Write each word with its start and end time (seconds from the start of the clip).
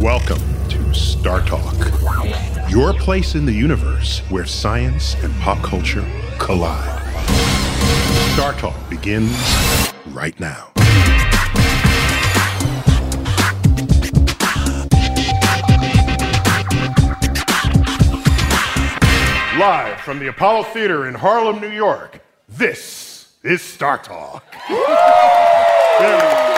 Welcome 0.00 0.42
to 0.68 0.92
Star 0.92 1.40
Talk, 1.46 1.74
your 2.68 2.92
place 2.92 3.34
in 3.34 3.46
the 3.46 3.52
universe 3.52 4.20
where 4.28 4.44
science 4.44 5.14
and 5.24 5.34
pop 5.40 5.62
culture 5.62 6.04
collide. 6.38 7.00
Star 8.34 8.52
Talk 8.52 8.76
begins 8.90 9.34
right 10.08 10.38
now. 10.38 10.70
Live 19.58 19.98
from 20.00 20.18
the 20.18 20.26
Apollo 20.28 20.64
Theater 20.64 21.08
in 21.08 21.14
Harlem, 21.14 21.58
New 21.58 21.70
York, 21.70 22.20
this 22.50 23.32
is 23.42 23.62
Star 23.62 23.96
Talk. 23.96 24.44
There 24.68 24.76
we 24.78 26.22
go. 26.22 26.56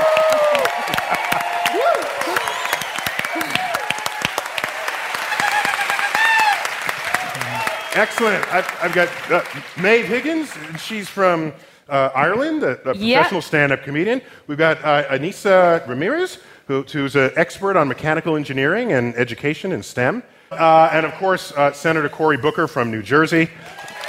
Excellent. 7.98 8.47
I've, 8.55 8.79
I've 8.80 8.93
got 8.95 9.09
uh, 9.29 9.43
Maeve 9.83 10.05
Higgins. 10.07 10.52
She's 10.80 11.09
from 11.09 11.52
uh, 11.88 12.11
Ireland, 12.15 12.62
a, 12.62 12.80
a 12.83 12.95
professional 12.95 13.43
stand-up 13.43 13.83
comedian. 13.83 14.23
We've 14.47 14.57
got 14.57 14.79
uh, 14.84 15.02
Ainissa 15.09 15.84
Ramirez, 15.88 16.38
who, 16.69 16.83
who's 16.83 17.16
an 17.16 17.33
expert 17.34 17.77
on 17.77 17.88
mechanical 17.88 18.37
engineering 18.37 18.93
and 18.93 19.16
education 19.16 19.73
in 19.73 19.83
STEM. 19.83 20.23
Uh, 20.52 20.91
and 20.93 21.05
of 21.07 21.12
course, 21.15 21.51
uh, 21.57 21.73
Senator 21.73 22.09
Cory 22.09 22.37
Booker 22.37 22.69
from 22.69 22.93
New 22.93 23.02
Jersey. 23.02 23.51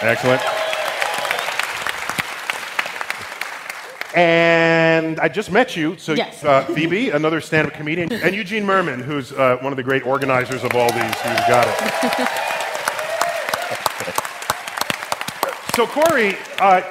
Excellent. 0.02 0.42
And 4.16 5.20
I 5.20 5.28
just 5.30 5.52
met 5.52 5.76
you, 5.76 5.98
so 5.98 6.14
Yes. 6.14 6.44
uh, 6.44 6.64
Phoebe, 6.66 7.10
another 7.10 7.42
stand-up 7.42 7.74
comedian, 7.74 8.14
and 8.14 8.36
Eugene 8.36 8.66
Mirman, 8.66 9.02
who's 9.02 9.32
uh, 9.32 9.58
one 9.62 9.74
of 9.74 9.78
the 9.78 9.84
great 9.84 10.06
organizers 10.06 10.64
of 10.64 10.76
all 10.76 10.92
these. 10.92 11.02
You've 11.26 11.48
got 11.48 11.68
it. 11.68 12.30
So, 15.80 15.88
Cory, 15.88 16.35
uh, 16.59 16.81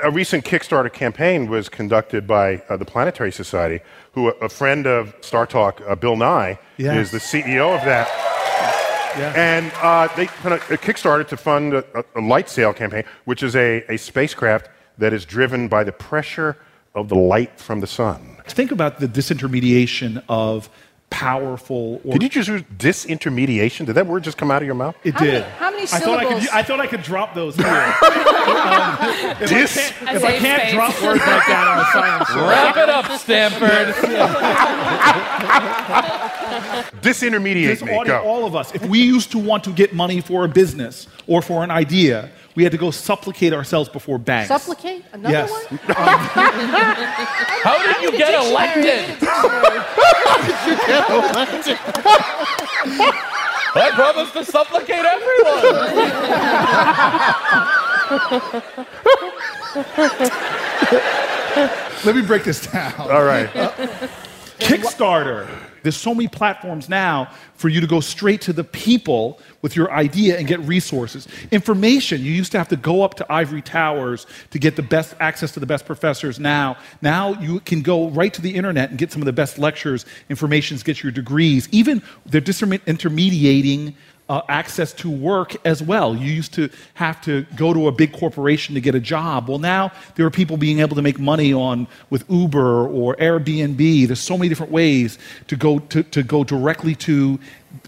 a 0.00 0.08
recent 0.08 0.44
Kickstarter 0.44 0.92
campaign 0.92 1.50
was 1.50 1.68
conducted 1.68 2.24
by 2.24 2.62
uh, 2.68 2.76
the 2.76 2.84
Planetary 2.84 3.32
Society, 3.32 3.80
who 4.12 4.28
a, 4.28 4.30
a 4.34 4.48
friend 4.48 4.86
of 4.86 5.12
Star 5.22 5.44
Talk, 5.44 5.82
uh, 5.88 5.96
Bill 5.96 6.14
Nye, 6.14 6.56
is 6.78 7.10
the 7.10 7.18
CEO 7.18 7.76
of 7.76 7.84
that. 7.84 8.06
Yeah. 9.18 9.32
And 9.34 9.72
uh, 9.82 10.06
they 10.14 10.26
kind 10.26 10.54
of 10.54 10.60
kickstarted 10.60 11.26
to 11.30 11.36
fund 11.36 11.74
a, 11.74 11.84
a, 11.98 12.04
a 12.14 12.20
light 12.20 12.48
sail 12.48 12.72
campaign, 12.72 13.02
which 13.24 13.42
is 13.42 13.56
a, 13.56 13.82
a 13.92 13.96
spacecraft 13.96 14.68
that 14.98 15.12
is 15.12 15.24
driven 15.24 15.66
by 15.66 15.82
the 15.82 15.90
pressure 15.90 16.56
of 16.94 17.08
the 17.08 17.16
light 17.16 17.58
from 17.58 17.80
the 17.80 17.88
sun. 17.88 18.36
Think 18.46 18.70
about 18.70 19.00
the 19.00 19.08
disintermediation 19.08 20.22
of 20.28 20.70
powerful. 21.12 22.00
Or 22.04 22.12
Did 22.14 22.22
you 22.22 22.28
just 22.28 22.48
use 22.48 22.62
disintermediation? 22.76 23.86
Did 23.86 23.94
that 23.94 24.06
word 24.06 24.24
just 24.24 24.36
come 24.38 24.50
out 24.50 24.62
of 24.62 24.66
your 24.66 24.74
mouth? 24.74 24.96
It 25.04 25.14
How 25.14 25.20
many- 25.20 25.32
did. 25.32 25.44
how 25.44 25.70
many 25.70 25.82
I 25.82 25.86
thought 25.86 26.18
I 26.18 26.22
could. 26.24 26.28
syllables? 26.42 26.48
I 26.52 26.62
thought 26.62 26.80
I 26.80 26.86
could 26.86 27.02
drop 27.02 27.34
those 27.34 27.54
here. 27.56 27.66
um, 27.66 29.42
if 29.42 29.48
Dis- 29.48 29.76
I 29.76 29.90
can't, 30.04 30.16
if 30.16 30.24
I 30.24 30.38
can't 30.38 30.62
space. 30.62 30.74
drop 30.74 31.02
words 31.02 31.20
like 31.20 31.46
that 31.46 31.68
on 31.68 31.78
a 31.80 31.84
science 31.92 32.28
show, 32.32 32.48
Wrap 32.48 32.76
it 32.76 32.88
up, 32.88 33.10
Stanford. 33.18 33.94
Disintermediate 37.02 37.66
this 37.66 37.82
me. 37.82 37.94
audio, 37.96 38.20
Go. 38.22 38.28
all 38.28 38.44
of 38.46 38.54
us, 38.54 38.74
if 38.74 38.84
we 38.86 39.00
used 39.02 39.30
to 39.32 39.38
want 39.38 39.64
to 39.64 39.72
get 39.72 39.94
money 39.94 40.20
for 40.20 40.44
a 40.44 40.48
business 40.48 41.06
or 41.26 41.42
for 41.42 41.64
an 41.64 41.70
idea, 41.70 42.30
we 42.54 42.62
had 42.62 42.72
to 42.72 42.78
go 42.78 42.90
supplicate 42.90 43.52
ourselves 43.52 43.88
before 43.88 44.18
banks. 44.18 44.48
Supplicate? 44.48 45.04
Another 45.12 45.32
Yes. 45.32 45.50
one? 45.50 45.62
How 47.62 47.78
did 47.86 48.02
you 48.02 48.18
get 48.18 48.34
elected? 48.34 49.16
I 53.74 53.90
promised 53.94 54.32
to 54.34 54.44
supplicate 54.44 55.04
everyone. 55.04 55.62
Let 62.04 62.16
me 62.16 62.22
break 62.22 62.44
this 62.44 62.66
down. 62.66 62.94
All 62.98 63.24
right. 63.24 63.48
Kickstarter. 64.58 65.48
There's 65.82 65.96
so 65.96 66.14
many 66.14 66.28
platforms 66.28 66.88
now 66.88 67.32
for 67.54 67.68
you 67.68 67.80
to 67.80 67.86
go 67.86 68.00
straight 68.00 68.40
to 68.42 68.52
the 68.52 68.64
people 68.64 69.40
with 69.62 69.76
your 69.76 69.92
idea 69.92 70.38
and 70.38 70.46
get 70.46 70.60
resources. 70.60 71.28
Information, 71.50 72.20
you 72.22 72.32
used 72.32 72.52
to 72.52 72.58
have 72.58 72.68
to 72.68 72.76
go 72.76 73.02
up 73.02 73.14
to 73.14 73.32
ivory 73.32 73.62
towers 73.62 74.26
to 74.50 74.58
get 74.58 74.76
the 74.76 74.82
best 74.82 75.14
access 75.20 75.52
to 75.52 75.60
the 75.60 75.66
best 75.66 75.86
professors. 75.86 76.40
Now, 76.40 76.76
now 77.00 77.34
you 77.40 77.60
can 77.60 77.82
go 77.82 78.08
right 78.10 78.32
to 78.34 78.42
the 78.42 78.54
internet 78.54 78.90
and 78.90 78.98
get 78.98 79.12
some 79.12 79.22
of 79.22 79.26
the 79.26 79.32
best 79.32 79.58
lectures, 79.58 80.04
informations, 80.28 80.82
get 80.82 81.02
your 81.02 81.12
degrees. 81.12 81.68
Even 81.72 82.02
they're 82.26 82.40
disintermediating 82.40 83.94
uh, 84.32 84.40
access 84.48 84.94
to 84.94 85.10
work 85.10 85.54
as 85.66 85.82
well. 85.82 86.16
You 86.16 86.32
used 86.32 86.54
to 86.54 86.70
have 86.94 87.20
to 87.22 87.42
go 87.54 87.74
to 87.74 87.86
a 87.86 87.92
big 87.92 88.14
corporation 88.14 88.74
to 88.74 88.80
get 88.80 88.94
a 88.94 89.00
job. 89.00 89.46
Well, 89.46 89.58
now 89.58 89.92
there 90.14 90.24
are 90.24 90.30
people 90.30 90.56
being 90.56 90.80
able 90.80 90.96
to 90.96 91.02
make 91.02 91.18
money 91.18 91.52
on 91.52 91.86
with 92.08 92.24
Uber 92.30 92.88
or 92.88 93.14
Airbnb. 93.16 94.06
There's 94.06 94.20
so 94.20 94.38
many 94.38 94.48
different 94.48 94.72
ways 94.72 95.18
to 95.48 95.56
go 95.56 95.80
to, 95.80 96.02
to 96.04 96.22
go 96.22 96.44
directly 96.44 96.94
to 96.94 97.38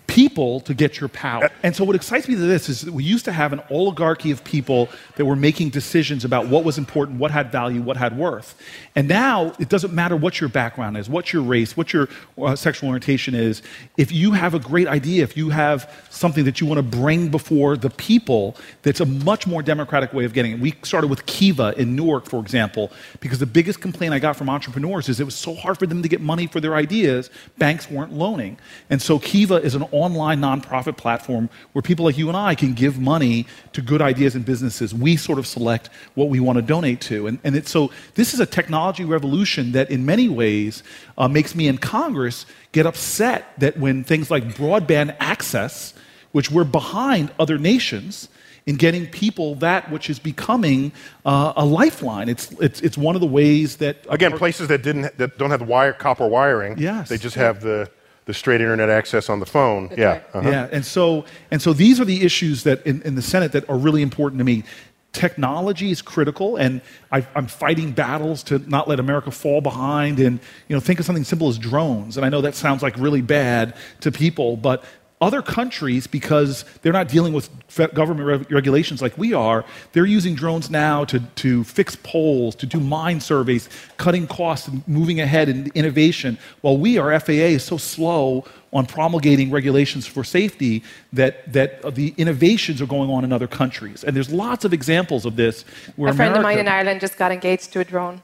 people 0.06 0.60
to 0.60 0.74
get 0.74 1.00
your 1.00 1.08
power. 1.08 1.50
And 1.62 1.74
so 1.74 1.84
what 1.84 1.96
excites 1.96 2.28
me 2.28 2.34
to 2.34 2.40
this 2.40 2.68
is 2.68 2.88
we 2.90 3.02
used 3.02 3.24
to 3.24 3.32
have 3.32 3.52
an 3.52 3.60
oligarchy 3.70 4.30
of 4.30 4.44
people 4.44 4.88
that 5.16 5.24
were 5.24 5.36
making 5.36 5.70
decisions 5.70 6.24
about 6.24 6.46
what 6.48 6.62
was 6.64 6.78
important, 6.78 7.18
what 7.18 7.30
had 7.30 7.50
value, 7.50 7.80
what 7.80 7.96
had 7.96 8.16
worth. 8.16 8.54
And 8.94 9.08
now 9.08 9.54
it 9.58 9.68
doesn't 9.68 9.92
matter 9.92 10.16
what 10.16 10.40
your 10.40 10.48
background 10.48 10.96
is, 10.96 11.08
what 11.08 11.32
your 11.32 11.42
race, 11.42 11.76
what 11.76 11.92
your 11.92 12.08
uh, 12.38 12.54
sexual 12.54 12.90
orientation 12.90 13.34
is. 13.34 13.62
If 13.96 14.12
you 14.12 14.32
have 14.32 14.54
a 14.54 14.58
great 14.58 14.88
idea, 14.88 15.22
if 15.22 15.36
you 15.36 15.50
have 15.50 15.90
something 16.10 16.44
that 16.44 16.60
you 16.60 16.66
want 16.66 16.78
to 16.78 16.82
bring 16.82 17.30
before 17.30 17.76
the 17.76 17.90
people, 17.90 18.56
that's 18.82 19.00
a 19.00 19.06
much 19.06 19.46
more 19.46 19.62
democratic 19.62 20.12
way 20.12 20.24
of 20.24 20.32
getting 20.32 20.52
it. 20.52 20.60
We 20.60 20.74
started 20.82 21.08
with 21.08 21.26
Kiva 21.26 21.74
in 21.76 21.96
Newark, 21.96 22.26
for 22.26 22.40
example, 22.40 22.92
because 23.20 23.38
the 23.38 23.46
biggest 23.46 23.80
complaint 23.80 24.12
I 24.12 24.18
got 24.18 24.36
from 24.36 24.50
entrepreneurs 24.50 25.08
is 25.08 25.18
it 25.18 25.24
was 25.24 25.34
so 25.34 25.54
hard 25.54 25.78
for 25.78 25.86
them 25.86 26.02
to 26.02 26.08
get 26.08 26.20
money 26.20 26.46
for 26.46 26.60
their 26.60 26.74
ideas. 26.74 27.30
Banks 27.58 27.90
weren't 27.90 28.12
loaning. 28.12 28.58
And 28.90 29.00
so 29.00 29.18
Kiva 29.18 29.56
is 29.56 29.74
an 29.74 29.82
online 29.94 30.40
nonprofit 30.40 30.96
platform 30.96 31.48
where 31.72 31.82
people 31.82 32.04
like 32.04 32.18
you 32.18 32.28
and 32.28 32.36
I 32.36 32.54
can 32.54 32.74
give 32.74 32.98
money 32.98 33.46
to 33.72 33.80
good 33.80 34.02
ideas 34.02 34.34
and 34.34 34.44
businesses. 34.44 34.92
We 34.92 35.16
sort 35.16 35.38
of 35.38 35.46
select 35.46 35.88
what 36.14 36.28
we 36.28 36.40
want 36.40 36.56
to 36.56 36.62
donate 36.62 37.00
to. 37.02 37.26
And, 37.28 37.38
and 37.44 37.54
it's, 37.54 37.70
so 37.70 37.90
this 38.14 38.34
is 38.34 38.40
a 38.40 38.46
technology 38.46 39.04
revolution 39.04 39.72
that, 39.72 39.90
in 39.90 40.04
many 40.04 40.28
ways, 40.28 40.82
uh, 41.16 41.28
makes 41.28 41.54
me 41.54 41.68
in 41.68 41.78
Congress 41.78 42.46
get 42.72 42.86
upset 42.86 43.58
that 43.58 43.78
when 43.78 44.04
things 44.04 44.30
like 44.30 44.44
broadband 44.56 45.16
access, 45.20 45.94
which 46.32 46.50
we're 46.50 46.64
behind 46.64 47.30
other 47.38 47.58
nations, 47.58 48.28
in 48.66 48.76
getting 48.76 49.06
people 49.06 49.54
that 49.56 49.90
which 49.90 50.08
is 50.08 50.18
becoming 50.18 50.90
uh, 51.26 51.52
a 51.56 51.64
lifeline. 51.64 52.28
It's, 52.28 52.50
it's, 52.52 52.80
it's 52.80 52.96
one 52.96 53.14
of 53.14 53.20
the 53.20 53.26
ways 53.26 53.76
that 53.76 53.98
Again, 54.08 54.36
places 54.38 54.68
that 54.68 54.82
didn't 54.82 55.16
that 55.18 55.36
don't 55.38 55.50
have 55.50 55.60
the 55.60 55.66
wire 55.66 55.92
copper 55.92 56.26
wiring. 56.26 56.78
Yes. 56.78 57.10
They 57.10 57.18
just 57.18 57.36
have 57.36 57.60
the 57.60 57.90
the 58.26 58.34
straight 58.34 58.60
internet 58.60 58.88
access 58.88 59.28
on 59.28 59.40
the 59.40 59.46
phone. 59.46 59.90
yeah. 59.96 60.06
right. 60.06 60.24
uh-huh. 60.34 60.50
Yeah, 60.50 60.68
and 60.72 60.84
so 60.84 61.24
and 61.50 61.60
so 61.60 61.72
these 61.72 62.00
are 62.00 62.04
the 62.04 62.22
issues 62.22 62.64
that 62.64 62.86
in, 62.86 63.02
in 63.02 63.14
the 63.14 63.22
Senate 63.22 63.52
that 63.52 63.68
are 63.68 63.78
really 63.78 64.02
important 64.02 64.38
to 64.38 64.44
me. 64.44 64.64
Technology 65.12 65.92
is 65.92 66.02
critical, 66.02 66.56
and 66.56 66.80
I, 67.12 67.24
I'm 67.36 67.46
fighting 67.46 67.92
battles 67.92 68.42
to 68.44 68.58
not 68.58 68.88
let 68.88 68.98
America 68.98 69.30
fall 69.30 69.60
behind. 69.60 70.18
And 70.18 70.40
you 70.66 70.74
know, 70.74 70.80
think 70.80 70.98
of 70.98 71.06
something 71.06 71.22
simple 71.22 71.48
as 71.48 71.56
drones. 71.56 72.16
And 72.16 72.26
I 72.26 72.30
know 72.30 72.40
that 72.40 72.56
sounds 72.56 72.82
like 72.82 72.96
really 72.96 73.22
bad 73.22 73.76
to 74.00 74.10
people, 74.10 74.56
but 74.56 74.82
other 75.24 75.42
countries, 75.42 76.06
because 76.06 76.64
they're 76.82 76.92
not 76.92 77.08
dealing 77.08 77.32
with 77.32 77.48
government 77.94 78.26
reg- 78.26 78.52
regulations 78.52 79.00
like 79.00 79.16
we 79.16 79.32
are, 79.32 79.64
they're 79.92 80.04
using 80.18 80.34
drones 80.34 80.68
now 80.68 81.04
to, 81.06 81.18
to 81.36 81.64
fix 81.64 81.96
poles, 81.96 82.54
to 82.54 82.66
do 82.66 82.78
mine 82.78 83.20
surveys, 83.20 83.68
cutting 83.96 84.26
costs, 84.26 84.68
and 84.68 84.86
moving 84.86 85.20
ahead 85.20 85.48
in 85.48 85.72
innovation. 85.74 86.36
While 86.60 86.76
we, 86.76 86.98
our 86.98 87.18
FAA, 87.18 87.54
is 87.58 87.64
so 87.64 87.78
slow 87.78 88.44
on 88.72 88.84
promulgating 88.86 89.50
regulations 89.50 90.06
for 90.06 90.22
safety 90.24 90.82
that, 91.12 91.50
that 91.52 91.94
the 91.94 92.12
innovations 92.18 92.82
are 92.82 92.86
going 92.86 93.08
on 93.08 93.24
in 93.24 93.32
other 93.32 93.46
countries. 93.46 94.04
And 94.04 94.14
there's 94.14 94.32
lots 94.32 94.64
of 94.64 94.72
examples 94.72 95.24
of 95.24 95.36
this 95.36 95.64
where 95.96 96.10
A 96.10 96.14
friend 96.14 96.36
of 96.36 96.42
mine 96.42 96.58
in 96.58 96.68
Ireland 96.68 97.00
just 97.00 97.16
got 97.16 97.32
engaged 97.32 97.72
to 97.72 97.80
a 97.80 97.84
drone. 97.84 98.20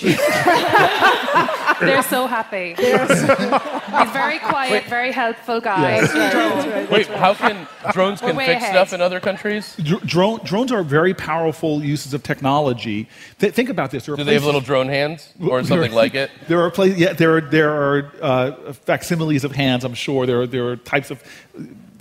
They're 1.80 2.02
so 2.02 2.26
happy. 2.26 2.74
He's 2.74 4.10
very 4.12 4.38
quiet, 4.38 4.84
very 4.86 5.12
helpful 5.12 5.60
guy. 5.60 5.96
Yes. 5.96 6.90
Wait, 6.90 7.06
how 7.06 7.34
can 7.34 7.66
drones 7.92 8.20
can 8.20 8.36
fix 8.36 8.48
ahead. 8.50 8.70
stuff 8.72 8.92
in 8.92 9.00
other 9.00 9.20
countries? 9.20 9.74
Dr- 9.76 10.06
drone, 10.06 10.40
drones 10.44 10.72
are 10.72 10.82
very 10.82 11.14
powerful 11.14 11.82
uses 11.84 12.14
of 12.14 12.22
technology. 12.22 13.08
Th- 13.38 13.52
think 13.52 13.68
about 13.68 13.90
this. 13.90 14.06
There 14.06 14.14
are 14.14 14.16
Do 14.18 14.24
they 14.24 14.34
have 14.34 14.44
little 14.44 14.60
drone 14.60 14.88
hands 14.88 15.32
or 15.40 15.62
something 15.64 15.92
like 15.92 16.14
it? 16.14 16.30
There 16.48 16.60
are 16.62 16.70
places, 16.70 16.98
yeah, 16.98 17.12
there 17.12 17.36
are, 17.36 17.40
there 17.40 17.70
are 17.72 18.12
uh, 18.22 18.72
facsimiles 18.72 19.44
of 19.44 19.52
hands, 19.52 19.84
I'm 19.84 19.94
sure. 19.94 20.26
There 20.26 20.42
are, 20.42 20.46
there 20.46 20.68
are 20.68 20.76
types 20.76 21.10
of 21.10 21.22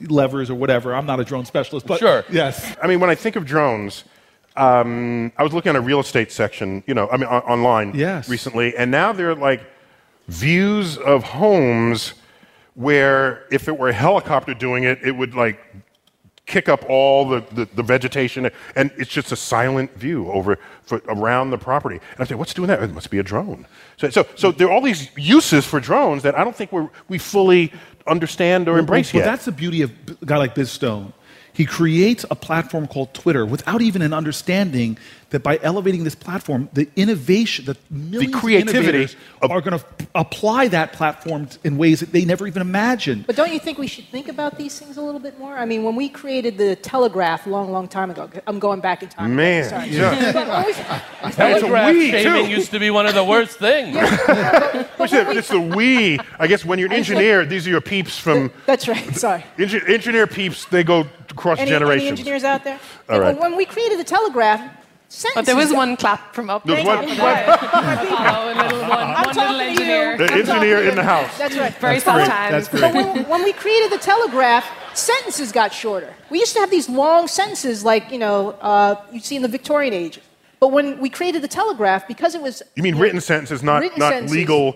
levers 0.02 0.50
or 0.50 0.56
whatever. 0.56 0.94
I'm 0.96 1.06
not 1.06 1.20
a 1.20 1.24
drone 1.24 1.46
specialist, 1.46 1.88
but 1.88 2.00
Sure. 2.00 2.24
yes. 2.30 2.76
I 2.82 2.88
mean, 2.88 3.00
when 3.00 3.10
I 3.10 3.16
think 3.16 3.36
of 3.36 3.46
drones, 3.46 4.04
um, 4.58 5.32
I 5.38 5.44
was 5.44 5.54
looking 5.54 5.72
at 5.72 5.76
a 5.76 5.82
real 5.82 6.00
estate 6.00 6.32
section, 6.32 6.84
you 6.88 6.94
know, 6.94 7.10
I 7.10 7.18
mean, 7.18 7.28
on- 7.28 7.42
online 7.44 7.94
Yes. 7.96 8.30
recently, 8.30 8.76
and 8.76 8.90
now 8.92 9.12
they're 9.12 9.36
like 9.36 9.62
views 10.28 10.98
of 10.98 11.24
homes 11.24 12.14
where 12.76 13.46
if 13.52 13.68
it 13.68 13.78
were 13.78 13.90
a 13.90 13.94
helicopter 13.94 14.54
doing 14.54 14.84
it, 14.84 15.00
it 15.04 15.12
would 15.12 15.34
like 15.36 15.60
kick 16.46 16.70
up 16.70 16.86
all 16.90 17.28
the, 17.28 17.44
the, 17.52 17.66
the 17.76 17.84
vegetation, 17.84 18.50
and 18.76 18.92
it's 18.98 19.10
just 19.10 19.32
a 19.32 19.36
silent 19.36 19.94
view 19.98 20.32
over 20.32 20.58
for, 20.84 21.02
around 21.08 21.50
the 21.50 21.58
property. 21.58 21.96
And 21.96 22.20
I 22.20 22.24
say, 22.26 22.36
what's 22.36 22.54
doing 22.54 22.68
that? 22.68 22.84
It 22.84 22.94
must 22.94 23.10
be 23.10 23.18
a 23.18 23.24
drone. 23.24 23.66
So, 23.98 24.10
so, 24.10 24.28
so 24.36 24.52
there 24.52 24.68
are 24.68 24.72
all 24.72 24.82
these 24.82 25.10
uses 25.18 25.66
for 25.66 25.80
drones 25.80 26.22
that 26.24 26.38
I 26.38 26.44
don't 26.44 26.56
think 26.56 26.72
we're, 26.72 26.90
we 27.08 27.18
fully 27.18 27.74
understand 28.06 28.68
or 28.70 28.78
embrace 28.78 29.12
well, 29.12 29.22
yet. 29.24 29.26
that's 29.32 29.46
the 29.46 29.52
beauty 29.52 29.82
of 29.82 29.92
a 30.22 30.26
guy 30.26 30.38
like 30.38 30.54
Biz 30.54 30.72
Stone. 30.72 31.14
He 31.56 31.66
creates 31.66 32.26
a 32.30 32.36
platform 32.36 32.86
called 32.86 33.14
Twitter 33.14 33.46
without 33.46 33.82
even 33.82 34.02
an 34.02 34.12
understanding 34.12 34.98
that 35.36 35.44
by 35.44 35.60
elevating 35.62 36.04
this 36.06 36.16
platform, 36.16 36.70
the 36.74 36.88
innovation, 36.96 37.66
the 37.66 37.76
millions 37.92 38.34
creativity 38.34 38.78
of 38.80 38.86
innovators 38.86 39.16
of- 39.42 39.52
are 39.52 39.60
going 39.62 39.78
to 39.78 39.86
apply 40.16 40.70
that 40.70 40.94
platform 40.94 41.48
in 41.66 41.78
ways 41.78 42.00
that 42.00 42.14
they 42.14 42.24
never 42.24 42.48
even 42.48 42.62
imagined. 42.62 43.28
But 43.28 43.36
don't 43.36 43.52
you 43.52 43.60
think 43.60 43.78
we 43.78 43.88
should 43.88 44.06
think 44.08 44.30
about 44.30 44.58
these 44.58 44.80
things 44.80 44.96
a 44.96 45.02
little 45.02 45.20
bit 45.20 45.38
more? 45.38 45.58
I 45.58 45.66
mean, 45.66 45.84
when 45.84 45.96
we 45.98 46.08
created 46.08 46.58
the 46.58 46.78
telegraph 46.78 47.46
a 47.46 47.50
long, 47.50 47.70
long 47.72 47.88
time 47.90 48.10
ago, 48.12 48.30
I'm 48.48 48.60
going 48.60 48.80
back 48.80 49.04
in 49.04 49.10
time. 49.10 49.36
Man, 49.36 49.70
Sorry. 49.70 49.90
yeah. 49.90 50.32
But 50.32 50.48
when 51.22 51.32
Telegraph 51.34 51.94
we, 51.94 52.12
shaming 52.12 52.46
too. 52.46 52.52
used 52.52 52.72
to 52.72 52.80
be 52.80 52.90
one 52.90 53.06
of 53.06 53.14
the 53.14 53.24
worst 53.26 53.60
things. 53.60 53.96
Which 54.98 55.12
is- 55.12 55.28
it's 55.38 55.50
the 55.50 55.60
we. 55.60 56.18
I 56.40 56.48
guess 56.48 56.64
when 56.64 56.80
you're 56.80 56.88
an 56.88 56.94
engineer, 56.94 57.46
these 57.46 57.68
are 57.68 57.72
your 57.72 57.82
peeps 57.82 58.18
from 58.18 58.52
That's 58.66 58.88
right. 58.88 59.14
Sorry. 59.16 59.44
engineer 59.58 60.28
peeps. 60.28 60.64
They 60.66 60.84
go 60.86 61.06
across 61.30 61.60
Any, 61.60 61.72
any 61.72 61.80
generations. 61.80 62.20
engineers 62.20 62.44
out 62.46 62.64
there? 62.64 62.80
All 63.10 63.20
right. 63.20 63.34
When, 63.38 63.52
when 63.52 63.58
we 63.58 63.66
created 63.66 64.00
the 64.00 64.04
telegraph, 64.06 64.62
sentences. 65.10 65.32
But 65.36 65.46
there 65.46 65.56
was 65.56 65.72
one 65.74 65.96
clap 65.98 66.34
from 66.34 66.50
up 66.50 66.64
there. 66.66 66.84
one- 66.86 67.04
Apollo, 67.10 68.54
a 68.54 68.64
little 68.64 68.80
one, 68.82 68.92
I'm 68.92 69.26
one 69.26 69.36
little 69.36 69.62
engineer. 69.62 70.18
the 70.18 70.32
engineer 70.32 70.90
in 70.90 70.96
the 70.96 71.04
house. 71.04 71.38
That's 71.38 71.58
right. 71.58 71.74
Very 71.76 72.00
That's 72.00 72.04
great. 72.06 72.26
sometimes. 72.26 72.52
That's 72.52 72.68
great. 72.70 72.82
But 72.82 72.94
when, 72.94 73.30
when 73.30 73.44
we 73.44 73.54
created 73.54 73.92
the 73.92 73.98
telegraph, 73.98 74.66
sentences 74.94 75.52
got 75.52 75.74
shorter. 75.74 76.14
We 76.30 76.40
used 76.40 76.54
to 76.54 76.60
have 76.60 76.72
these 76.72 76.90
long 76.90 77.28
sentences, 77.28 77.84
like 77.84 78.12
you 78.12 78.18
know, 78.20 78.52
uh, 78.62 78.96
you 79.12 79.20
see 79.20 79.36
in 79.36 79.42
the 79.42 79.48
Victorian 79.48 79.94
age. 79.94 80.20
But 80.60 80.70
when 80.72 81.00
we 81.00 81.10
created 81.10 81.42
the 81.42 81.48
telegraph, 81.50 82.08
because 82.08 82.34
it 82.34 82.42
was 82.42 82.64
You 82.76 82.84
mean 82.84 82.98
written 82.98 83.20
sentences, 83.22 83.62
not 83.62 83.82
Written 83.82 84.00
not 84.00 84.12
sentences. 84.14 84.36
legal 84.38 84.76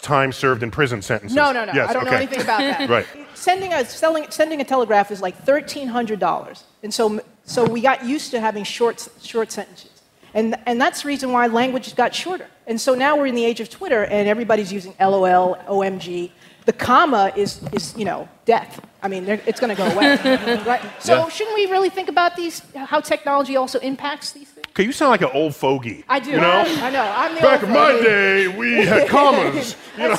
time 0.00 0.30
served 0.32 0.62
in 0.62 0.70
prison 0.70 1.02
sentences? 1.02 1.34
No, 1.34 1.52
no, 1.52 1.64
no. 1.64 1.72
Yes, 1.74 1.90
I 1.90 1.92
don't 1.94 2.04
know 2.04 2.10
okay. 2.10 2.18
anything 2.22 2.40
about 2.42 2.58
that. 2.60 2.88
Right. 2.96 3.06
Sending 3.34 3.72
a 3.72 3.84
selling, 3.84 4.26
sending 4.30 4.60
a 4.60 4.64
telegraph 4.64 5.10
is 5.10 5.20
like 5.20 5.36
thirteen 5.36 5.88
hundred 5.88 6.20
dollars, 6.20 6.64
and 6.82 6.92
so 6.94 7.20
so 7.46 7.64
we 7.64 7.80
got 7.80 8.04
used 8.04 8.30
to 8.32 8.40
having 8.40 8.64
short 8.64 9.08
short 9.22 9.50
sentences, 9.52 10.02
and 10.34 10.56
and 10.66 10.80
that's 10.80 11.02
the 11.02 11.08
reason 11.08 11.32
why 11.32 11.46
language 11.46 11.94
got 11.96 12.14
shorter. 12.14 12.48
And 12.68 12.80
so 12.80 12.94
now 12.94 13.16
we're 13.16 13.26
in 13.26 13.36
the 13.36 13.44
age 13.44 13.60
of 13.60 13.70
Twitter, 13.70 14.04
and 14.04 14.28
everybody's 14.28 14.72
using 14.72 14.92
LOL, 15.00 15.56
OMG. 15.68 16.30
The 16.64 16.72
comma 16.72 17.32
is 17.36 17.60
is 17.72 17.94
you 17.96 18.04
know 18.04 18.28
death. 18.44 18.80
I 19.02 19.08
mean, 19.08 19.28
it's 19.28 19.60
going 19.60 19.70
to 19.74 19.80
go 19.80 19.86
away, 19.88 20.16
right? 20.66 20.82
So 20.98 21.14
Yeah. 21.14 21.28
shouldn't 21.28 21.54
we 21.54 21.66
really 21.66 21.90
think 21.90 22.08
about 22.08 22.34
these? 22.34 22.60
How 22.74 23.00
technology 23.00 23.54
also 23.56 23.78
impacts 23.78 24.32
these 24.32 24.48
things? 24.48 24.55
Okay, 24.76 24.84
you 24.84 24.92
sound 24.92 25.08
like 25.10 25.22
an 25.22 25.30
old 25.32 25.54
fogey. 25.56 26.04
I 26.06 26.20
do. 26.20 26.32
You 26.32 26.36
know? 26.36 26.62
I 26.66 26.90
know. 26.90 27.00
I'm 27.16 27.34
the 27.34 27.40
Back 27.40 27.62
old 27.62 27.70
in 27.70 27.74
my 27.74 27.92
fogey. 27.92 28.04
day, 28.04 28.46
we 28.48 28.74
had 28.84 29.08
commas. 29.16 29.74
you 29.96 30.02
know, 30.02 30.10
We 30.10 30.16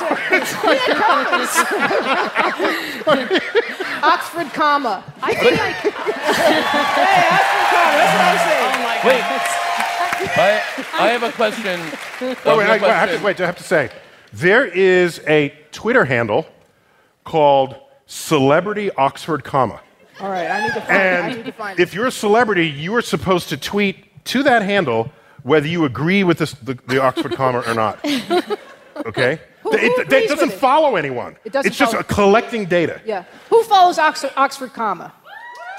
had 0.77 0.98
commas. 0.98 1.50
Oxford 4.04 4.51
comma. 4.54 5.04
I 5.21 5.36
feel 5.36 5.51
like 5.51 5.75
Hey, 5.83 7.30
Oxford 7.38 7.68
comma. 7.69 7.94
That's 7.94 8.13
what 8.18 8.25
I'm 8.25 8.38
saying. 8.48 8.74
Oh 8.74 8.81
my 8.81 8.98
Wait. 9.06 9.21
goodness. 9.21 9.45
I, 10.36 10.50
I 10.94 11.09
have 11.09 11.21
a 11.21 11.31
question. 11.33 11.80
Oh, 12.44 12.57
wait, 12.57 12.65
I, 12.68 12.71
wait, 12.77 12.83
I 12.83 13.06
have 13.06 13.12
to, 13.19 13.24
wait, 13.24 13.39
I 13.39 13.45
have 13.45 13.57
to 13.57 13.63
say, 13.63 13.92
there 14.33 14.65
is 14.65 15.21
a 15.27 15.50
Twitter 15.71 16.04
handle 16.04 16.48
called 17.25 17.75
Celebrity 18.07 18.89
Oxford 18.94 19.44
Comma. 19.44 19.81
All 20.19 20.31
right, 20.31 20.50
I 20.50 20.62
need 20.65 20.74
to 20.74 20.81
find 20.81 20.92
it. 20.92 20.95
I 20.95 21.27
need 21.27 21.36
to 21.36 21.44
And 21.45 21.54
find 21.54 21.80
if 21.80 21.94
you're 21.94 22.07
a 22.07 22.12
celebrity, 22.12 22.68
you 22.68 22.95
are 22.95 23.04
supposed 23.04 23.50
to 23.50 23.57
tweet 23.57 23.98
to 24.27 24.44
that 24.44 24.62
handle 24.62 25.12
whether 25.44 25.68
you 25.68 25.85
agree 25.85 26.24
with 26.24 26.38
this, 26.39 26.51
the, 26.53 26.77
the 26.88 27.01
Oxford 27.01 27.33
comma 27.35 27.59
or 27.65 27.74
not. 27.74 28.00
Okay? 29.06 29.39
Who- 29.62 29.74
it, 29.74 29.79
who 29.79 30.01
it- 30.01 30.12
it 30.12 30.27
doesn't 30.27 30.47
with 30.47 30.56
it? 30.56 30.59
follow 30.59 30.95
anyone. 30.95 31.35
It 31.45 31.51
doesn't 31.53 31.68
it's 31.69 31.77
just 31.77 31.91
follow- 31.91 32.01
a 32.01 32.03
collecting 32.03 32.65
data. 32.65 33.00
Yeah. 33.06 33.25
Who 33.51 33.62
follows 33.63 34.00
Oxford, 34.00 34.31
Oxford 34.35 34.74
comma? 34.74 35.13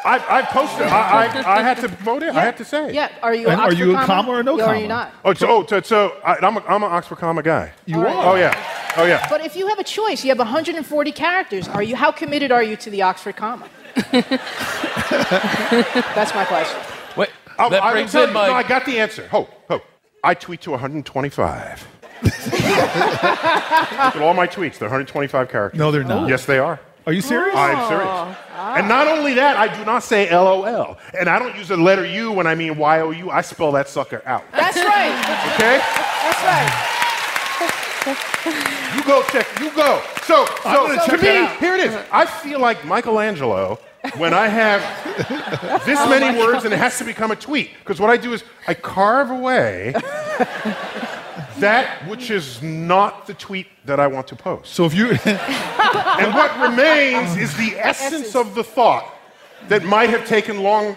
I, 0.05 0.39
I 0.39 0.43
posted. 0.43 0.87
I, 0.87 1.27
I, 1.43 1.59
I 1.59 1.63
had 1.63 1.79
to 1.79 1.89
vote 1.89 2.23
it. 2.23 2.33
I 2.33 2.45
had 2.45 2.57
to 2.59 2.65
say. 2.65 2.93
Yeah. 2.95 3.11
Are 3.25 3.35
you? 3.35 3.49
And 3.49 3.61
are 3.61 3.65
Oxford 3.67 3.79
you 3.81 3.97
a 3.97 4.05
comma 4.05 4.31
or 4.31 4.43
no 4.45 4.55
Or 4.57 4.63
are 4.63 4.67
comma? 4.67 4.79
you 4.79 4.87
not? 4.87 5.13
Oh, 5.25 5.35
so, 5.35 5.49
oh, 5.49 5.67
so, 5.67 5.81
so 5.81 6.17
I, 6.25 6.37
I'm, 6.37 6.57
a, 6.59 6.61
I'm 6.61 6.85
an 6.85 6.93
Oxford 6.93 7.19
comma 7.19 7.43
guy. 7.43 7.73
You 7.87 8.01
right. 8.01 8.15
are. 8.15 8.35
Oh 8.35 8.37
yeah. 8.37 8.55
Oh 8.97 9.05
yeah. 9.05 9.27
But 9.29 9.41
if 9.45 9.57
you 9.57 9.67
have 9.67 9.81
a 9.81 9.85
choice, 9.85 10.23
you 10.23 10.29
have 10.31 10.39
140 10.39 11.11
characters. 11.13 11.67
Are 11.67 11.83
you? 11.83 11.97
How 11.97 12.13
committed 12.13 12.53
are 12.53 12.63
you 12.63 12.77
to 12.77 12.89
the 12.91 13.03
Oxford 13.03 13.35
comma? 13.35 13.69
That's 16.15 16.33
my 16.35 16.45
question. 16.45 16.79
Wait, 17.59 17.65
Oh, 17.67 17.71
that 17.71 17.83
I 17.83 17.93
brings 17.93 18.15
in 18.15 18.29
you- 18.29 18.35
my. 18.35 18.47
No, 18.49 18.53
I 18.55 18.63
got 18.63 18.85
the 18.87 18.99
answer. 19.01 19.27
Ho, 19.29 19.49
ho. 19.69 19.81
I 20.23 20.35
tweet 20.35 20.61
to 20.63 20.71
125. 20.73 21.87
Look 22.23 22.33
at 22.53 24.23
all 24.23 24.35
my 24.35 24.47
tweets. 24.47 24.79
They're 24.79 24.89
125 24.89 25.49
characters. 25.49 25.79
No, 25.79 25.91
they're 25.91 26.05
not. 26.05 26.29
Yes, 26.29 26.45
they 26.47 26.59
are. 26.59 26.81
Are 27.07 27.13
you 27.13 27.21
serious? 27.23 27.55
I'm 27.57 27.89
serious. 27.89 28.37
And 28.55 28.89
not 28.89 29.07
only 29.09 29.35
that, 29.35 29.57
I 29.57 29.69
do 29.75 29.85
not 29.85 30.03
say 30.03 30.29
LOL. 30.31 30.99
And 31.19 31.29
I 31.29 31.39
don't 31.39 31.57
use 31.57 31.69
the 31.69 31.77
letter 31.77 32.05
U 32.05 32.33
when 32.33 32.47
I 32.47 32.55
mean 32.55 32.75
YOU. 32.79 33.31
I 33.31 33.41
spell 33.41 33.73
that 33.73 33.89
sucker 33.89 34.21
out. 34.27 34.45
That's 34.53 34.77
right. 34.77 35.15
Okay? 35.55 35.79
That's 36.25 36.43
right. 36.45 36.85
You 38.97 39.03
go 39.05 39.23
check. 39.31 39.47
You 39.61 39.71
go. 39.75 40.03
So, 40.23 40.45
so 40.63 40.97
gonna 40.99 41.23
me, 41.23 41.47
here 41.61 41.75
it 41.75 41.81
is. 41.81 41.97
I 42.13 42.27
feel 42.27 42.59
like 42.61 42.85
Michelangelo 42.85 43.79
when 44.17 44.35
I 44.35 44.49
have 44.49 44.81
this 45.85 45.99
oh 46.01 46.09
many 46.09 46.39
words 46.39 46.65
and 46.65 46.73
it 46.73 46.79
has 46.79 46.99
to 46.99 47.05
become 47.05 47.31
a 47.31 47.37
tweet. 47.37 47.71
Because 47.81 48.01
what 48.01 48.11
I 48.11 48.17
do 48.17 48.33
is 48.33 48.45
I 48.67 48.75
carve 48.75 49.31
away 49.31 49.93
that 51.59 52.07
which 52.09 52.31
is 52.31 52.63
not 52.63 53.27
the 53.27 53.35
tweet 53.35 53.67
that 53.87 54.01
I 54.01 54.07
want 54.07 54.29
to 54.29 54.37
post. 54.37 54.73
So 54.73 54.85
if 54.85 54.95
you, 54.95 55.11
And 56.19 56.35
what 56.35 56.59
remains 56.61 57.37
is 57.37 57.57
the 57.57 57.75
essence 57.79 58.35
of 58.35 58.55
the 58.55 58.65
thought 58.65 59.15
that 59.69 59.85
might 59.85 60.11
have 60.11 60.27
taken 60.27 60.63
long, 60.63 60.97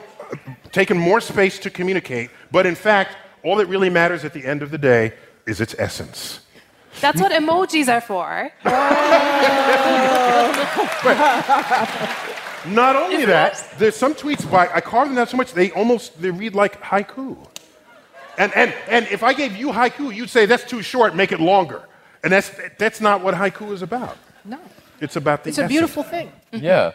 taken 0.72 0.98
more 0.98 1.22
space 1.22 1.60
to 1.60 1.70
communicate, 1.70 2.32
but 2.52 2.66
in 2.66 2.76
fact, 2.76 3.16
all 3.44 3.56
that 3.58 3.68
really 3.68 3.90
matters 3.90 4.24
at 4.24 4.34
the 4.34 4.46
end 4.46 4.62
of 4.62 4.72
the 4.72 4.78
day 4.78 5.14
is 5.46 5.62
its 5.62 5.76
essence. 5.78 6.42
That's 7.00 7.22
what 7.22 7.32
emojis 7.32 7.88
are 7.88 8.02
for. 8.02 8.52
Oh. 11.04 12.28
Not 12.66 12.96
only 12.96 13.26
that, 13.26 13.66
there's 13.78 13.96
some 13.96 14.14
tweets 14.14 14.50
by 14.50 14.68
I 14.68 14.82
carved 14.82 15.10
them 15.10 15.16
down 15.16 15.28
so 15.28 15.38
much 15.38 15.54
they 15.54 15.72
almost 15.72 16.22
they 16.22 16.30
read 16.32 16.54
like 16.56 16.82
haiku. 16.82 17.38
And 18.38 18.54
and 18.56 18.74
and 18.88 19.08
if 19.08 19.24
I 19.24 19.34
gave 19.34 19.56
you 19.56 19.70
haiku, 19.70 20.14
you'd 20.14 20.30
say 20.30 20.46
that's 20.46 20.64
too 20.64 20.82
short, 20.82 21.16
make 21.16 21.32
it 21.32 21.40
longer. 21.40 21.84
And 22.24 22.32
that's 22.32 22.52
that's 22.78 23.02
not 23.02 23.22
what 23.22 23.34
haiku 23.36 23.72
is 23.72 23.82
about. 23.82 24.18
No. 24.46 24.60
It's 25.00 25.16
about 25.16 25.44
the 25.44 25.50
It's 25.50 25.58
a 25.58 25.62
essence. 25.62 25.72
beautiful 25.72 26.04
thing. 26.04 26.32
yeah. 26.52 26.92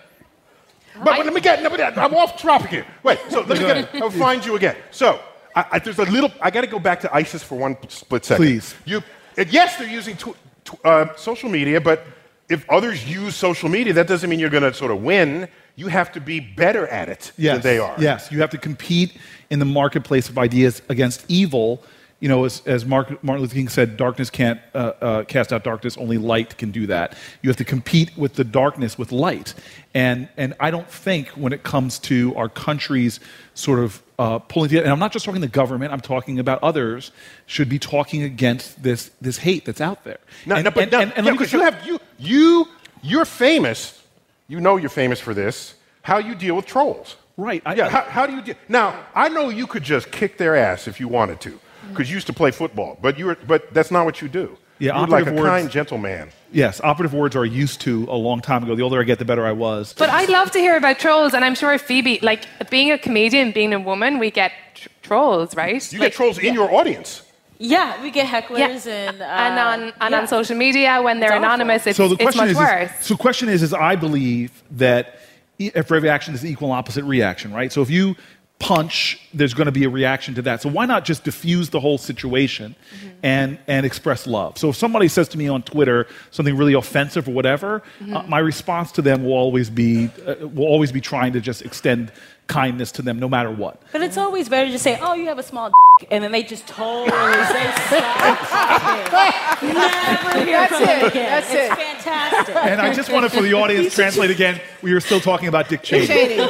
But, 0.95 1.05
but 1.05 1.25
let 1.27 1.35
me 1.35 1.41
get 1.41 1.63
no, 1.63 1.69
but 1.71 1.99
I'm 1.99 2.15
off 2.15 2.41
topic 2.41 2.71
here. 2.71 2.87
Wait, 3.03 3.19
so 3.29 3.41
let 3.41 3.59
me 3.59 3.67
get 3.67 3.95
I'll 4.03 4.11
find 4.11 4.45
you 4.47 4.57
again. 4.57 4.77
So 4.91 5.21
I, 5.55 5.67
I, 5.73 5.79
there's 5.79 5.99
a 5.99 6.05
little 6.05 6.31
I 6.41 6.51
got 6.51 6.63
to 6.63 6.67
go 6.67 6.79
back 6.79 7.01
to 7.01 7.15
ISIS 7.15 7.43
for 7.43 7.59
one 7.59 7.77
split 7.89 8.25
second. 8.25 8.45
Please. 8.45 8.75
You 8.85 9.03
yes, 9.37 9.77
they're 9.77 9.89
using 9.89 10.17
tw- 10.17 10.37
tw- 10.65 10.85
uh, 10.85 11.15
social 11.17 11.51
media, 11.51 11.81
but 11.81 12.07
if 12.49 12.69
others 12.71 13.09
use 13.09 13.35
social 13.35 13.69
media, 13.69 13.93
that 13.95 14.07
doesn't 14.07 14.29
mean 14.31 14.39
you're 14.39 14.51
going 14.51 14.63
to 14.63 14.75
sort 14.75 14.91
of 14.91 15.03
win. 15.03 15.49
You 15.75 15.89
have 15.89 16.13
to 16.13 16.21
be 16.21 16.41
better 16.41 16.87
at 16.89 17.09
it 17.09 17.33
yes, 17.37 17.55
than 17.55 17.63
they 17.63 17.79
are. 17.79 17.95
Yes, 17.99 18.31
you 18.31 18.41
have 18.41 18.51
to 18.51 18.59
compete 18.59 19.19
in 19.51 19.59
the 19.59 19.65
marketplace 19.65 20.29
of 20.29 20.39
ideas 20.39 20.81
against 20.89 21.25
evil. 21.29 21.83
You 22.19 22.31
know, 22.31 22.45
as, 22.45 22.63
as 22.67 22.87
Mark, 22.87 23.23
Martin 23.23 23.43
Luther 23.43 23.55
King 23.55 23.69
said, 23.69 23.99
darkness 23.99 24.31
can't 24.31 24.59
uh, 24.75 24.93
uh, 25.03 25.25
cast 25.25 25.53
out 25.53 25.65
darkness, 25.65 25.99
only 25.99 26.17
light 26.17 26.57
can 26.57 26.71
do 26.71 26.87
that. 26.87 27.15
You 27.43 27.51
have 27.51 27.59
to 27.59 27.65
compete 27.65 28.17
with 28.17 28.35
the 28.35 28.45
darkness 28.45 28.97
with 28.97 29.13
light. 29.13 29.53
And, 29.93 30.29
and 30.39 30.55
I 30.59 30.71
don't 30.71 30.89
think 30.89 31.29
when 31.31 31.53
it 31.53 31.63
comes 31.63 31.99
to 32.01 32.35
our 32.35 32.49
country's 32.49 33.21
sort 33.53 33.81
of 33.81 34.03
uh, 34.19 34.39
pulling 34.39 34.71
together, 34.71 34.85
and 34.85 34.93
I'm 34.95 34.99
not 34.99 35.13
just 35.13 35.27
talking 35.27 35.43
the 35.43 35.47
government, 35.49 35.93
I'm 35.93 36.01
talking 36.01 36.39
about 36.39 36.63
others, 36.63 37.11
should 37.45 37.69
be 37.69 37.79
talking 37.79 38.23
against 38.23 38.83
this, 38.83 39.11
this 39.21 39.37
hate 39.37 39.67
that's 39.67 39.83
out 39.83 40.03
there. 40.05 40.19
No, 40.47 40.55
and, 40.55 40.65
no, 40.65 40.71
but 40.71 40.85
and- 40.85 40.93
no, 40.93 41.01
and- 41.01 41.13
and 41.19 41.27
yeah, 41.27 41.33
because 41.33 41.53
you 41.53 41.61
have 41.61 41.87
you 41.87 41.99
you 42.19 42.67
you're 43.03 43.27
famous. 43.27 44.03
You 44.49 44.59
know 44.61 44.79
you're 44.79 44.89
famous 44.89 45.21
for 45.21 45.35
this. 45.35 45.75
How 46.01 46.17
you 46.17 46.35
deal 46.35 46.57
with 46.57 46.65
trolls? 46.65 47.17
Right, 47.37 47.63
I- 47.67 47.75
yeah. 47.75 47.87
I- 47.87 47.91
how, 47.91 48.01
how 48.03 48.27
do 48.27 48.33
you 48.35 48.41
deal? 48.41 48.55
Now 48.71 49.05
I 49.15 49.29
know 49.29 49.51
you 49.51 49.67
could 49.67 49.83
just 49.83 50.11
kick 50.11 50.39
their 50.39 50.57
ass 50.57 50.89
if 50.89 50.99
you 50.99 51.09
wanted 51.09 51.41
to, 51.43 51.61
because 51.89 52.09
you 52.11 52.15
used 52.15 52.27
to 52.29 52.33
play 52.33 52.51
football. 52.51 52.99
But 53.01 53.19
you 53.19 53.27
were, 53.27 53.37
but 53.47 53.73
that's 53.75 53.91
not 53.91 54.05
what 54.05 54.21
you 54.23 54.29
do. 54.29 54.57
Yeah, 54.79 54.99
you're 54.99 55.07
like 55.09 55.25
a 55.25 55.31
operative 55.31 55.35
words- 55.41 55.49
kind 55.49 55.71
gentleman. 55.71 56.29
Yes, 56.53 56.81
operative 56.83 57.15
words 57.15 57.35
are 57.35 57.47
used 57.47 57.81
to 57.83 58.05
a 58.11 58.17
long 58.17 58.41
time 58.41 58.63
ago. 58.63 58.75
The 58.75 58.83
older 58.83 59.01
I 59.01 59.05
get, 59.05 59.19
the 59.19 59.25
better 59.25 59.47
I 59.47 59.53
was. 59.53 59.95
But 59.95 60.11
I'd 60.11 60.29
love 60.29 60.51
to 60.53 60.59
hear 60.59 60.77
about 60.77 60.99
trolls, 60.99 61.33
and 61.35 61.45
I'm 61.45 61.55
sure 61.55 61.77
Phoebe, 61.79 62.19
like 62.23 62.45
being 62.71 62.93
a 62.93 62.99
comedian, 62.99 63.53
being 63.53 63.73
a 63.73 63.81
woman, 63.81 64.19
we 64.19 64.31
get 64.31 64.53
tr- 64.75 64.89
trolls, 65.03 65.57
right? 65.57 65.81
You 65.93 65.99
Like, 65.99 66.11
get 66.13 66.17
trolls 66.17 66.39
in 66.39 66.53
your 66.55 66.71
audience. 66.73 67.23
Yeah, 67.59 68.03
we 68.03 68.11
get 68.11 68.27
hecklers 68.27 68.87
and 68.87 69.23
uh, 69.23 69.25
and 69.25 69.59
on 69.59 69.93
and 69.99 70.13
yeah. 70.13 70.21
on 70.21 70.29
social 70.29 70.57
media 70.59 71.01
when 71.03 71.21
they're 71.21 71.31
It's 71.31 71.37
awful. 71.39 71.45
anonymous, 71.55 71.87
it's, 71.87 71.97
so 71.97 72.09
the 72.09 72.15
it's 72.17 72.23
question 72.23 72.41
much 72.43 72.51
is, 72.51 72.57
worse. 72.59 73.01
is 73.01 73.07
so 73.07 73.15
the 73.15 73.19
question 73.19 73.49
is 73.49 73.63
is 73.63 73.73
I 73.73 73.97
believe 73.97 74.63
that 74.73 75.21
e- 75.59 75.71
for 75.71 75.97
every 75.97 76.11
action 76.11 76.35
there's 76.35 76.43
an 76.45 76.51
equal 76.51 76.69
and 76.69 76.77
opposite 76.79 77.05
reaction, 77.05 77.55
right? 77.55 77.73
So 77.73 77.81
if 77.81 77.89
you 77.89 78.15
punch, 78.59 79.21
there's 79.35 79.53
going 79.55 79.67
to 79.67 79.73
be 79.73 79.85
a 79.85 79.89
reaction 79.91 80.35
to 80.35 80.43
that. 80.43 80.63
So 80.63 80.69
why 80.71 80.87
not 80.87 81.05
just 81.05 81.25
diffuse 81.25 81.69
the 81.71 81.81
whole 81.81 81.99
situation 81.99 82.75
Mm-hmm. 82.97 83.09
and 83.23 83.59
and 83.67 83.85
express 83.87 84.27
love? 84.27 84.57
So 84.59 84.71
if 84.71 84.77
somebody 84.77 85.09
says 85.09 85.29
to 85.29 85.39
me 85.39 85.49
on 85.49 85.63
Twitter 85.63 86.07
something 86.31 86.57
really 86.57 86.75
offensive 86.75 87.29
or 87.29 87.33
whatever, 87.33 87.83
Mm-hmm. 88.01 88.17
uh, 88.17 88.23
my 88.25 88.39
response 88.39 88.93
to 88.93 89.03
them 89.03 89.25
will 89.25 89.35
always 89.35 89.69
be 89.71 90.11
uh, 90.27 90.47
will 90.49 90.67
always 90.67 90.91
be 90.93 91.01
trying 91.01 91.33
to 91.35 91.41
just 91.41 91.63
extend 91.63 92.11
kindness 92.47 92.93
to 92.93 93.03
them 93.03 93.19
no 93.19 93.29
matter 93.29 93.51
what. 93.51 93.81
But 93.93 94.03
it's 94.03 94.17
always 94.17 94.49
better 94.49 94.71
to 94.71 94.79
say, 94.79 94.99
"Oh, 95.01 95.15
you 95.15 95.27
have 95.27 95.39
a 95.39 95.43
small," 95.43 95.71
d-, 96.01 96.07
and 96.11 96.23
then 96.23 96.33
they 96.33 96.43
just 96.43 96.67
totally 96.67 97.11
say, 97.11 97.73
"Stop." 97.89 99.53
Never 99.63 100.45
hear 100.45 100.61
That's 100.61 100.73
from 100.77 100.83
it. 100.83 101.07
again. 101.09 101.31
That's 101.31 101.51
it's 101.51 101.73
it. 101.73 101.77
fantastic. 101.77 102.57
And 102.57 102.81
I 102.81 102.93
just 102.95 103.11
wanted 103.11 103.33
for 103.33 103.43
the 103.43 103.55
audience 103.55 103.89
to 103.91 103.95
translate 103.95 104.31
again. 104.31 104.61
We 104.83 104.93
were 104.95 105.01
still 105.01 105.21
talking 105.21 105.49
about 105.49 105.69
Dick 105.69 105.83
Cheney. 105.83 106.07
Cheney. 106.07 106.37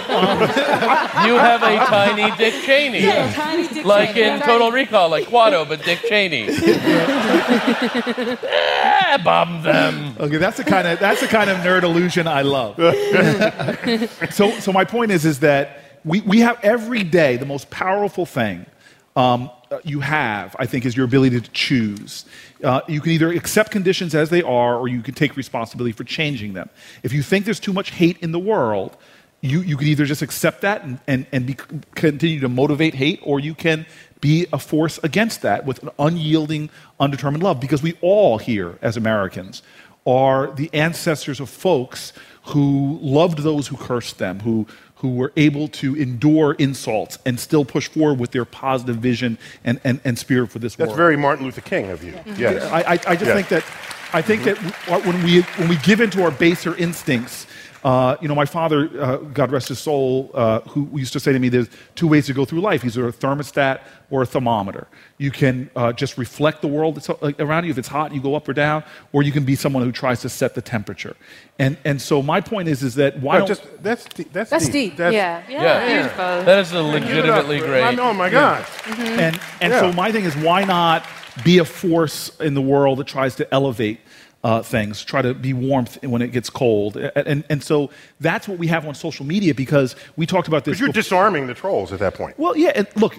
You 1.26 1.35
have 1.35 1.62
a 1.62 1.76
tiny 1.87 2.37
Dick 2.37 2.55
Cheney. 2.65 3.00
Yeah, 3.03 3.33
tiny 3.33 3.67
Dick 3.69 3.85
Like 3.85 4.15
Cheney. 4.15 4.37
in 4.37 4.41
Total 4.43 4.71
Recall, 4.71 5.09
like 5.09 5.26
Kuato, 5.26 5.67
but 5.67 5.83
Dick 5.83 6.00
Cheney. 6.09 6.47
bomb 9.25 9.62
them. 9.62 10.15
Okay, 10.21 10.37
that's 10.37 10.59
the 10.59 10.65
kind 10.65 10.87
of 10.87 10.99
that's 10.99 11.21
the 11.21 11.26
kind 11.26 11.49
of 11.50 11.59
nerd 11.59 11.83
illusion 11.85 12.26
I 12.26 12.43
love. 12.43 12.76
so, 14.33 14.50
so 14.61 14.73
my 14.73 14.85
point 14.85 15.11
is, 15.11 15.25
is 15.25 15.41
that 15.41 15.81
we, 16.06 16.20
we 16.20 16.40
have 16.40 16.58
every 16.62 17.02
day 17.02 17.36
the 17.36 17.46
most 17.46 17.68
powerful 17.68 18.25
thing 18.25 18.64
um, 19.16 19.50
uh, 19.70 19.78
you 19.82 20.00
have, 20.00 20.54
I 20.58 20.66
think, 20.66 20.86
is 20.86 20.96
your 20.96 21.04
ability 21.04 21.40
to 21.40 21.50
choose. 21.50 22.26
Uh, 22.62 22.82
you 22.86 23.00
can 23.00 23.12
either 23.12 23.32
accept 23.32 23.72
conditions 23.72 24.14
as 24.14 24.30
they 24.30 24.42
are, 24.42 24.76
or 24.76 24.86
you 24.88 25.02
can 25.02 25.14
take 25.14 25.36
responsibility 25.36 25.92
for 25.92 26.04
changing 26.04 26.52
them. 26.52 26.70
If 27.02 27.12
you 27.12 27.22
think 27.22 27.44
there's 27.44 27.58
too 27.58 27.72
much 27.72 27.90
hate 27.90 28.18
in 28.18 28.30
the 28.30 28.38
world, 28.38 28.96
you, 29.40 29.62
you 29.62 29.76
can 29.76 29.88
either 29.88 30.04
just 30.04 30.22
accept 30.22 30.60
that 30.60 30.84
and, 30.84 31.00
and, 31.08 31.26
and 31.32 31.46
be, 31.46 31.54
continue 31.94 32.40
to 32.40 32.48
motivate 32.48 32.94
hate, 32.94 33.20
or 33.25 33.40
you 33.40 33.54
can 33.54 33.84
be 34.20 34.46
a 34.52 34.58
force 34.58 34.98
against 35.02 35.42
that 35.42 35.66
with 35.66 35.82
an 35.82 35.90
unyielding, 35.98 36.70
undetermined 37.00 37.42
love. 37.42 37.58
Because 37.58 37.82
we 37.82 37.94
all 38.00 38.38
here, 38.38 38.78
as 38.80 38.96
Americans, 38.96 39.62
are 40.06 40.52
the 40.52 40.70
ancestors 40.72 41.40
of 41.40 41.50
folks 41.50 42.12
who 42.44 42.98
loved 43.02 43.38
those 43.38 43.66
who 43.66 43.76
cursed 43.76 44.18
them, 44.18 44.40
who, 44.40 44.66
who 44.97 45.11
were 45.15 45.33
able 45.37 45.69
to 45.69 45.95
endure 45.95 46.55
insults 46.55 47.19
and 47.26 47.38
still 47.38 47.65
push 47.65 47.88
forward 47.88 48.19
with 48.19 48.31
their 48.31 48.45
positive 48.45 48.97
vision 48.97 49.37
and, 49.65 49.81
and, 49.85 50.00
and 50.05 50.19
spirit 50.19 50.50
for 50.50 50.59
this 50.59 50.75
That's 50.75 50.88
world. 50.88 50.91
That's 50.91 50.97
very 50.97 51.17
Martin 51.17 51.45
Luther 51.45 51.61
King 51.61 51.91
of 51.91 52.03
you. 52.03 52.19
Yes. 52.37 52.62
I, 52.73 52.81
I, 52.81 52.93
I 52.93 52.97
just 53.17 53.26
Yeah. 53.26 53.35
think 53.35 53.49
that 53.49 53.65
I 54.12 54.23
think 54.23 54.45
that 54.45 54.57
mm-hmm. 54.57 55.09
when 55.09 55.23
we 55.25 55.43
when 55.43 55.69
we 55.69 55.76
give 55.79 56.00
into 56.00 56.23
our 56.23 56.31
baser 56.31 56.75
instincts, 56.76 57.47
uh, 57.85 58.16
you 58.21 58.28
know, 58.28 58.35
my 58.35 58.47
father, 58.47 58.90
uh, 59.00 59.16
God 59.16 59.52
rest 59.52 59.68
his 59.68 59.78
soul, 59.78 60.30
uh, 60.35 60.61
who 60.61 60.88
used 60.99 61.12
to 61.12 61.21
say 61.21 61.33
to 61.33 61.38
me, 61.38 61.49
"There's 61.49 61.68
two 61.95 62.09
ways 62.09 62.26
to 62.26 62.33
go 62.33 62.45
through 62.45 62.61
life: 62.61 62.85
either 62.85 63.06
a 63.09 63.12
thermostat 63.12 63.80
or 64.11 64.23
a 64.23 64.26
thermometer. 64.26 64.87
You 65.18 65.30
can 65.30 65.71
uh, 65.76 65.92
just 65.92 66.16
reflect 66.18 66.62
the 66.62 66.68
world 66.68 66.97
that's 66.97 67.09
uh, 67.11 67.33
around 67.38 67.64
you. 67.64 67.71
If 67.71 67.78
it's 67.78 67.88
hot, 67.88 68.14
you 68.14 68.21
go 68.21 68.35
up 68.35 68.49
or 68.49 68.52
down, 68.52 68.85
or 69.12 69.23
you 69.23 69.33
can 69.33 69.45
be 69.45 69.54
someone 69.54 69.83
who 69.83 69.92
tries 69.92 70.21
to 70.23 70.28
set 70.28 70.54
the 70.54 70.62
temperature. 70.62 71.16
And 71.59 71.76
and 71.85 72.00
so 72.00 72.23
my 72.23 72.40
point 72.40 72.68
is, 72.68 72.83
is 72.83 72.95
that 72.97 73.18
why 73.21 73.35
No, 73.35 73.38
don't 73.40 73.49
just, 73.49 73.83
that's, 73.83 74.04
deep. 74.04 74.33
that's, 74.33 74.50
That's 74.50 74.64
deep. 74.66 74.73
deep. 74.90 74.97
That's, 74.97 75.14
yeah. 75.14 75.42
Yeah. 75.49 75.87
beautiful. 75.87 76.45
That 76.45 76.59
is 76.61 76.73
a 76.73 76.75
Give 76.75 76.85
it 76.85 77.28
up. 77.28 77.47
legitimately 77.47 77.59
great. 77.61 77.83
I- 77.83 77.97
Oh 77.97 78.12
my 78.12 78.30
God. 78.30 78.64
And, 78.87 79.40
and 79.61 79.73
Yeah. 79.73 79.80
so 79.80 79.92
my 79.92 80.12
thing 80.12 80.25
is, 80.25 80.37
why 80.37 80.64
not 80.64 81.04
be 81.45 81.59
a 81.59 81.64
force 81.64 82.30
in 82.40 82.54
the 82.54 82.61
world 82.62 82.99
that 82.99 83.06
tries 83.06 83.35
to 83.37 83.52
elevate 83.54 84.00
uh, 84.47 84.62
things, 84.62 85.03
try 85.03 85.21
to 85.21 85.35
be 85.35 85.53
warmth 85.53 86.00
when 86.05 86.23
it 86.23 86.31
gets 86.31 86.49
cold? 86.50 86.97
And, 86.97 87.43
and, 87.50 87.65
so 87.65 87.91
that's 88.21 88.47
what 88.47 88.59
we 88.59 88.69
have 88.69 88.87
on 88.87 88.95
social 88.95 89.26
media 89.26 89.53
because 89.55 89.97
we 90.15 90.25
talked 90.25 90.47
about 90.47 90.65
this. 90.65 90.75
Because 90.75 90.81
you're 90.81 90.88
before- 90.91 91.03
disarming 91.03 91.47
the 91.49 91.55
trolls 91.55 91.93
at 91.93 91.99
that 91.99 92.15
point. 92.15 92.38
well, 92.38 92.57
yeah, 92.57 92.71
and 92.76 92.87
look, 92.95 93.19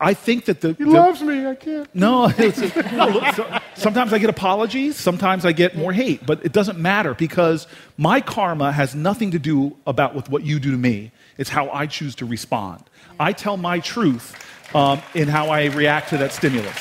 I 0.00 0.12
think 0.12 0.44
that 0.44 0.60
the. 0.60 0.74
He 0.74 0.84
the- 0.84 0.90
loves 0.90 1.22
me. 1.22 1.46
I 1.46 1.54
can't. 1.54 1.88
no, 1.94 2.30
it's, 2.38 2.60
no 2.92 3.08
look, 3.08 3.34
so- 3.34 3.58
sometimes 3.74 4.12
I 4.12 4.18
get 4.18 4.28
apologies, 4.28 4.96
sometimes 4.96 5.46
I 5.46 5.52
get 5.52 5.78
more 5.78 5.94
hate, 5.94 6.26
but 6.26 6.44
it 6.44 6.52
doesn't 6.52 6.78
matter 6.78 7.14
because 7.14 7.66
my 7.96 8.20
karma 8.20 8.70
has 8.70 8.94
nothing 8.94 9.30
to 9.30 9.38
do 9.38 9.74
about 9.86 10.14
with 10.14 10.28
what 10.28 10.42
you 10.44 10.60
do 10.60 10.70
to 10.72 10.76
me. 10.76 11.10
It's 11.38 11.48
how 11.48 11.70
I 11.70 11.86
choose 11.86 12.14
to 12.16 12.26
respond. 12.26 12.84
I 13.18 13.32
tell 13.32 13.56
my 13.56 13.80
truth 13.80 14.36
um, 14.74 15.00
in 15.14 15.28
how 15.28 15.48
I 15.48 15.66
react 15.66 16.10
to 16.10 16.18
that 16.18 16.32
stimulus. 16.32 16.76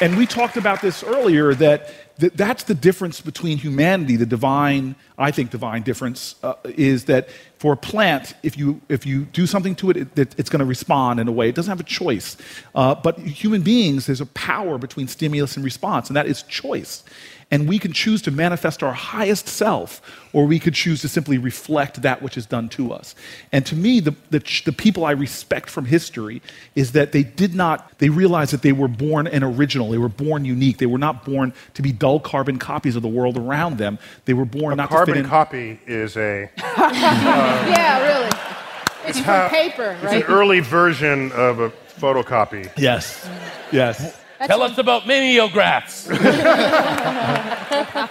And 0.00 0.18
we 0.18 0.26
talked 0.26 0.58
about 0.58 0.82
this 0.82 1.02
earlier 1.02 1.54
that, 1.54 1.90
that 2.18 2.36
that's 2.36 2.64
the 2.64 2.74
difference 2.74 3.22
between 3.22 3.56
humanity, 3.56 4.16
the 4.16 4.26
divine, 4.26 4.94
I 5.16 5.30
think 5.30 5.50
divine 5.50 5.82
difference, 5.82 6.34
uh, 6.42 6.54
is 6.64 7.06
that 7.06 7.30
for 7.58 7.72
a 7.72 7.76
plant, 7.78 8.34
if 8.42 8.58
you, 8.58 8.82
if 8.90 9.06
you 9.06 9.24
do 9.24 9.46
something 9.46 9.74
to 9.76 9.90
it, 9.90 10.18
it, 10.18 10.34
it's 10.38 10.50
going 10.50 10.60
to 10.60 10.66
respond 10.66 11.18
in 11.18 11.28
a 11.28 11.32
way. 11.32 11.48
It 11.48 11.54
doesn't 11.54 11.70
have 11.70 11.80
a 11.80 11.84
choice. 11.88 12.36
Uh, 12.74 12.94
but 12.94 13.18
human 13.18 13.62
beings, 13.62 14.04
there's 14.04 14.20
a 14.20 14.26
power 14.26 14.76
between 14.76 15.08
stimulus 15.08 15.56
and 15.56 15.64
response, 15.64 16.08
and 16.08 16.16
that 16.16 16.26
is 16.26 16.42
choice. 16.42 17.02
And 17.48 17.68
we 17.68 17.78
can 17.78 17.92
choose 17.92 18.22
to 18.22 18.32
manifest 18.32 18.82
our 18.82 18.92
highest 18.92 19.46
self, 19.46 20.02
or 20.32 20.46
we 20.46 20.58
could 20.58 20.74
choose 20.74 21.00
to 21.02 21.08
simply 21.08 21.38
reflect 21.38 22.02
that 22.02 22.20
which 22.20 22.36
is 22.36 22.44
done 22.44 22.68
to 22.70 22.92
us. 22.92 23.14
And 23.52 23.64
to 23.66 23.76
me, 23.76 24.00
the, 24.00 24.16
the, 24.30 24.42
the 24.64 24.72
people 24.72 25.04
I 25.04 25.12
respect 25.12 25.70
from 25.70 25.84
history 25.84 26.42
is 26.74 26.90
that 26.92 27.12
they 27.12 27.22
did 27.22 27.54
not, 27.54 27.98
they 28.00 28.08
realized 28.08 28.52
that 28.52 28.62
they 28.62 28.72
were 28.72 28.88
born 28.88 29.28
an 29.28 29.44
original. 29.44 29.90
They 29.92 29.98
were 29.98 30.08
born 30.08 30.44
unique. 30.44 30.78
They 30.78 30.86
were 30.86 30.98
not 30.98 31.24
born 31.24 31.54
to 31.74 31.82
be 31.82 31.92
dull 31.92 32.18
carbon 32.18 32.58
copies 32.58 32.96
of 32.96 33.02
the 33.02 33.08
world 33.08 33.36
around 33.38 33.78
them. 33.78 34.00
They 34.24 34.34
were 34.34 34.44
born 34.44 34.76
not 34.76 34.86
to 34.86 34.88
fit 34.88 34.96
Carbon 34.96 35.18
in. 35.18 35.26
copy 35.26 35.80
is 35.86 36.16
a 36.16 36.50
yeah, 36.58 38.02
really. 38.02 38.26
Uh, 38.26 39.06
it's 39.06 39.18
how- 39.20 39.48
from 39.48 39.56
paper, 39.56 39.90
it's 39.92 40.04
right? 40.04 40.16
an 40.16 40.22
early 40.24 40.58
version 40.58 41.30
of 41.30 41.60
a 41.60 41.70
photocopy. 42.00 42.68
yes. 42.76 43.28
Yes. 43.70 44.20
Tell 44.44 44.62
us 44.62 44.76
about 44.78 45.06
mimeographs. 45.06 46.08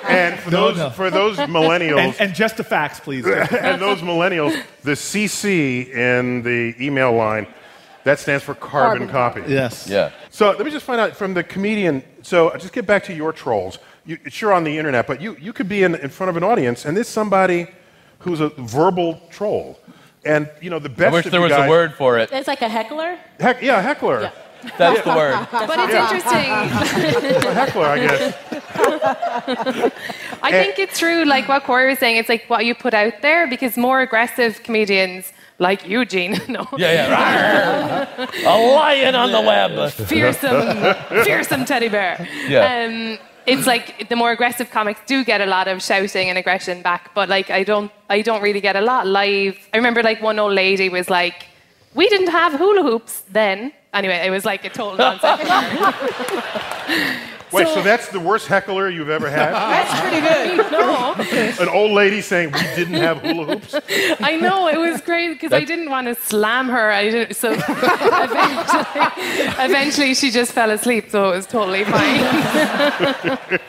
And 0.08 0.39
for 0.39 0.51
No, 0.51 0.67
those 0.67 0.77
no. 0.77 0.89
for 0.91 1.10
those 1.10 1.38
millennials 1.38 1.98
And, 2.00 2.15
and 2.20 2.36
just 2.36 2.58
the 2.58 2.63
facts, 2.63 3.00
please. 3.00 3.25
and 3.27 3.82
those 3.82 4.00
millennials, 4.00 4.62
the 4.84 4.91
CC 4.91 5.88
in 5.89 6.44
the 6.44 6.75
email 6.79 7.12
line, 7.13 7.48
that 8.03 8.20
stands 8.20 8.44
for 8.44 8.53
carbon, 8.53 9.08
Carbon 9.08 9.41
copy. 9.41 9.51
yes. 9.51 9.88
Yeah. 9.89 10.12
So 10.29 10.51
let 10.51 10.63
me 10.65 10.72
just 10.72 10.86
find 10.86 11.00
out 11.01 11.15
from 11.15 11.34
the 11.34 11.44
comedian. 11.44 12.03
So 12.22 12.50
uh, 12.50 12.58
just 12.58 12.74
get 12.74 12.86
back 12.86 13.03
to 13.05 13.13
your 13.13 13.34
trolls. 13.34 13.79
You, 14.05 14.20
sure, 14.27 14.53
on 14.53 14.63
the 14.63 14.77
internet, 14.77 15.08
but 15.08 15.20
you, 15.22 15.36
you 15.39 15.51
could 15.51 15.67
be 15.67 15.82
in, 15.82 15.96
in 15.96 16.10
front 16.10 16.29
of 16.29 16.38
an 16.38 16.44
audience, 16.44 16.86
and 16.86 16.96
there's 16.96 17.08
somebody 17.08 17.67
who's 18.20 18.39
a 18.39 18.50
verbal 18.50 19.20
troll. 19.32 19.79
And 20.24 20.50
you 20.62 20.70
know 20.70 20.77
the 20.79 20.89
best. 20.89 21.08
I 21.13 21.15
wish 21.17 21.25
there 21.25 21.41
was 21.41 21.51
guys, 21.51 21.67
a 21.67 21.70
word 21.70 21.94
for 21.96 22.17
it. 22.20 22.32
It's 22.32 22.48
like 22.48 22.62
a 22.62 22.70
heckler. 22.70 23.17
Heck, 23.39 23.62
yeah, 23.63 23.82
heckler. 23.82 24.22
Yeah. 24.22 24.32
That's 24.78 25.02
the 25.04 25.16
word. 25.16 25.48
But 25.52 25.80
it's 25.80 25.94
interesting. 25.94 26.52
A 27.50 27.54
heckler, 27.54 27.86
I 27.86 28.00
guess. 28.00 28.36
I 30.42 30.52
think 30.52 30.80
it's 30.80 31.00
true, 31.00 31.24
like 31.26 31.48
what 31.48 31.64
Cory 31.64 31.90
was 31.90 32.00
saying. 32.00 32.18
It's 32.18 32.30
like 32.30 32.50
what 32.50 32.66
you 32.66 32.76
put 32.76 32.94
out 32.94 33.22
there 33.22 33.48
because 33.48 33.78
more 33.78 34.02
aggressive 34.02 34.62
comedians 34.64 35.32
like 35.58 35.88
Eugene, 35.88 36.34
no, 36.50 36.68
Yeah, 36.78 36.92
yeah. 36.92 38.30
A 38.46 38.56
lion 38.76 39.16
on 39.16 39.32
the 39.32 39.42
web. 39.42 39.92
fearsome, 39.92 41.24
fearsome 41.24 41.66
teddy 41.66 41.88
bear. 41.90 42.28
Yeah. 42.48 42.86
Um, 42.86 43.18
it's 43.46 43.66
like 43.68 44.10
the 44.10 44.16
more 44.16 44.32
aggressive 44.32 44.70
comics 44.72 45.00
do 45.06 45.24
get 45.24 45.40
a 45.40 45.46
lot 45.46 45.68
of 45.68 45.82
shouting 45.82 46.30
and 46.30 46.38
aggression 46.38 46.82
back, 46.82 47.14
but 47.14 47.30
like 47.30 47.50
I 47.52 47.64
don't, 47.64 47.92
I 48.10 48.22
don't 48.22 48.42
really 48.42 48.60
get 48.60 48.76
a 48.76 48.82
lot 48.82 49.08
live. 49.08 49.58
I 49.74 49.78
remember 49.78 50.02
like 50.04 50.22
one 50.22 50.40
old 50.40 50.54
lady 50.54 50.90
was 50.90 51.10
like, 51.10 51.46
"We 51.94 52.10
didn't 52.10 52.32
have 52.32 52.54
hula 52.54 52.82
hoops 52.84 53.22
then." 53.32 53.72
Anyway, 53.96 54.22
it 54.25 54.30
was 54.30 54.44
like 54.46 54.66
a 54.66 54.70
total 54.70 54.98
nonsense. 54.98 55.40
Wait, 57.52 57.68
so, 57.68 57.75
So- 57.75 57.82
that's 57.84 58.10
the 58.10 58.20
worst 58.20 58.48
heckler 58.48 58.90
you've 58.90 59.10
ever 59.10 59.30
had? 59.30 59.54
That's 59.54 60.02
pretty 60.02 60.20
good. 60.20 60.72
no, 60.72 61.14
An 61.64 61.70
old 61.70 61.92
lady 61.92 62.20
saying 62.20 62.52
we 62.52 62.60
didn't 62.75 62.96
have 62.96 63.20
hula 63.20 63.46
hoops? 63.46 63.74
I 64.20 64.36
know 64.36 64.68
it 64.68 64.78
was 64.78 65.00
great 65.02 65.30
because 65.30 65.54
I 65.54 65.64
didn't 65.64 65.90
want 65.90 66.08
to 66.08 66.16
slam 66.16 66.68
her. 66.68 66.92
I 66.92 67.10
didn't, 67.10 67.36
so 67.36 67.52
eventually, 67.54 69.64
eventually 69.64 70.14
she 70.16 70.32
just 70.32 70.52
fell 70.52 70.72
asleep, 70.72 71.10
so 71.10 71.32
it 71.32 71.36
was 71.38 71.48
totally 71.48 71.86
fine. 71.86 73.60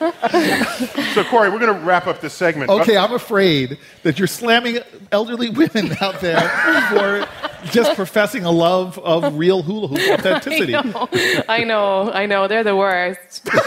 So 1.14 1.24
Cory, 1.24 1.50
we're 1.50 1.58
going 1.58 1.74
to 1.74 1.84
wrap 1.84 2.06
up 2.06 2.20
this 2.20 2.32
segment. 2.32 2.70
Okay, 2.70 2.96
I'm 2.96 3.12
afraid 3.12 3.78
that 4.04 4.18
you're 4.18 4.28
slamming 4.28 4.78
elderly 5.10 5.50
women 5.60 5.96
out 6.00 6.20
there 6.20 6.40
for 6.88 7.26
just 7.70 7.94
professing 7.96 8.44
a 8.44 8.50
love 8.50 8.98
of 9.00 9.36
real 9.36 9.62
hula 9.62 9.88
hoop 9.88 9.98
authenticity. 10.18 10.74
I 10.76 10.82
know, 10.82 11.08
I 11.48 11.64
know, 11.64 12.12
I 12.12 12.26
know. 12.26 12.48
They're 12.48 12.64
the 12.64 12.76
worst. 12.76 13.44
They're 13.44 13.62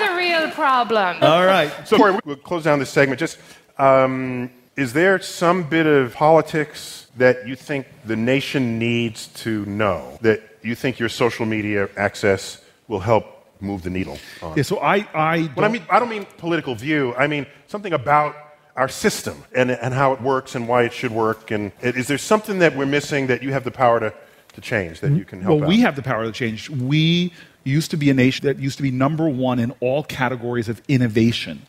the 0.00 0.14
real 0.16 0.50
problem. 0.52 1.22
All 1.22 1.44
right. 1.44 1.70
So, 1.86 1.98
Cory, 1.98 2.18
we'll 2.24 2.36
close 2.36 2.64
down 2.64 2.78
this 2.78 2.90
segment. 2.90 3.20
Just, 3.20 3.38
um, 3.78 4.50
is 4.74 4.92
there 4.92 5.20
some 5.20 5.62
bit 5.64 5.86
of 5.86 6.14
politics 6.14 7.06
that 7.16 7.46
you 7.46 7.56
think 7.56 7.86
the 8.04 8.16
nation 8.16 8.78
needs 8.78 9.28
to 9.28 9.64
know 9.66 10.18
that 10.22 10.42
you 10.62 10.74
think 10.74 10.98
your 10.98 11.08
social 11.08 11.46
media 11.46 11.88
access 11.96 12.62
will 12.88 13.00
help 13.00 13.35
move 13.60 13.82
the 13.82 13.90
needle 13.90 14.18
on? 14.42 14.56
Yeah, 14.56 14.62
so 14.62 14.78
I, 14.78 15.06
I, 15.14 15.38
When 15.54 15.58
I 15.58 15.60
don't- 15.68 15.72
mean, 15.72 15.82
I 15.90 15.98
don't 15.98 16.08
mean 16.08 16.26
political 16.38 16.74
view. 16.74 17.14
I 17.16 17.26
mean 17.26 17.46
something 17.66 17.92
about 17.92 18.34
our 18.76 18.88
system 18.88 19.42
and, 19.54 19.70
and 19.70 19.94
how 19.94 20.12
it 20.12 20.20
works 20.20 20.54
and 20.54 20.68
why 20.68 20.82
it 20.82 20.92
should 20.92 21.12
work. 21.12 21.50
And 21.50 21.72
is 21.80 22.08
there 22.08 22.18
something 22.18 22.58
that 22.58 22.76
we're 22.76 22.84
missing 22.86 23.26
that 23.28 23.42
you 23.42 23.52
have 23.52 23.64
the 23.64 23.70
power 23.70 23.98
to, 24.00 24.12
to 24.52 24.60
change 24.60 25.00
that 25.00 25.12
you 25.12 25.24
can 25.24 25.40
help 25.40 25.54
Well, 25.60 25.64
out? 25.64 25.68
we 25.68 25.80
have 25.80 25.96
the 25.96 26.02
power 26.02 26.24
to 26.24 26.32
change. 26.32 26.68
We 26.68 27.32
used 27.64 27.90
to 27.92 27.96
be 27.96 28.10
a 28.10 28.14
nation 28.14 28.46
that 28.46 28.58
used 28.58 28.76
to 28.76 28.82
be 28.82 28.90
number 28.90 29.28
one 29.28 29.58
in 29.58 29.70
all 29.80 30.02
categories 30.04 30.68
of 30.68 30.82
innovation. 30.88 31.62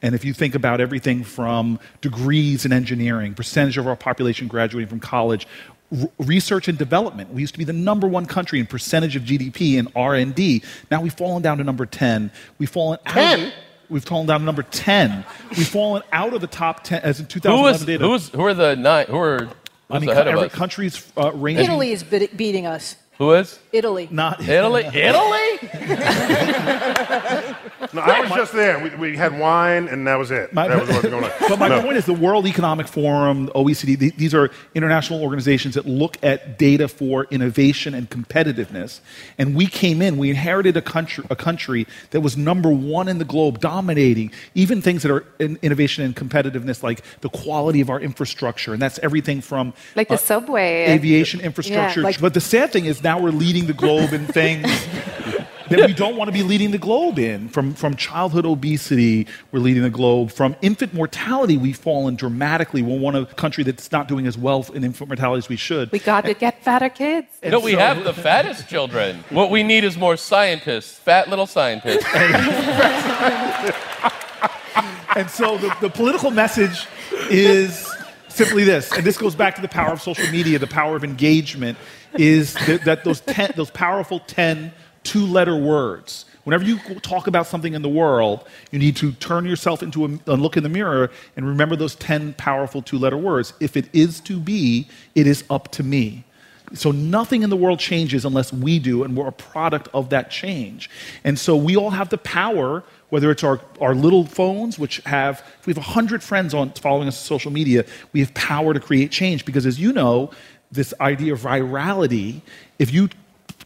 And 0.00 0.14
if 0.14 0.24
you 0.24 0.32
think 0.34 0.54
about 0.54 0.80
everything 0.80 1.24
from 1.24 1.80
degrees 2.02 2.64
in 2.64 2.72
engineering, 2.72 3.34
percentage 3.34 3.76
of 3.78 3.88
our 3.88 3.96
population 3.96 4.48
graduating 4.48 4.88
from 4.88 5.00
college, 5.00 5.46
research 6.18 6.68
and 6.68 6.76
development, 6.78 7.32
we 7.32 7.40
used 7.40 7.54
to 7.54 7.58
be 7.58 7.64
the 7.64 7.72
number 7.72 8.06
one 8.06 8.26
country 8.26 8.58
in 8.60 8.66
percentage 8.66 9.16
of 9.16 9.22
GDP 9.22 9.74
in 9.74 9.88
R&D. 9.94 10.62
Now 10.90 11.00
we've 11.02 11.12
fallen 11.14 11.42
down 11.42 11.58
to 11.58 11.64
number 11.64 11.86
10. 11.86 12.30
We've 12.58 12.70
fallen 12.70 12.98
out. 13.06 13.14
10? 13.14 13.52
We've 13.90 14.04
fallen 14.04 14.26
down 14.26 14.40
to 14.40 14.46
number 14.46 14.62
10. 14.62 15.24
We've 15.56 15.68
fallen 15.68 16.02
out 16.12 16.32
of 16.34 16.40
the 16.40 16.46
top 16.46 16.84
10 16.84 17.02
as 17.02 17.20
in 17.20 17.26
Who 17.26 17.30
2011 17.30 17.80
is 17.80 17.86
data. 17.86 18.06
who's 18.06 18.28
who 18.30 18.44
are 18.44 18.54
the 18.54 18.76
nine? 18.76 19.06
Who 19.06 19.18
are 19.18 19.48
I 19.90 19.98
mean, 19.98 20.08
ahead 20.08 20.26
of 20.26 20.34
every 20.34 20.46
us? 20.46 20.52
country's 20.54 21.12
uh, 21.16 21.30
ranging. 21.32 21.64
Italy 21.66 21.92
is 21.92 22.02
beating 22.02 22.66
us. 22.66 22.96
Who 23.18 23.32
is 23.34 23.58
Italy. 23.72 24.08
Not 24.10 24.40
Italy? 24.48 24.84
Italy? 24.84 25.58
No, 27.92 28.00
I 28.00 28.20
was 28.22 28.30
just 28.30 28.52
there. 28.54 28.82
We, 28.82 29.10
we 29.10 29.16
had 29.16 29.38
wine, 29.38 29.86
and 29.88 30.06
that 30.08 30.16
was 30.16 30.30
it. 30.32 30.52
My- 30.52 30.66
that 30.66 30.80
was 30.80 30.88
what 30.88 31.02
was 31.02 31.10
going 31.12 31.24
on. 31.24 31.30
But 31.48 31.58
my 31.60 31.68
No. 31.68 31.82
point 31.82 31.96
is 31.96 32.06
the 32.06 32.12
World 32.14 32.46
Economic 32.46 32.88
Forum, 32.88 33.48
OECD, 33.54 33.96
th- 34.00 34.16
these 34.16 34.34
are 34.34 34.50
international 34.74 35.22
organizations 35.22 35.74
that 35.74 35.86
look 35.86 36.16
at 36.22 36.58
data 36.58 36.88
for 36.88 37.24
innovation 37.30 37.94
and 37.94 38.10
competitiveness. 38.10 39.00
And 39.38 39.54
we 39.54 39.66
came 39.66 40.02
in, 40.02 40.16
we 40.16 40.30
inherited 40.30 40.76
a 40.76 40.82
country, 40.82 41.24
a 41.30 41.36
country 41.36 41.86
that 42.10 42.20
was 42.22 42.36
number 42.36 42.70
one 42.70 43.06
in 43.06 43.18
the 43.18 43.24
globe, 43.24 43.60
dominating 43.60 44.32
even 44.54 44.82
things 44.82 45.02
that 45.02 45.12
are 45.12 45.24
in 45.38 45.58
innovation 45.62 46.02
and 46.04 46.16
competitiveness, 46.16 46.82
like 46.82 47.02
the 47.20 47.28
quality 47.28 47.80
of 47.80 47.90
our 47.90 48.00
infrastructure. 48.00 48.72
And 48.72 48.82
that's 48.82 48.98
everything 49.00 49.40
from 49.40 49.72
Like 49.94 50.08
the 50.08 50.14
uh, 50.14 50.16
subway. 50.16 50.86
aviation 50.86 51.40
infrastructure. 51.40 52.00
like- 52.00 52.20
but 52.20 52.34
the 52.34 52.40
sad 52.40 52.72
thing 52.72 52.86
is 52.86 53.02
now 53.04 53.20
we're 53.20 53.30
leading 53.30 53.66
the 53.66 53.74
globe 53.74 54.12
in 54.12 54.26
things 54.26 54.66
that 55.68 55.86
we 55.86 55.92
don't 55.92 56.16
want 56.16 56.28
to 56.28 56.32
be 56.32 56.42
leading 56.42 56.70
the 56.70 56.78
globe 56.78 57.18
in. 57.18 57.48
From, 57.48 57.74
from 57.74 57.96
childhood 57.96 58.46
obesity, 58.46 59.26
we're 59.52 59.60
leading 59.60 59.82
the 59.82 59.90
globe. 59.90 60.32
From 60.32 60.56
infant 60.62 60.94
mortality, 60.94 61.56
we've 61.56 61.76
fallen 61.76 62.16
dramatically. 62.16 62.82
We're 62.82 62.98
one 62.98 63.14
of 63.14 63.28
the 63.28 63.34
country 63.34 63.62
that's 63.62 63.92
not 63.92 64.08
doing 64.08 64.26
as 64.26 64.38
well 64.38 64.66
in 64.74 64.84
infant 64.84 65.08
mortality 65.08 65.38
as 65.38 65.48
we 65.48 65.56
should. 65.56 65.92
We 65.92 65.98
got 65.98 66.24
to 66.24 66.34
get 66.34 66.64
fatter 66.64 66.88
kids. 66.88 67.28
No, 67.42 67.60
we 67.60 67.72
have 67.72 68.04
the 68.04 68.14
fattest 68.14 68.68
children. 68.68 69.22
What 69.30 69.50
we 69.50 69.62
need 69.62 69.84
is 69.84 69.96
more 69.96 70.16
scientists, 70.16 70.98
fat 70.98 71.28
little 71.28 71.46
scientists. 71.46 72.04
And 75.16 75.30
so 75.30 75.58
the, 75.58 75.72
the 75.80 75.90
political 75.90 76.32
message 76.32 76.88
is 77.30 77.88
simply 78.34 78.64
this, 78.64 78.92
and 78.92 79.04
this 79.04 79.16
goes 79.16 79.34
back 79.34 79.54
to 79.56 79.62
the 79.62 79.68
power 79.68 79.92
of 79.92 80.02
social 80.02 80.30
media, 80.30 80.58
the 80.58 80.66
power 80.66 80.96
of 80.96 81.04
engagement, 81.04 81.78
is 82.18 82.54
that, 82.66 82.84
that 82.84 83.04
those, 83.04 83.20
ten, 83.20 83.52
those 83.56 83.70
powerful 83.70 84.20
10 84.20 84.72
two 85.04 85.26
letter 85.26 85.56
words. 85.56 86.24
Whenever 86.44 86.64
you 86.64 86.78
talk 87.00 87.26
about 87.26 87.46
something 87.46 87.72
in 87.74 87.82
the 87.82 87.88
world, 87.88 88.46
you 88.70 88.78
need 88.78 88.96
to 88.96 89.12
turn 89.12 89.46
yourself 89.46 89.82
into 89.82 90.04
a, 90.04 90.08
a 90.26 90.36
look 90.36 90.56
in 90.56 90.62
the 90.62 90.68
mirror 90.68 91.10
and 91.36 91.46
remember 91.46 91.76
those 91.76 91.94
10 91.94 92.34
powerful 92.34 92.82
two 92.82 92.98
letter 92.98 93.16
words. 93.16 93.54
If 93.60 93.76
it 93.76 93.88
is 93.94 94.20
to 94.22 94.38
be, 94.38 94.88
it 95.14 95.26
is 95.26 95.44
up 95.48 95.70
to 95.72 95.82
me. 95.82 96.24
So 96.74 96.90
nothing 96.90 97.42
in 97.42 97.50
the 97.50 97.56
world 97.56 97.78
changes 97.78 98.24
unless 98.24 98.52
we 98.52 98.78
do, 98.78 99.04
and 99.04 99.16
we're 99.16 99.28
a 99.28 99.32
product 99.32 99.88
of 99.94 100.10
that 100.10 100.30
change. 100.30 100.90
And 101.22 101.38
so 101.38 101.56
we 101.56 101.76
all 101.76 101.90
have 101.90 102.08
the 102.08 102.18
power, 102.18 102.82
whether 103.10 103.30
it's 103.30 103.44
our, 103.44 103.60
our 103.80 103.94
little 103.94 104.24
phones, 104.24 104.78
which 104.78 104.98
have, 105.06 105.44
if 105.60 105.66
we 105.66 105.70
have 105.72 105.78
100 105.78 106.22
friends 106.22 106.54
on 106.54 106.70
following 106.72 107.08
us 107.08 107.20
on 107.20 107.24
social 107.24 107.50
media, 107.50 107.84
we 108.12 108.20
have 108.20 108.32
power 108.34 108.74
to 108.74 108.80
create 108.80 109.10
change. 109.10 109.44
Because 109.44 109.66
as 109.66 109.78
you 109.78 109.92
know, 109.92 110.30
this 110.72 110.92
idea 111.00 111.32
of 111.32 111.40
virality, 111.40 112.40
if 112.78 112.92
you 112.92 113.08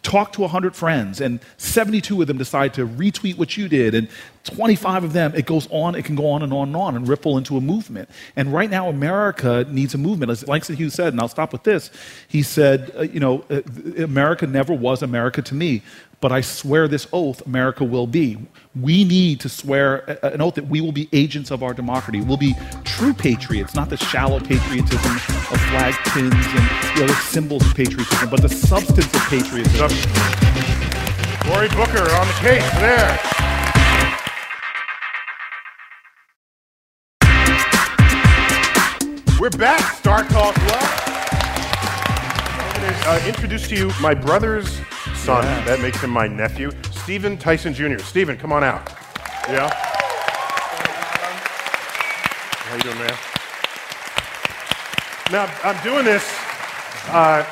talk 0.03 0.33
to 0.33 0.41
100 0.41 0.75
friends 0.75 1.21
and 1.21 1.41
72 1.57 2.21
of 2.21 2.27
them 2.27 2.39
decide 2.39 2.73
to 2.75 2.87
retweet 2.87 3.37
what 3.37 3.57
you 3.57 3.69
did 3.69 3.95
and 3.95 4.09
25 4.45 5.05
of 5.05 5.13
them 5.13 5.35
it 5.35 5.45
goes 5.45 5.69
on 5.71 5.95
it 5.95 6.05
can 6.05 6.15
go 6.15 6.31
on 6.31 6.43
and 6.43 6.53
on 6.53 6.69
and 6.69 6.77
on 6.77 6.97
and 6.97 7.09
ripple 7.09 7.37
into 7.37 7.57
a 7.57 7.61
movement 7.61 8.09
and 8.37 8.53
right 8.53 8.71
now 8.71 8.89
america 8.89 9.67
needs 9.69 9.95
a 9.95 9.99
movement 9.99 10.31
as 10.31 10.47
langston 10.49 10.77
hughes 10.77 10.95
said 10.95 11.13
and 11.13 11.21
i'll 11.21 11.29
stop 11.29 11.53
with 11.53 11.65
this 11.65 11.91
he 12.29 12.43
said 12.43 12.91
uh, 12.97 13.03
you 13.03 13.21
know 13.21 13.45
uh, 13.51 13.61
america 14.03 14.47
never 14.47 14.73
was 14.73 15.03
america 15.03 15.43
to 15.43 15.55
me 15.55 15.83
but 16.21 16.33
I 16.33 16.41
swear 16.41 16.89
this 16.89 17.07
oath, 17.13 17.47
America 17.47 17.85
will 17.85 18.07
be. 18.07 18.39
We 18.75 19.05
need 19.05 19.41
to 19.41 19.49
swear 19.49 19.99
an 20.25 20.41
oath 20.41 20.55
that 20.55 20.67
we 20.67 20.81
will 20.81 20.93
be 20.93 21.09
agents 21.13 21.51
of 21.51 21.63
our 21.63 21.73
democracy. 21.73 22.21
We'll 22.21 22.37
be 22.37 22.55
true 22.85 23.15
patriots, 23.15 23.75
not 23.75 23.89
the 23.89 23.97
shallow 23.97 24.41
patriotism 24.41 25.13
of 25.17 25.61
flag 25.71 25.95
pins 26.07 26.35
and 26.35 26.99
the 26.99 27.05
other 27.05 27.15
symbols 27.15 27.65
of 27.65 27.75
patriotism, 27.75 28.31
but 28.31 28.43
the 28.43 28.49
substance 28.49 29.15
of 29.15 29.23
patriotism. 29.29 29.89
Cory 31.43 31.69
Booker 31.69 32.11
on 32.15 32.27
the 32.27 32.37
case 32.41 32.71
there. 32.75 33.19
We're 39.41 39.51
back, 39.51 39.97
Star 39.97 40.25
Talk 40.25 40.57
Live. 40.57 41.05
I'm 42.61 42.81
going 42.83 42.93
to 42.93 43.09
uh, 43.09 43.23
introduce 43.25 43.69
to 43.69 43.77
you 43.77 43.93
my 44.01 44.13
brother's 44.13 44.81
son. 45.29 45.45
That 45.67 45.83
makes 45.83 46.01
him 46.01 46.09
my 46.09 46.27
nephew, 46.27 46.71
Stephen 46.91 47.37
Tyson 47.37 47.75
Jr. 47.75 47.99
Stephen, 47.99 48.39
come 48.39 48.51
on 48.51 48.65
out. 48.65 48.91
Yeah. 49.47 49.69
How 52.65 52.77
you 52.77 52.81
doing, 52.81 52.97
man? 52.97 53.15
Now 55.31 55.55
I'm 55.63 55.85
doing 55.85 56.07
this 56.07 56.27
uh, 57.09 57.45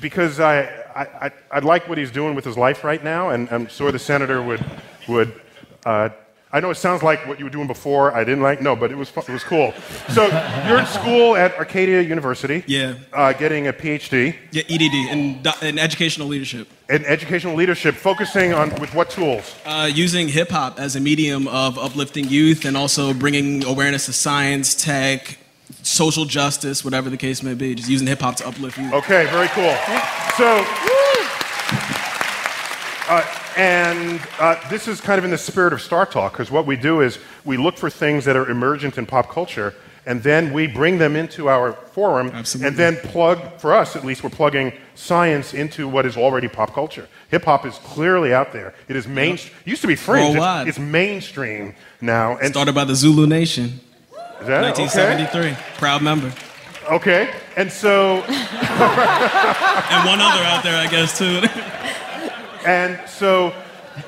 because 0.00 0.40
I, 0.40 0.62
I, 0.94 1.26
I, 1.26 1.32
I 1.50 1.58
like 1.58 1.90
what 1.90 1.98
he's 1.98 2.10
doing 2.10 2.34
with 2.34 2.46
his 2.46 2.56
life 2.56 2.84
right 2.84 3.04
now, 3.04 3.28
and 3.28 3.50
I'm 3.50 3.66
sure 3.66 3.92
the 3.92 3.98
senator 3.98 4.42
would 4.42 4.64
would. 5.08 5.38
Uh, 5.84 6.08
I 6.56 6.60
know 6.60 6.70
it 6.70 6.76
sounds 6.76 7.02
like 7.02 7.26
what 7.28 7.38
you 7.38 7.44
were 7.44 7.50
doing 7.50 7.66
before. 7.66 8.14
I 8.14 8.24
didn't 8.24 8.40
like 8.42 8.62
no, 8.62 8.74
but 8.74 8.90
it 8.90 8.96
was 8.96 9.10
fu- 9.10 9.20
it 9.20 9.28
was 9.28 9.44
cool. 9.44 9.74
So 10.08 10.22
you're 10.66 10.78
in 10.78 10.86
school 10.86 11.36
at 11.36 11.54
Arcadia 11.58 12.00
University. 12.00 12.64
Yeah. 12.66 12.94
Uh, 13.12 13.34
getting 13.34 13.66
a 13.66 13.74
PhD 13.74 14.34
Yeah, 14.52 14.62
EDD 14.66 14.94
in, 15.12 15.46
in 15.60 15.78
educational 15.78 16.28
leadership, 16.28 16.66
in 16.88 17.04
educational 17.04 17.56
leadership, 17.56 17.94
focusing 17.94 18.54
on 18.54 18.70
with 18.80 18.94
what 18.94 19.10
tools? 19.10 19.54
uh, 19.66 19.90
using 19.92 20.28
hip 20.28 20.48
hop 20.48 20.80
as 20.80 20.96
a 20.96 21.00
medium 21.00 21.46
of 21.46 21.78
uplifting 21.78 22.26
youth 22.26 22.64
and 22.64 22.74
also 22.74 23.12
bringing 23.12 23.62
awareness 23.66 24.06
to 24.06 24.14
science, 24.14 24.74
tech, 24.74 25.36
social 25.82 26.24
justice, 26.24 26.82
whatever 26.82 27.10
the 27.10 27.18
case 27.18 27.42
may 27.42 27.52
be. 27.52 27.74
Just 27.74 27.90
using 27.90 28.06
hip 28.08 28.20
hop 28.20 28.36
to 28.36 28.48
uplift 28.48 28.78
youth. 28.78 28.94
Okay, 28.94 29.26
very 29.26 29.48
cool. 29.48 29.76
So, 30.38 30.64
uh, 33.08 33.42
and 33.56 34.20
uh, 34.38 34.56
this 34.68 34.86
is 34.86 35.00
kind 35.00 35.18
of 35.18 35.24
in 35.24 35.30
the 35.30 35.38
spirit 35.38 35.72
of 35.72 35.80
Star 35.80 36.04
Talk, 36.04 36.32
because 36.32 36.50
what 36.50 36.66
we 36.66 36.76
do 36.76 37.00
is 37.00 37.18
we 37.44 37.56
look 37.56 37.78
for 37.78 37.88
things 37.88 38.24
that 38.26 38.36
are 38.36 38.48
emergent 38.50 38.98
in 38.98 39.06
pop 39.06 39.30
culture, 39.30 39.74
and 40.04 40.22
then 40.22 40.52
we 40.52 40.66
bring 40.66 40.98
them 40.98 41.16
into 41.16 41.48
our 41.48 41.72
forum, 41.72 42.30
Absolutely. 42.32 42.68
and 42.68 42.76
then 42.76 42.96
plug, 43.10 43.58
for 43.58 43.74
us 43.74 43.96
at 43.96 44.04
least, 44.04 44.22
we're 44.22 44.30
plugging 44.30 44.72
science 44.94 45.54
into 45.54 45.88
what 45.88 46.06
is 46.06 46.16
already 46.16 46.48
pop 46.48 46.74
culture. 46.74 47.08
Hip 47.30 47.44
hop 47.44 47.64
is 47.66 47.78
clearly 47.78 48.32
out 48.32 48.52
there. 48.52 48.74
It 48.88 48.96
is 48.96 49.08
main. 49.08 49.38
Used 49.64 49.80
to 49.82 49.88
be 49.88 49.96
fringe. 49.96 50.36
It's, 50.36 50.68
it's 50.68 50.78
mainstream 50.78 51.74
now. 52.00 52.36
And 52.36 52.52
Started 52.52 52.74
by 52.74 52.84
the 52.84 52.94
Zulu 52.94 53.26
Nation, 53.26 53.80
is 54.40 54.46
that 54.46 54.64
okay? 54.64 54.82
1973. 54.84 55.56
Proud 55.78 56.02
member. 56.02 56.32
Okay. 56.90 57.34
And 57.56 57.72
so. 57.72 58.22
And 59.88 60.04
one 60.04 60.20
other 60.20 60.42
out 60.42 60.64
there, 60.64 60.76
I 60.76 60.88
guess, 60.90 61.16
too. 61.16 61.40
And 62.66 62.98
so, 63.08 63.54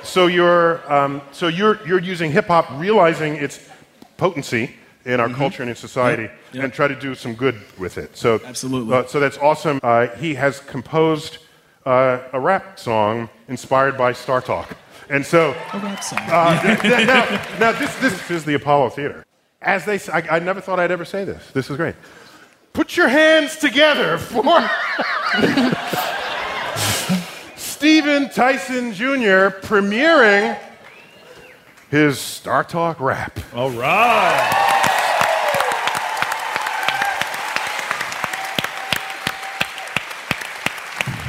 so 0.02 0.26
you're, 0.26 0.90
um, 0.92 1.22
so 1.32 1.48
you're, 1.48 1.78
you're 1.86 2.00
using 2.00 2.30
hip 2.30 2.46
hop, 2.48 2.68
realizing 2.72 3.34
its 3.36 3.68
potency 4.16 4.74
in 5.04 5.20
our 5.20 5.28
culture 5.30 5.62
and 5.62 5.70
in 5.70 5.76
society, 5.76 6.24
Yep, 6.24 6.32
yep. 6.52 6.64
and 6.64 6.72
try 6.72 6.88
to 6.88 6.94
do 6.98 7.14
some 7.14 7.34
good 7.34 7.58
with 7.78 7.96
it. 7.98 8.16
So, 8.16 8.40
Absolutely. 8.44 8.94
uh, 8.94 9.06
so 9.06 9.20
that's 9.20 9.38
awesome. 9.38 9.80
Uh, 9.82 10.08
he 10.08 10.34
has 10.34 10.60
composed 10.60 11.38
uh, 11.86 12.18
a 12.32 12.40
rap 12.40 12.78
song 12.78 13.30
inspired 13.48 13.96
by 13.96 14.12
Star 14.12 14.42
Talk, 14.42 14.76
and 15.08 15.24
so 15.24 15.54
A 15.72 15.78
rap 15.78 16.04
song. 16.04 16.18
uh, 16.22 16.60
th- 16.62 16.80
th- 16.80 17.06
now, 17.06 17.24
now 17.58 17.72
this, 17.78 17.94
this 18.00 18.30
is 18.30 18.44
the 18.44 18.54
Apollo 18.54 18.90
Theater. 18.90 19.24
As 19.62 19.84
they, 19.86 19.98
I 20.12 20.38
never 20.40 20.60
thought 20.60 20.78
I'd 20.78 20.90
ever 20.90 21.04
say 21.06 21.24
this. 21.24 21.50
This 21.52 21.70
is 21.70 21.76
great. 21.76 21.94
Put 22.74 22.96
your 22.96 23.08
hands 23.08 23.56
together 23.56 24.18
for 24.18 24.42
Stephen 27.98 28.30
Tyson 28.30 28.92
Jr. 28.92 29.50
premiering 29.58 30.56
his 31.90 32.20
Star 32.20 32.62
Talk 32.62 33.00
rap. 33.00 33.40
All 33.52 33.70
right. 33.70 34.54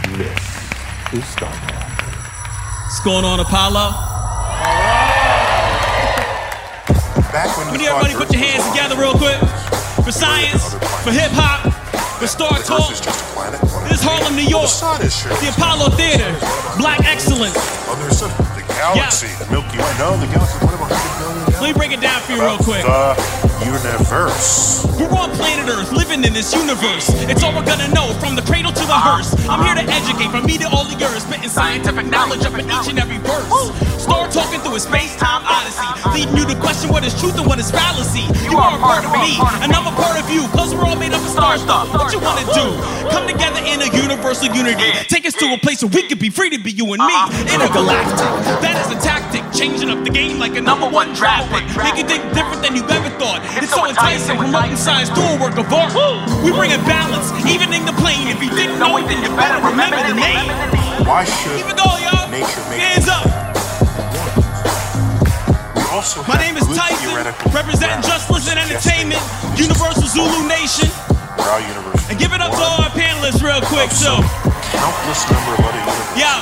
This 0.09 1.11
is 1.11 1.25
Star 1.29 1.49
What's 2.83 2.99
going 2.99 3.25
on, 3.25 3.39
Apollo? 3.39 3.89
Back 7.31 7.57
when 7.57 7.71
We 7.71 7.79
need 7.79 7.87
everybody 7.87 8.13
put 8.13 8.31
your 8.31 8.43
hands 8.43 8.69
together 8.69 8.95
real 8.95 9.13
quick. 9.13 9.39
For 10.05 10.11
science, 10.11 10.75
for 11.03 11.09
hip 11.09 11.31
hop, 11.31 11.78
for 12.19 12.27
Star 12.27 12.59
Talk. 12.59 12.91
This 13.87 13.99
is 13.99 14.03
Harlem, 14.03 14.35
New 14.35 14.43
York. 14.43 14.67
The 14.67 15.55
Apollo 15.55 15.95
Theater. 15.95 16.35
Black 16.75 16.99
excellence. 17.07 17.55
Others 17.87 18.23
of 18.23 18.31
the 18.59 18.63
galaxy, 18.67 19.31
the 19.39 19.47
Milky 19.49 19.79
Way. 19.79 19.87
No, 19.95 20.19
the 20.19 20.27
galaxy, 20.27 20.59
what 20.59 20.75
about 20.75 20.91
100 20.91 21.15
million 21.23 21.47
Let 21.55 21.63
me 21.63 21.71
break 21.71 21.91
it 21.95 22.01
down 22.03 22.19
for 22.19 22.35
you 22.35 22.43
real 22.43 22.59
quick. 22.59 22.83
The 22.83 23.48
universe. 23.65 24.85
We're 24.99 25.11
on 25.15 25.31
planet 25.31 25.67
Earth, 25.69 25.91
living 25.91 26.23
in 26.23 26.33
this 26.33 26.53
universe. 26.53 27.09
It's 27.29 27.43
all 27.43 27.53
we're 27.53 27.65
gonna 27.65 27.87
know 27.93 28.13
from 28.19 28.35
the 28.35 28.41
cradle 28.41 28.71
to 28.71 28.85
the 28.85 28.95
hearse. 28.95 29.35
I'm 29.47 29.63
here 29.63 29.75
to 29.75 29.85
educate 29.91 30.31
from 30.31 30.45
me 30.45 30.57
to 30.57 30.67
all 30.69 30.85
the 30.85 30.97
earth, 31.03 31.23
spitting 31.23 31.49
scientific 31.49 32.07
knowledge 32.07 32.45
up 32.45 32.57
in 32.57 32.65
each 32.65 32.87
and 32.89 32.99
every 32.99 33.17
verse. 33.19 33.47
Start 34.01 34.31
talking 34.31 34.59
through 34.61 34.75
a 34.75 34.79
space-time 34.79 35.43
odyssey, 35.45 35.85
leading 36.11 36.35
you 36.35 36.45
to 36.47 36.55
question 36.59 36.89
what 36.89 37.03
is 37.03 37.13
truth 37.19 37.37
and 37.37 37.45
what 37.45 37.59
is 37.59 37.69
fallacy. 37.71 38.25
You 38.49 38.57
are 38.57 38.75
a 38.75 38.79
part 38.79 39.05
of 39.05 39.11
me, 39.13 39.37
and 39.61 39.71
I'm 39.71 39.87
a 39.87 39.95
part 39.95 40.19
of 40.19 40.29
you. 40.29 40.47
Cause 40.55 40.73
we're 40.73 40.85
all 40.85 40.95
made 40.95 41.13
up 41.13 41.21
of 41.21 41.29
star 41.29 41.57
stuff. 41.57 41.93
What 41.93 42.11
you 42.11 42.19
wanna 42.19 42.45
do? 42.53 42.65
Come 43.11 43.27
together 43.27 43.61
in 43.63 43.81
a 43.81 43.89
universal 43.95 44.49
unity. 44.55 44.91
Take 45.07 45.25
us 45.25 45.33
to 45.35 45.53
a 45.53 45.57
place 45.57 45.83
where 45.83 45.91
we 45.91 46.07
could 46.07 46.19
be 46.19 46.29
free 46.29 46.49
to 46.49 46.59
be 46.59 46.71
you 46.71 46.85
and 46.93 47.03
me. 47.03 47.13
Uh-huh. 47.13 47.55
Intergalactic. 47.55 48.17
That 48.63 48.75
is 48.81 48.89
a 48.95 48.99
tactic, 48.99 49.43
changing 49.53 49.89
up 49.89 50.03
the 50.03 50.09
game 50.09 50.39
like 50.39 50.55
a 50.55 50.61
number 50.61 50.89
one 50.89 51.13
draft 51.13 51.51
pick. 51.51 51.65
Make 51.77 51.97
you 51.97 52.07
think 52.07 52.23
different 52.33 52.61
than 52.63 52.75
you've 52.75 52.89
ever 52.89 53.09
thought. 53.19 53.41
It's 53.57 53.73
so 53.73 53.85
enticing, 53.87 54.37
promoting 54.37 54.75
science 54.77 55.09
through 55.09 55.35
a 55.35 55.37
work 55.41 55.57
of 55.57 55.71
art. 55.73 55.91
We 56.43 56.51
bring 56.51 56.71
a 56.71 56.81
balance, 56.85 57.31
evening 57.49 57.85
the 57.85 57.93
plane. 57.97 58.27
If 58.29 58.41
you 58.43 58.49
didn't 58.51 58.77
know 58.79 58.97
it, 58.97 59.07
then 59.09 59.23
you 59.23 59.29
better 59.35 59.59
remember 59.65 59.97
the 60.05 60.13
name. 60.15 60.47
Why 61.05 61.25
should 61.25 61.57
Keep 61.57 61.69
it 61.73 61.77
going, 61.77 62.03
y'all. 62.05 62.29
nature 62.29 62.63
make 62.69 62.79
Hands 62.79 63.07
up. 63.09 63.25
We 65.75 65.81
also 65.89 66.21
My 66.29 66.37
name 66.37 66.55
is 66.57 66.67
Tyson, 66.69 67.09
representing 67.51 68.01
grounds 68.05 68.07
Just 68.07 68.29
Listen 68.29 68.57
Entertainment, 68.57 69.21
Universal 69.57 70.07
Zulu 70.07 70.47
Nation. 70.47 70.87
where 71.35 71.49
our 71.49 71.61
universe 71.61 72.05
And 72.09 72.19
give 72.19 72.31
it 72.33 72.41
up 72.41 72.51
to 72.53 72.61
all 72.61 72.81
our 72.85 72.93
panelists 72.93 73.41
real 73.41 73.61
quick, 73.65 73.89
of 73.89 73.97
so. 73.97 74.21
countless 74.77 75.25
number 75.31 75.51
of 75.57 75.65
other 75.65 75.79
universes. 75.81 76.17
Yeah. 76.17 76.39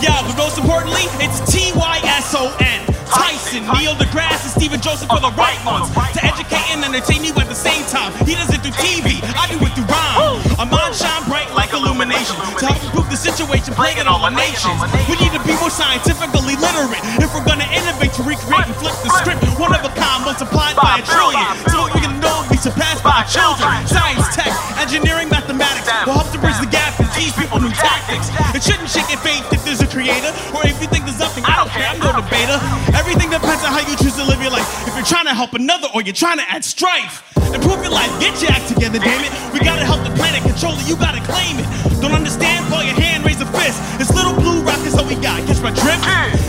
Yeah, 0.00 0.22
but 0.24 0.36
most 0.38 0.56
importantly, 0.56 1.04
it's 1.20 1.40
T-Y-S-O-N. 1.50 2.89
Tyson, 3.10 3.66
Neil 3.74 3.94
deGrasse, 3.98 4.46
and 4.46 4.54
Stephen 4.54 4.80
Joseph 4.80 5.10
are 5.10 5.20
the 5.20 5.34
right 5.34 5.58
ones. 5.66 5.90
To 6.14 6.20
educate 6.24 6.70
and 6.70 6.84
entertain 6.84 7.24
you 7.24 7.34
at 7.36 7.48
the 7.50 7.58
same 7.58 7.84
time. 7.86 8.14
He 8.26 8.34
does 8.34 8.50
it 8.54 8.62
through 8.62 8.76
TV, 8.78 9.18
I 9.34 9.50
do 9.50 9.58
it 9.60 9.72
through 9.74 9.90
rhyme. 9.90 10.38
Our 10.58 10.68
minds 10.68 11.02
shine 11.02 11.24
bright 11.26 11.50
like 11.54 11.72
illumination. 11.72 12.36
To 12.36 12.64
help 12.66 12.80
improve 12.84 13.08
the 13.10 13.18
situation 13.18 13.74
plaguing 13.74 14.06
all 14.06 14.22
our 14.22 14.34
nations. 14.34 14.78
We 15.10 15.18
need 15.18 15.34
to 15.34 15.42
be 15.42 15.54
more 15.58 15.72
scientifically 15.72 16.56
literate. 16.56 17.02
If 17.18 17.34
we're 17.34 17.46
gonna 17.46 17.68
innovate 17.74 18.14
to 18.18 18.22
recreate 18.22 18.66
and 18.70 18.76
flip 18.78 18.94
the 19.02 19.10
script. 19.18 19.42
One 19.58 19.74
of 19.74 19.84
a 19.84 19.92
kind 19.92 20.24
multiplied 20.24 20.76
by 20.76 21.00
a 21.00 21.04
trillion. 21.04 21.44
So 21.68 21.84
that 21.84 21.92
we 21.94 22.00
can 22.00 22.16
know 22.22 22.46
we 22.48 22.56
surpassed 22.56 23.02
by 23.02 23.22
our 23.22 23.28
children. 23.28 23.70
Science, 23.86 24.24
tech, 24.34 24.52
engineering, 24.78 25.28
mathematics 25.28 25.90
will 26.06 26.16
help 26.16 26.30
to 26.32 26.38
bridge 26.38 26.58
the 26.60 26.70
gap 26.70 26.94
teach 27.20 27.36
people 27.36 27.60
new 27.60 27.72
tactics. 27.76 28.32
It 28.56 28.64
shouldn't 28.64 28.88
shake 28.88 29.12
your 29.12 29.20
faith 29.20 29.44
if 29.52 29.60
there's 29.68 29.84
a 29.84 29.88
creator, 29.88 30.32
or 30.56 30.64
if 30.64 30.80
you 30.80 30.88
think 30.88 31.04
there's 31.04 31.20
nothing. 31.20 31.44
I 31.44 31.60
don't 31.60 31.68
care, 31.68 31.84
I'm 31.84 32.00
no 32.00 32.16
debater. 32.16 32.56
Everything 32.96 33.28
depends 33.28 33.60
on 33.60 33.76
how 33.76 33.84
you 33.84 33.92
choose 34.00 34.16
to 34.16 34.24
live 34.24 34.40
your 34.40 34.50
life. 34.50 34.64
If 34.88 34.96
you're 34.96 35.04
trying 35.04 35.28
to 35.28 35.36
help 35.36 35.52
another, 35.52 35.92
or 35.92 36.00
you're 36.00 36.16
trying 36.16 36.40
to 36.40 36.46
add 36.48 36.64
strife. 36.64 37.20
Improve 37.52 37.84
your 37.84 37.92
life, 37.92 38.08
get 38.24 38.40
your 38.40 38.48
act 38.56 38.72
together, 38.72 38.96
damn 38.96 39.20
it. 39.20 39.32
We 39.52 39.60
gotta 39.60 39.84
help 39.84 40.00
the 40.06 40.14
planet 40.16 40.40
control 40.48 40.72
it, 40.80 40.88
you 40.88 40.96
gotta 40.96 41.20
claim 41.28 41.60
it. 41.60 41.68
Don't 42.00 42.16
understand? 42.16 42.64
Pull 42.72 42.82
your 42.88 42.96
hand, 42.96 43.26
raise 43.26 43.40
a 43.44 43.48
fist. 43.52 43.76
This 44.00 44.08
little 44.16 44.32
blue 44.32 44.64
rock 44.64 44.80
is 44.88 44.96
all 44.96 45.04
we 45.04 45.18
got. 45.20 45.44
Catch 45.44 45.60
my 45.60 45.74
drift? 45.76 46.00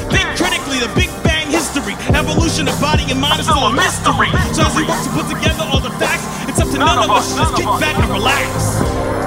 Think 0.08 0.28
critically, 0.40 0.80
the 0.80 0.92
Big 0.96 1.12
Bang 1.28 1.52
history. 1.52 2.00
Evolution 2.16 2.72
of 2.72 2.80
body 2.80 3.04
and 3.12 3.20
mind 3.20 3.44
is 3.44 3.52
still 3.52 3.68
a 3.68 3.74
mystery. 3.76 4.32
So 4.56 4.64
as 4.64 4.74
we 4.78 4.88
work 4.88 5.04
to 5.04 5.12
put 5.12 5.28
together 5.28 5.68
all 5.68 5.84
the 5.84 5.92
facts, 6.00 6.24
it's 6.48 6.62
up 6.64 6.72
to 6.72 6.80
none 6.80 7.04
of 7.04 7.12
us 7.12 7.36
to 7.36 7.44
just 7.44 7.56
kick 7.60 7.68
back 7.84 7.98
and 8.00 8.08
relax. 8.08 9.21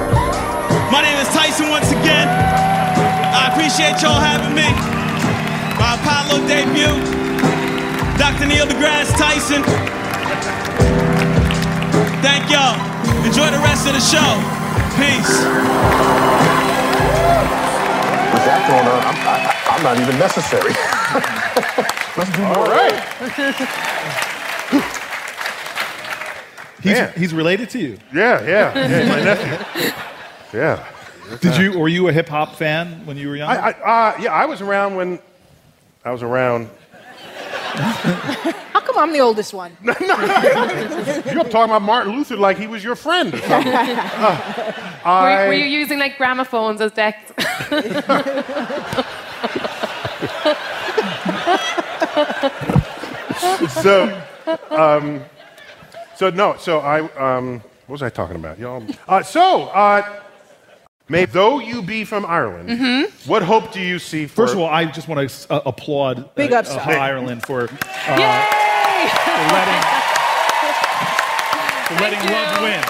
My 0.94 1.02
name 1.02 1.18
is 1.18 1.26
Tyson 1.34 1.70
once 1.70 1.90
again. 1.90 2.28
I 2.30 3.50
appreciate 3.50 3.98
y'all 3.98 4.14
having 4.14 4.54
me. 4.54 4.70
My 5.74 5.98
Apollo 5.98 6.46
debut. 6.46 6.94
Dr. 8.14 8.46
Neil 8.46 8.64
deGrasse 8.64 9.10
Tyson. 9.18 9.64
Thank 12.22 12.48
y'all. 12.48 12.78
Enjoy 13.26 13.50
the 13.50 13.58
rest 13.58 13.88
of 13.88 13.94
the 13.94 14.04
show. 14.06 14.38
Peace. 14.94 15.34
With 18.30 18.44
that 18.46 18.62
going 18.70 18.86
on, 18.86 19.02
I'm, 19.02 19.18
I, 19.26 19.50
I'm 19.74 19.82
not 19.82 19.98
even 19.98 20.16
necessary. 20.16 20.70
Let's 22.16 22.30
do 22.36 22.42
more. 22.42 22.56
All 22.56 22.70
right. 22.70 22.94
He's, 26.84 26.92
Man. 26.92 27.12
he's 27.16 27.34
related 27.34 27.68
to 27.70 27.80
you. 27.80 27.98
Yeah, 28.14 28.46
yeah, 28.46 28.88
yeah. 28.88 29.08
My 29.08 29.24
nephew. 29.24 29.92
Yeah. 30.54 30.86
Did 31.40 31.56
you? 31.56 31.78
Were 31.78 31.88
you 31.88 32.08
a 32.08 32.12
hip 32.12 32.28
hop 32.28 32.54
fan 32.54 33.04
when 33.06 33.16
you 33.16 33.28
were 33.28 33.36
young? 33.36 33.50
I, 33.50 33.56
I, 33.56 33.70
uh, 33.70 34.16
yeah, 34.20 34.32
I 34.32 34.46
was 34.46 34.60
around 34.60 34.94
when 34.94 35.18
I 36.04 36.12
was 36.12 36.22
around. 36.22 36.68
How 38.72 38.80
come 38.80 38.98
I'm 38.98 39.12
the 39.12 39.20
oldest 39.20 39.52
one? 39.52 39.76
You're 39.82 41.44
talking 41.44 41.64
about 41.64 41.82
Martin 41.82 42.14
Luther 42.14 42.36
like 42.36 42.56
he 42.56 42.68
was 42.68 42.84
your 42.84 42.94
friend 42.94 43.34
or 43.34 43.38
something. 43.38 43.72
Uh, 45.04 45.06
Were, 45.06 45.28
I, 45.28 45.46
were 45.48 45.52
you 45.52 45.66
using 45.66 45.98
like 45.98 46.16
gramophones 46.16 46.80
as 46.80 46.90
decks? 46.92 47.28
so, 53.82 54.22
um, 54.70 55.22
so 56.16 56.30
no, 56.30 56.56
so 56.58 56.78
I, 56.78 57.00
um, 57.18 57.60
what 57.86 57.92
was 57.92 58.02
I 58.02 58.08
talking 58.08 58.36
about? 58.36 58.58
Y'all, 58.58 58.82
uh, 59.06 59.22
so, 59.22 59.64
uh, 59.64 60.22
may 61.08 61.24
though 61.26 61.58
you 61.58 61.82
be 61.82 62.04
from 62.04 62.24
Ireland, 62.26 62.68
Mm-hmm. 62.68 63.28
what 63.30 63.42
hope 63.42 63.72
do 63.72 63.80
you 63.80 63.98
see 63.98 64.26
for? 64.26 64.36
First 64.46 64.54
of 64.54 64.60
all, 64.60 64.68
I 64.68 64.84
just 64.86 65.08
want 65.08 65.28
to 65.28 65.52
uh, 65.52 65.60
applaud 65.66 66.34
Big 66.34 66.52
uh, 66.52 66.58
ups 66.58 66.70
to 66.70 66.80
uh, 66.80 66.84
Ireland 66.98 67.44
for, 67.46 67.62
uh, 67.62 68.16
Yay! 68.16 68.44
for 69.36 69.46
letting, 69.52 69.82
for 71.88 71.94
letting 72.00 72.20
love 72.32 72.62
win. 72.62 72.82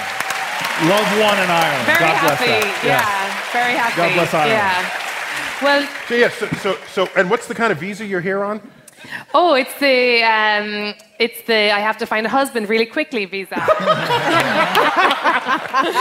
Love 0.88 1.06
won 1.20 1.38
in 1.38 1.50
Ireland. 1.50 1.86
Very 1.86 1.98
God 1.98 2.20
bless 2.20 2.38
happy. 2.38 2.50
that. 2.50 2.82
Yeah. 2.84 3.04
very 3.52 3.74
happy. 3.74 3.96
God 3.96 4.12
bless 4.14 4.34
Ireland. 4.34 4.58
Yeah. 4.58 4.84
Well, 5.62 5.86
so 6.08 6.14
yeah, 6.14 6.28
so, 6.30 6.46
so, 6.58 6.76
so, 6.92 7.08
and 7.16 7.30
what's 7.30 7.46
the 7.46 7.54
kind 7.54 7.72
of 7.72 7.78
visa 7.78 8.04
you're 8.04 8.20
here 8.20 8.42
on? 8.44 8.60
Oh, 9.34 9.54
it's 9.54 9.74
the 9.78 10.22
um, 10.22 10.94
it's 11.18 11.42
the 11.46 11.70
I 11.72 11.80
have 11.80 11.96
to 11.98 12.06
find 12.06 12.26
a 12.26 12.28
husband 12.28 12.68
really 12.68 12.86
quickly 12.86 13.24
visa. 13.24 13.54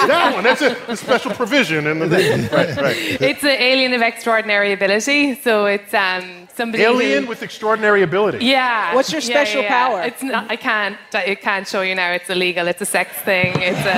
that 0.07 0.31
one. 0.33 0.43
That's 0.43 0.61
a, 0.61 0.75
a 0.87 0.95
special 0.97 1.31
provision 1.31 1.87
in 1.87 1.99
the 1.99 2.09
thing. 2.09 2.41
Right, 2.51 2.75
right. 2.77 2.97
it's 3.21 3.41
the 3.41 3.61
alien 3.61 3.93
of 3.93 4.01
extraordinary 4.01 4.73
ability. 4.73 5.35
So 5.35 5.65
it's 5.65 5.93
um, 5.93 6.47
somebody 6.53 6.83
who- 6.83 6.89
Alien 7.01 7.27
with 7.27 7.41
extraordinary 7.43 8.01
ability. 8.03 8.45
Yeah. 8.45 8.93
What's 8.95 9.11
your 9.11 9.21
Yeah, 9.21 9.27
special 9.27 9.61
yeah, 9.61 9.67
yeah. 9.67 9.87
power? 9.87 10.01
It's 10.03 10.23
not. 10.23 10.49
I 10.51 10.55
can't. 10.55 10.97
I 11.13 11.35
can't 11.35 11.67
show 11.67 11.81
you 11.81 11.95
now. 11.95 12.11
It's 12.11 12.29
illegal. 12.29 12.67
It's 12.67 12.81
a 12.81 12.85
sex 12.85 13.11
thing. 13.23 13.53
It's 13.57 13.85
a. 13.85 13.95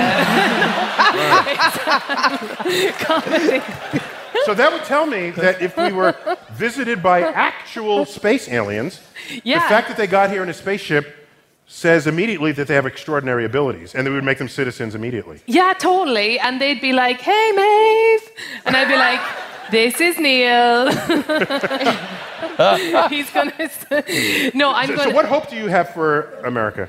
it's 2.66 3.04
comedy. 3.04 3.60
So 4.44 4.54
that 4.54 4.72
would 4.72 4.84
tell 4.84 5.06
me 5.06 5.30
that 5.30 5.60
if 5.62 5.76
we 5.76 5.92
were 5.92 6.14
visited 6.52 7.02
by 7.02 7.22
actual 7.22 8.04
space 8.04 8.48
aliens, 8.48 9.00
the 9.28 9.40
fact 9.68 9.88
that 9.88 9.96
they 9.96 10.06
got 10.06 10.30
here 10.30 10.42
in 10.42 10.48
a 10.48 10.54
spaceship 10.54 11.14
says 11.68 12.06
immediately 12.06 12.52
that 12.52 12.68
they 12.68 12.74
have 12.74 12.86
extraordinary 12.86 13.44
abilities, 13.44 13.94
and 13.94 14.06
that 14.06 14.10
we 14.10 14.16
would 14.16 14.24
make 14.24 14.38
them 14.38 14.48
citizens 14.48 14.94
immediately. 14.94 15.40
Yeah, 15.46 15.72
totally. 15.72 16.38
And 16.38 16.60
they'd 16.60 16.80
be 16.80 16.92
like, 16.92 17.20
"Hey, 17.20 17.52
Maeve," 17.56 18.30
and 18.64 18.76
I'd 18.76 18.86
be 18.86 18.96
like, 18.96 19.20
"This 19.72 20.00
is 20.00 20.16
Neil." 20.18 20.86
He's 23.08 23.30
gonna. 23.30 23.52
No, 24.54 24.72
I'm 24.72 24.88
So, 24.88 24.96
gonna. 24.96 25.10
so 25.10 25.14
what 25.14 25.26
hope 25.26 25.48
do 25.50 25.56
you 25.56 25.66
have 25.68 25.90
for 25.92 26.34
America? 26.44 26.88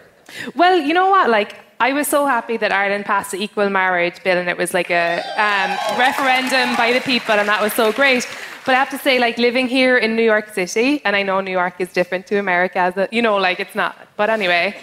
Well, 0.56 0.78
you 0.80 0.94
know 0.94 1.10
what? 1.10 1.30
Like, 1.30 1.56
I 1.80 1.94
was 1.94 2.08
so 2.08 2.26
happy 2.26 2.58
that 2.58 2.72
Ireland 2.72 3.06
passed 3.06 3.32
the 3.32 3.38
equal 3.38 3.70
marriage 3.70 4.24
bill, 4.24 4.38
and 4.38 4.50
it 4.50 4.58
was 4.58 4.74
like 4.74 4.90
a 4.90 5.18
um, 5.38 6.00
referendum 6.00 6.76
by 6.76 6.92
the 6.92 7.02
people, 7.02 7.36
and 7.36 7.48
that 7.48 7.62
was 7.62 7.74
so 7.74 7.92
great. 7.92 8.28
But 8.66 8.74
I 8.74 8.80
have 8.80 8.90
to 8.90 8.98
say, 8.98 9.20
like, 9.20 9.38
living 9.38 9.68
here 9.68 9.96
in 9.96 10.16
New 10.16 10.24
York 10.24 10.56
City, 10.56 11.02
and 11.06 11.16
I 11.16 11.22
know 11.22 11.40
New 11.40 11.52
York 11.52 11.76
is 11.80 11.94
different 11.94 12.26
to 12.28 12.40
America, 12.40 12.80
as 12.80 12.98
a, 12.98 13.08
you 13.12 13.22
know, 13.22 13.38
like 13.38 13.60
it's 13.60 13.76
not. 13.76 13.96
But 14.16 14.32
anyway, 14.32 14.76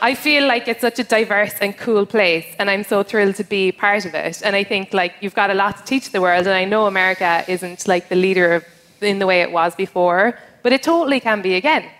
I 0.00 0.14
feel 0.14 0.46
like 0.46 0.68
it's 0.68 0.80
such 0.80 1.00
a 1.00 1.04
diverse 1.04 1.54
and 1.60 1.76
cool 1.76 2.06
place, 2.06 2.46
and 2.60 2.70
I'm 2.70 2.84
so 2.84 3.02
thrilled 3.02 3.34
to 3.34 3.44
be 3.44 3.72
part 3.72 4.04
of 4.04 4.14
it. 4.14 4.40
And 4.44 4.54
I 4.54 4.62
think 4.62 4.94
like 4.94 5.14
you've 5.20 5.34
got 5.34 5.50
a 5.50 5.54
lot 5.54 5.76
to 5.78 5.82
teach 5.82 6.12
the 6.12 6.20
world, 6.20 6.46
and 6.46 6.54
I 6.54 6.66
know 6.66 6.86
America 6.86 7.44
isn't 7.48 7.88
like 7.88 8.08
the 8.08 8.16
leader 8.16 8.54
of, 8.54 8.64
in 9.00 9.18
the 9.18 9.26
way 9.26 9.42
it 9.42 9.50
was 9.50 9.74
before, 9.74 10.38
but 10.62 10.72
it 10.72 10.84
totally 10.84 11.18
can 11.18 11.42
be 11.42 11.54
again. 11.54 11.90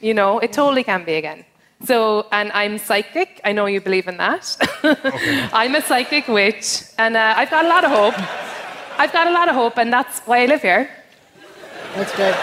You 0.00 0.14
know, 0.14 0.40
it 0.40 0.52
totally 0.52 0.82
can 0.82 1.04
be 1.04 1.14
again. 1.14 1.44
So, 1.86 2.26
and 2.32 2.50
I'm 2.52 2.78
psychic. 2.78 3.40
I 3.44 3.52
know 3.52 3.66
you 3.66 3.80
believe 3.80 4.08
in 4.08 4.16
that. 4.18 4.56
I'm 5.52 5.74
a 5.74 5.82
psychic 5.82 6.28
witch, 6.28 6.82
and 6.98 7.16
uh, 7.16 7.34
I've 7.36 7.50
got 7.50 7.64
a 7.64 7.68
lot 7.68 7.84
of 7.84 7.90
hope. 7.90 8.14
I've 8.98 9.12
got 9.12 9.26
a 9.26 9.32
lot 9.32 9.48
of 9.48 9.54
hope, 9.54 9.78
and 9.78 9.92
that's 9.92 10.20
why 10.20 10.42
I 10.42 10.46
live 10.46 10.62
here. 10.62 10.88
That's 11.94 12.14
good. 12.16 12.34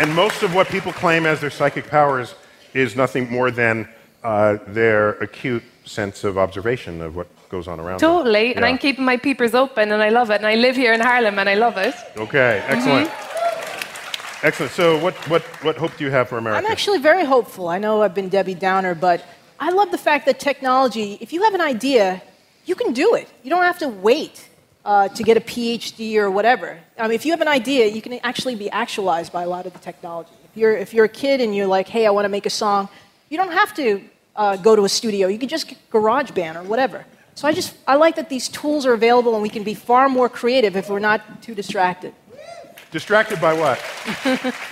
And 0.00 0.14
most 0.14 0.42
of 0.42 0.54
what 0.54 0.68
people 0.68 0.92
claim 0.92 1.26
as 1.26 1.40
their 1.40 1.50
psychic 1.50 1.88
powers 1.88 2.34
is 2.72 2.94
nothing 2.94 3.28
more 3.30 3.50
than 3.50 3.88
uh, 4.22 4.58
their 4.68 5.10
acute 5.20 5.62
sense 5.84 6.22
of 6.22 6.38
observation 6.38 7.00
of 7.02 7.16
what 7.16 7.26
goes 7.48 7.66
on 7.66 7.80
around 7.80 8.00
them. 8.00 8.10
Totally. 8.10 8.54
And 8.54 8.60
Yeah. 8.60 8.66
I'm 8.68 8.78
keeping 8.78 9.04
my 9.04 9.16
peepers 9.16 9.54
open, 9.54 9.90
and 9.90 10.02
I 10.02 10.10
love 10.10 10.30
it. 10.30 10.36
And 10.36 10.46
I 10.46 10.54
live 10.54 10.76
here 10.76 10.92
in 10.92 11.00
Harlem, 11.00 11.38
and 11.38 11.48
I 11.48 11.54
love 11.54 11.76
it. 11.78 11.94
Okay, 12.16 12.62
excellent. 12.68 13.08
Mm-hmm. 13.08 13.27
Excellent. 14.42 14.70
So, 14.70 14.96
what, 14.98 15.14
what, 15.28 15.42
what 15.64 15.76
hope 15.76 15.96
do 15.96 16.04
you 16.04 16.10
have 16.10 16.28
for 16.28 16.38
America? 16.38 16.64
I'm 16.64 16.70
actually 16.70 16.98
very 16.98 17.24
hopeful. 17.24 17.68
I 17.68 17.78
know 17.78 18.02
I've 18.02 18.14
been 18.14 18.28
Debbie 18.28 18.54
Downer, 18.54 18.94
but 18.94 19.24
I 19.58 19.70
love 19.70 19.90
the 19.90 19.98
fact 19.98 20.26
that 20.26 20.38
technology, 20.38 21.18
if 21.20 21.32
you 21.32 21.42
have 21.42 21.54
an 21.54 21.60
idea, 21.60 22.22
you 22.64 22.76
can 22.76 22.92
do 22.92 23.16
it. 23.16 23.28
You 23.42 23.50
don't 23.50 23.64
have 23.64 23.78
to 23.80 23.88
wait 23.88 24.48
uh, 24.84 25.08
to 25.08 25.22
get 25.24 25.36
a 25.36 25.40
PhD 25.40 26.16
or 26.16 26.30
whatever. 26.30 26.78
I 26.96 27.02
mean, 27.02 27.12
if 27.12 27.26
you 27.26 27.32
have 27.32 27.40
an 27.40 27.48
idea, 27.48 27.86
you 27.86 28.00
can 28.00 28.12
actually 28.22 28.54
be 28.54 28.70
actualized 28.70 29.32
by 29.32 29.42
a 29.42 29.48
lot 29.48 29.66
of 29.66 29.72
the 29.72 29.80
technology. 29.80 30.30
If 30.44 30.56
you're, 30.56 30.76
if 30.76 30.94
you're 30.94 31.06
a 31.06 31.08
kid 31.08 31.40
and 31.40 31.54
you're 31.54 31.66
like, 31.66 31.88
hey, 31.88 32.06
I 32.06 32.10
want 32.10 32.24
to 32.24 32.28
make 32.28 32.46
a 32.46 32.50
song, 32.50 32.88
you 33.30 33.38
don't 33.38 33.52
have 33.52 33.74
to 33.74 34.02
uh, 34.36 34.56
go 34.56 34.76
to 34.76 34.84
a 34.84 34.88
studio. 34.88 35.26
You 35.26 35.38
can 35.38 35.48
just 35.48 35.66
get 35.66 35.78
GarageBand 35.90 36.54
or 36.54 36.62
whatever. 36.62 37.04
So 37.34 37.48
I 37.48 37.52
just 37.52 37.74
I 37.86 37.96
like 37.96 38.16
that 38.16 38.28
these 38.28 38.48
tools 38.48 38.86
are 38.86 38.92
available 38.92 39.34
and 39.34 39.42
we 39.42 39.48
can 39.48 39.62
be 39.64 39.74
far 39.74 40.08
more 40.08 40.28
creative 40.28 40.76
if 40.76 40.88
we're 40.90 40.98
not 40.98 41.42
too 41.42 41.54
distracted. 41.54 42.14
Distracted 42.90 43.40
by 43.40 43.52
what? 43.52 43.78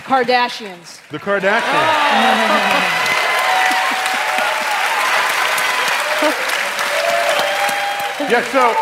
Kardashians. 0.05 1.07
The 1.09 1.19
Kardashians. 1.19 1.61
yeah, 8.31 8.43
so 8.51 8.73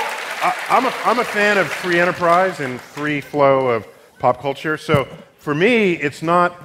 I, 0.41 0.55
I'm, 0.69 0.85
a, 0.85 0.93
I'm 1.03 1.19
a 1.19 1.25
fan 1.25 1.57
of 1.57 1.67
free 1.67 1.99
enterprise 1.99 2.61
and 2.61 2.79
free 2.79 3.19
flow 3.19 3.67
of 3.67 3.85
pop 4.19 4.39
culture. 4.39 4.77
So 4.77 5.05
for 5.37 5.53
me, 5.53 5.93
it's 5.93 6.21
not, 6.21 6.55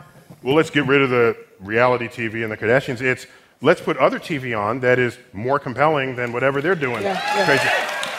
well, 0.44 0.54
let's 0.54 0.70
get 0.70 0.87
rid 0.87 1.02
of 1.02 1.11
the 1.11 1.37
reality 1.59 2.06
TV 2.06 2.44
and 2.44 2.52
the 2.52 2.56
Kardashians. 2.56 3.00
It's 3.00 3.26
let's 3.61 3.80
put 3.80 3.96
other 3.96 4.20
TV 4.20 4.56
on 4.59 4.78
that 4.80 5.00
is 5.00 5.18
more 5.33 5.59
compelling 5.59 6.14
than 6.14 6.33
whatever 6.33 6.62
they're 6.62 6.76
doing. 6.76 7.02
Yeah, 7.02 7.20
yeah. 7.37 7.44
Crazy. 7.44 7.64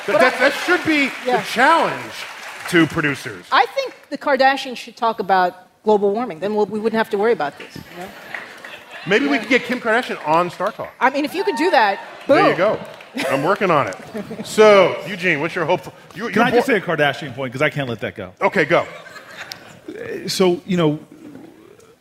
That, 0.08 0.20
that, 0.20 0.40
that 0.40 0.54
should 0.66 0.84
be 0.86 1.10
Yeah. 1.26 1.38
the 1.40 1.44
challenge 1.46 2.14
to 2.72 2.88
producers. 2.88 3.46
I 3.52 3.66
think 3.68 3.94
the 4.10 4.18
Kardashians 4.18 4.78
should 4.78 4.96
talk 4.96 5.20
about 5.20 5.68
global 5.84 6.12
warming. 6.14 6.40
Then 6.40 6.56
we'll, 6.56 6.66
we 6.66 6.80
wouldn't 6.80 6.98
have 6.98 7.10
to 7.10 7.18
worry 7.18 7.34
about 7.34 7.58
this. 7.58 7.76
you 7.76 7.82
know? 7.98 8.10
Maybe 9.08 9.28
we 9.28 9.40
could 9.40 9.50
get 9.50 9.64
Kim 9.64 9.80
Kardashian 9.82 10.26
on 10.28 10.50
Star 10.50 10.72
Talk. 10.72 10.94
I 11.00 11.10
mean, 11.10 11.26
if 11.26 11.34
you 11.34 11.44
could 11.44 11.56
do 11.58 11.70
that, 11.72 12.00
boom. 12.28 12.38
There 12.38 12.52
you 12.52 12.58
go. 12.58 12.80
I'm 13.30 13.44
working 13.44 13.70
on 13.72 13.88
it. 13.88 13.96
So, 14.46 14.96
Eugene, 15.06 15.42
what's 15.42 15.54
your 15.54 15.66
hope 15.66 15.82
for? 15.82 15.94
You, 16.16 16.30
Can 16.30 16.44
I 16.44 16.52
just 16.52 16.68
bor- 16.68 16.76
say 16.76 16.78
a 16.78 16.82
Kardashian 16.82 17.36
point 17.36 17.52
because 17.52 17.62
I 17.62 17.70
can't 17.70 17.90
let 17.90 18.00
that 18.00 18.16
go. 18.16 18.34
Okay, 18.42 18.66
go. 18.66 18.88
so 20.28 20.62
you 20.66 20.78
know 20.78 21.00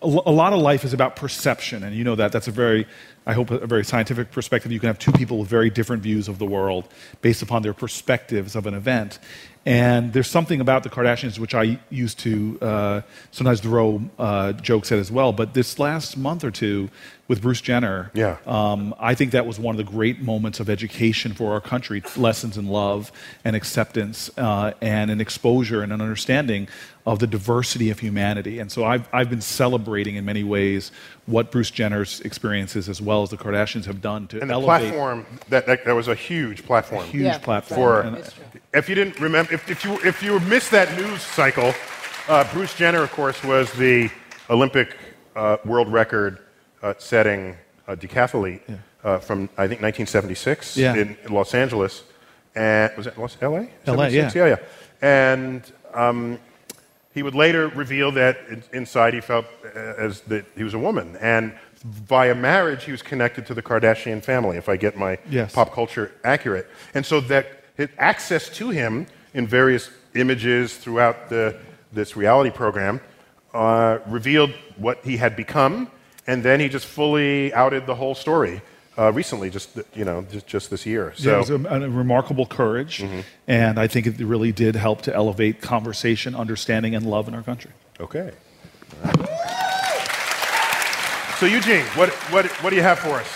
a 0.03 0.07
a 0.07 0.31
lot 0.43 0.53
of 0.53 0.61
life 0.61 0.85
is 0.85 0.93
about 0.93 1.17
perception 1.17 1.83
and 1.83 1.95
you 1.95 2.05
know 2.05 2.15
that 2.15 2.33
that's 2.33 2.49
a 2.49 2.51
very 2.51 2.87
i 3.27 3.33
hope 3.33 3.51
a 3.51 3.67
very 3.67 3.85
scientific 3.85 4.31
perspective 4.31 4.71
you 4.73 4.79
can 4.81 4.87
have 4.87 4.99
two 4.99 5.13
people 5.13 5.39
with 5.39 5.49
very 5.49 5.69
different 5.71 6.03
views 6.03 6.29
of 6.29 6.39
the 6.39 6.47
world 6.47 6.85
based 7.21 7.43
upon 7.43 7.63
their 7.63 7.75
perspectives 7.75 8.55
of 8.57 8.67
an 8.67 8.75
event 8.75 9.19
and 9.67 10.13
there's 10.13 10.29
something 10.29 10.61
about 10.61 10.83
the 10.83 10.89
kardashians 10.89 11.39
which 11.39 11.55
i 11.55 11.79
used 11.91 12.19
to 12.19 12.59
uh, 12.63 13.01
sometimes 13.31 13.61
throw 13.61 14.03
uh, 14.19 14.53
jokes 14.53 14.91
at 14.93 14.99
as 14.99 15.11
well 15.11 15.33
but 15.33 15.55
this 15.55 15.79
last 15.79 16.17
month 16.17 16.45
or 16.45 16.51
two 16.51 16.89
with 17.31 17.41
bruce 17.41 17.61
jenner 17.61 18.11
Yeah. 18.13 18.39
um, 18.45 18.93
I 18.99 19.15
think 19.15 19.31
that 19.31 19.47
was 19.47 19.57
one 19.61 19.73
of 19.73 19.77
the 19.87 19.91
great 19.91 20.21
moments 20.21 20.59
of 20.59 20.69
education 20.69 21.33
for 21.33 21.53
our 21.53 21.61
country 21.61 22.03
lessons 22.17 22.59
in 22.59 22.67
love 22.67 23.13
and 23.45 23.55
acceptance 23.55 24.31
uh, 24.37 24.73
and 24.81 25.13
an 25.13 25.21
exposure 25.21 25.81
and 25.85 25.93
an 25.93 26.01
understanding 26.01 26.67
of 27.07 27.21
the 27.21 27.27
diversity 27.29 27.89
of 27.91 28.01
humanity. 28.01 28.59
And 28.59 28.71
so 28.71 28.85
I've, 28.85 29.09
I've 29.13 29.31
been 29.31 29.41
celebrating 29.41 30.17
in 30.17 30.25
many 30.25 30.43
ways 30.45 30.91
what 31.27 31.51
Bruce 31.53 31.71
Jenner's 31.71 32.21
experiences 32.23 32.89
as 32.89 33.01
well 33.01 33.23
as 33.23 33.31
the 33.31 33.37
Kardashians 33.39 33.85
have 33.87 34.03
done 34.03 34.27
to 34.29 34.41
And 34.41 34.51
the 34.51 34.55
elevate 34.55 34.89
platform 34.91 35.27
that, 35.49 35.67
that 35.67 35.85
that 35.85 35.93
was 35.95 36.09
a 36.09 36.15
huge 36.17 36.65
platform. 36.67 37.05
A 37.05 37.07
huge 37.07 37.23
Yeah, 37.25 37.39
platform. 37.39 37.79
For 37.79 38.01
And- 38.03 38.35
if 38.75 38.89
you 38.89 38.95
didn't 38.97 39.19
remember, 39.21 39.55
if, 39.55 39.71
if 39.71 39.85
you 39.85 39.99
if 40.05 40.21
you 40.23 40.39
missed 40.41 40.73
that 40.73 40.89
news 40.99 41.23
cycle, 41.23 41.73
uh, 42.29 42.45
Bruce 42.53 42.75
Jenner, 42.75 43.03
of 43.03 43.13
course, 43.13 43.43
was 43.45 43.73
the 43.75 44.11
Olympic 44.51 44.97
uh, 45.37 45.57
world 45.65 45.89
record 45.93 46.39
setting 46.99 47.57
uh, 47.89 47.95
decathlete 47.97 48.61
uh, 49.05 49.19
from 49.19 49.49
I 49.59 49.67
think 49.69 49.81
1976 49.83 50.77
Yeah. 50.77 50.95
in 50.97 51.17
Los 51.29 51.55
Angeles, 51.55 52.03
and 52.55 52.91
was 52.97 53.07
it 53.07 53.17
Los 53.19 53.37
LA? 53.41 53.49
LA, 53.87 54.09
76? 54.09 54.35
yeah. 54.35 54.47
yeah, 54.47 54.47
yeah. 54.49 54.57
And 55.03 55.63
um, 55.95 56.39
he 57.15 57.23
would 57.23 57.35
later 57.35 57.69
reveal 57.69 58.13
that 58.13 58.37
inside 58.73 59.15
he 59.15 59.21
felt 59.21 59.47
uh, 59.65 59.79
as 60.07 60.21
that 60.23 60.45
he 60.57 60.63
was 60.65 60.75
a 60.75 60.79
woman, 60.79 61.17
and 61.21 61.53
via 61.85 62.35
marriage 62.35 62.85
he 62.85 62.93
was 62.93 63.03
connected 63.03 63.47
to 63.47 63.55
the 63.55 63.63
Kardashian 63.63 64.23
family. 64.23 64.57
If 64.59 64.69
I 64.69 64.77
get 64.77 64.97
my 64.97 65.19
Yes. 65.31 65.53
pop 65.55 65.73
culture 65.73 66.13
accurate, 66.25 66.67
and 66.95 67.05
so 67.07 67.21
that 67.23 67.47
his 67.77 67.89
access 67.99 68.49
to 68.51 68.71
him 68.71 69.07
in 69.33 69.47
various 69.47 69.91
images 70.15 70.77
throughout 70.77 71.29
the, 71.31 71.57
this 71.93 72.17
reality 72.17 72.51
program 72.51 73.01
uh, 73.55 73.99
revealed 74.07 74.51
what 74.77 74.99
he 75.05 75.17
had 75.17 75.35
become, 75.37 75.89
and 76.27 76.43
then 76.43 76.61
he 76.61 76.69
just 76.69 76.87
fully 76.87 77.53
outed 77.55 77.87
the 77.87 77.95
whole 77.95 78.15
story 78.15 78.61
uh, 78.99 79.13
recently, 79.13 79.51
just 79.51 79.71
you 79.95 80.05
know, 80.05 80.25
just, 80.31 80.47
just 80.47 80.71
this 80.71 80.85
year. 80.87 81.13
Yeah, 81.17 81.35
it 81.37 81.39
was 81.39 81.51
a, 81.51 81.55
a 81.57 81.89
remarkable 81.89 82.47
courage, 82.47 82.99
Mm-hmm. 82.99 83.21
and 83.49 83.79
I 83.79 83.87
think 83.87 84.07
it 84.07 84.19
really 84.19 84.53
did 84.53 84.75
help 84.77 85.03
to 85.03 85.15
elevate 85.15 85.61
conversation, 85.63 86.35
understanding, 86.35 86.95
and 86.95 87.07
love 87.07 87.29
in 87.29 87.35
our 87.35 87.43
country. 87.43 87.71
okay. 87.99 88.33
So 91.39 91.47
Eugene, 91.47 91.85
what, 91.97 92.11
what, 92.33 92.45
what 92.63 92.69
do 92.69 92.77
you 92.77 92.83
have 92.83 92.99
for 92.99 93.15
us? 93.19 93.29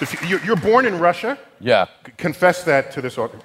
If 0.00 0.28
you, 0.28 0.40
you're 0.44 0.56
born 0.56 0.84
in 0.84 0.98
Russia. 0.98 1.38
Yeah. 1.60 1.86
C- 2.04 2.12
Confess 2.16 2.64
that 2.64 2.90
to 2.92 3.00
this 3.00 3.16
audience. 3.18 3.44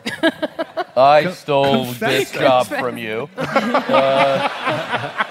I 0.97 1.29
stole 1.33 1.85
confess 1.85 2.31
this 2.31 2.31
job 2.31 2.65
from 2.65 2.97
you. 2.97 3.29
Uh, 3.37 5.23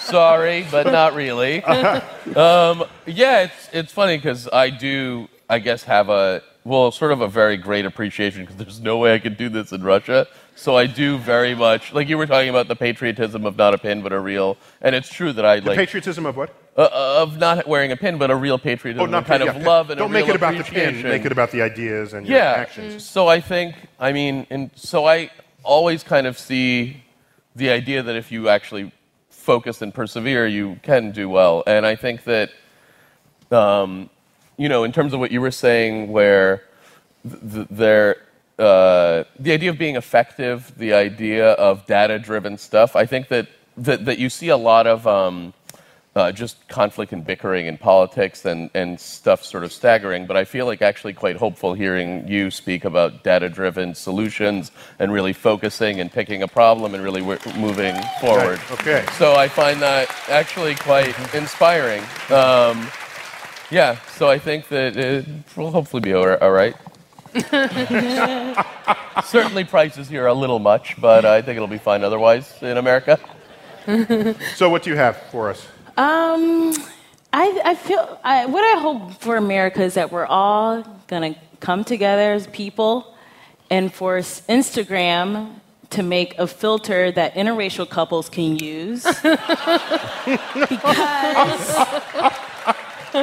sorry, 0.00 0.66
but 0.70 0.86
not 0.86 1.14
really. 1.14 1.62
Um, 1.64 2.84
yeah, 3.06 3.42
it's 3.44 3.68
it's 3.72 3.92
funny 3.92 4.16
because 4.16 4.48
I 4.52 4.70
do, 4.70 5.28
I 5.48 5.58
guess, 5.58 5.84
have 5.84 6.08
a 6.08 6.42
well, 6.64 6.90
sort 6.90 7.12
of 7.12 7.20
a 7.22 7.28
very 7.28 7.56
great 7.56 7.84
appreciation 7.86 8.42
because 8.42 8.56
there's 8.56 8.80
no 8.80 8.98
way 8.98 9.14
I 9.14 9.18
could 9.18 9.36
do 9.36 9.48
this 9.48 9.72
in 9.72 9.82
Russia. 9.82 10.26
So 10.56 10.76
I 10.76 10.86
do 10.86 11.16
very 11.18 11.54
much 11.54 11.92
like 11.94 12.08
you 12.08 12.18
were 12.18 12.26
talking 12.26 12.50
about 12.50 12.68
the 12.68 12.76
patriotism 12.76 13.46
of 13.46 13.56
not 13.56 13.72
a 13.74 13.78
pin 13.78 14.02
but 14.02 14.12
a 14.12 14.20
real, 14.20 14.56
and 14.82 14.94
it's 14.94 15.08
true 15.08 15.32
that 15.32 15.44
I 15.44 15.60
The 15.60 15.70
like 15.70 15.76
patriotism 15.78 16.26
of 16.26 16.36
what? 16.36 16.54
uh, 16.76 16.88
of 17.22 17.38
not 17.38 17.66
wearing 17.66 17.92
a 17.92 17.96
pin 17.96 18.18
but 18.18 18.30
a 18.30 18.36
real 18.36 18.58
patriotism, 18.58 19.02
Oh, 19.08 19.10
not 19.10 19.24
kind 19.26 19.42
yeah, 19.42 19.50
of 19.50 19.56
pin. 19.56 19.64
love 19.64 19.90
and 19.90 19.98
Don't 19.98 20.10
a 20.10 20.12
make 20.12 20.26
real 20.26 20.34
it 20.34 20.36
about 20.36 20.56
the 20.58 20.64
pin. 20.64 21.02
Make 21.02 21.24
it 21.24 21.32
about 21.32 21.50
the 21.50 21.62
ideas 21.62 22.12
and 22.12 22.26
your 22.26 22.36
yeah. 22.38 22.52
actions. 22.52 23.08
So 23.08 23.26
I 23.26 23.40
think, 23.40 23.74
I 23.98 24.12
mean, 24.12 24.46
and 24.50 24.70
so 24.74 25.06
I 25.06 25.30
always 25.62 26.02
kind 26.02 26.26
of 26.26 26.38
see 26.38 27.02
the 27.56 27.70
idea 27.70 28.02
that 28.02 28.16
if 28.16 28.30
you 28.30 28.48
actually 28.50 28.92
focus 29.40 29.82
and 29.82 29.92
persevere, 29.92 30.46
you 30.46 30.78
can 30.82 31.12
do 31.12 31.28
well. 31.28 31.62
And 31.66 31.86
I 31.86 31.96
think 31.96 32.24
that, 32.24 32.50
um, 33.50 34.10
you 34.56 34.68
know, 34.68 34.84
in 34.84 34.92
terms 34.92 35.12
of 35.12 35.20
what 35.20 35.30
you 35.32 35.40
were 35.40 35.50
saying, 35.50 36.12
where 36.12 36.62
th- 37.28 37.40
th- 37.52 37.68
there, 37.70 38.16
uh, 38.58 39.24
the 39.38 39.52
idea 39.52 39.70
of 39.70 39.78
being 39.78 39.96
effective, 39.96 40.72
the 40.76 40.92
idea 40.92 41.52
of 41.52 41.86
data-driven 41.86 42.58
stuff, 42.58 42.94
I 42.94 43.06
think 43.06 43.28
that 43.28 43.46
that, 43.76 44.04
that 44.04 44.18
you 44.18 44.28
see 44.28 44.50
a 44.50 44.56
lot 44.56 44.86
of. 44.86 45.06
Um, 45.06 45.54
uh, 46.16 46.32
just 46.32 46.66
conflict 46.68 47.12
and 47.12 47.24
bickering 47.24 47.66
in 47.66 47.78
politics 47.78 48.44
and, 48.44 48.68
and 48.74 48.98
stuff 48.98 49.44
sort 49.44 49.62
of 49.62 49.72
staggering. 49.72 50.26
But 50.26 50.36
I 50.36 50.44
feel 50.44 50.66
like 50.66 50.82
actually 50.82 51.12
quite 51.12 51.36
hopeful 51.36 51.74
hearing 51.74 52.26
you 52.26 52.50
speak 52.50 52.84
about 52.84 53.22
data 53.22 53.48
driven 53.48 53.94
solutions 53.94 54.72
and 54.98 55.12
really 55.12 55.32
focusing 55.32 56.00
and 56.00 56.10
picking 56.10 56.42
a 56.42 56.48
problem 56.48 56.94
and 56.94 57.04
really 57.04 57.20
w- 57.20 57.60
moving 57.60 57.94
forward. 58.20 58.60
Okay. 58.72 59.04
So 59.18 59.34
I 59.34 59.48
find 59.48 59.80
that 59.82 60.10
actually 60.28 60.74
quite 60.74 61.14
inspiring. 61.34 62.02
Um, 62.30 62.88
yeah, 63.70 64.00
so 64.16 64.28
I 64.28 64.38
think 64.38 64.68
that 64.68 64.96
it 64.96 65.26
will 65.56 65.70
hopefully 65.70 66.00
be 66.00 66.12
all 66.12 66.26
right. 66.50 66.74
Certainly, 69.24 69.64
prices 69.64 70.08
here 70.08 70.24
are 70.24 70.28
a 70.28 70.34
little 70.34 70.58
much, 70.58 71.00
but 71.00 71.24
I 71.24 71.40
think 71.40 71.54
it'll 71.54 71.68
be 71.68 71.78
fine 71.78 72.02
otherwise 72.02 72.60
in 72.60 72.76
America. 72.76 73.20
So, 74.56 74.68
what 74.68 74.82
do 74.82 74.90
you 74.90 74.96
have 74.96 75.16
for 75.30 75.50
us? 75.50 75.66
Um, 76.00 76.72
I, 77.30 77.60
I 77.62 77.74
feel 77.74 78.18
I, 78.24 78.46
what 78.46 78.64
I 78.64 78.80
hope 78.80 79.20
for 79.20 79.36
America 79.36 79.82
is 79.82 79.92
that 79.94 80.10
we're 80.10 80.24
all 80.24 80.82
gonna 81.08 81.34
come 81.60 81.84
together 81.84 82.32
as 82.32 82.46
people, 82.46 83.14
and 83.68 83.92
for 83.92 84.16
s- 84.16 84.40
Instagram 84.48 85.56
to 85.90 86.02
make 86.02 86.38
a 86.38 86.46
filter 86.46 87.12
that 87.12 87.34
interracial 87.34 87.86
couples 87.86 88.30
can 88.30 88.56
use 88.58 89.04
because 90.70 91.76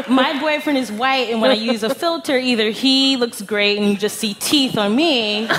my 0.07 0.37
boyfriend 0.39 0.77
is 0.77 0.91
white, 0.91 1.29
and 1.31 1.41
when 1.41 1.49
I 1.49 1.55
use 1.55 1.81
a 1.81 1.95
filter, 1.95 2.37
either 2.37 2.69
he 2.69 3.17
looks 3.17 3.41
great 3.41 3.79
and 3.79 3.89
you 3.89 3.97
just 3.97 4.19
see 4.19 4.35
teeth 4.35 4.77
on 4.77 4.95
me, 4.95 5.45
or 5.45 5.49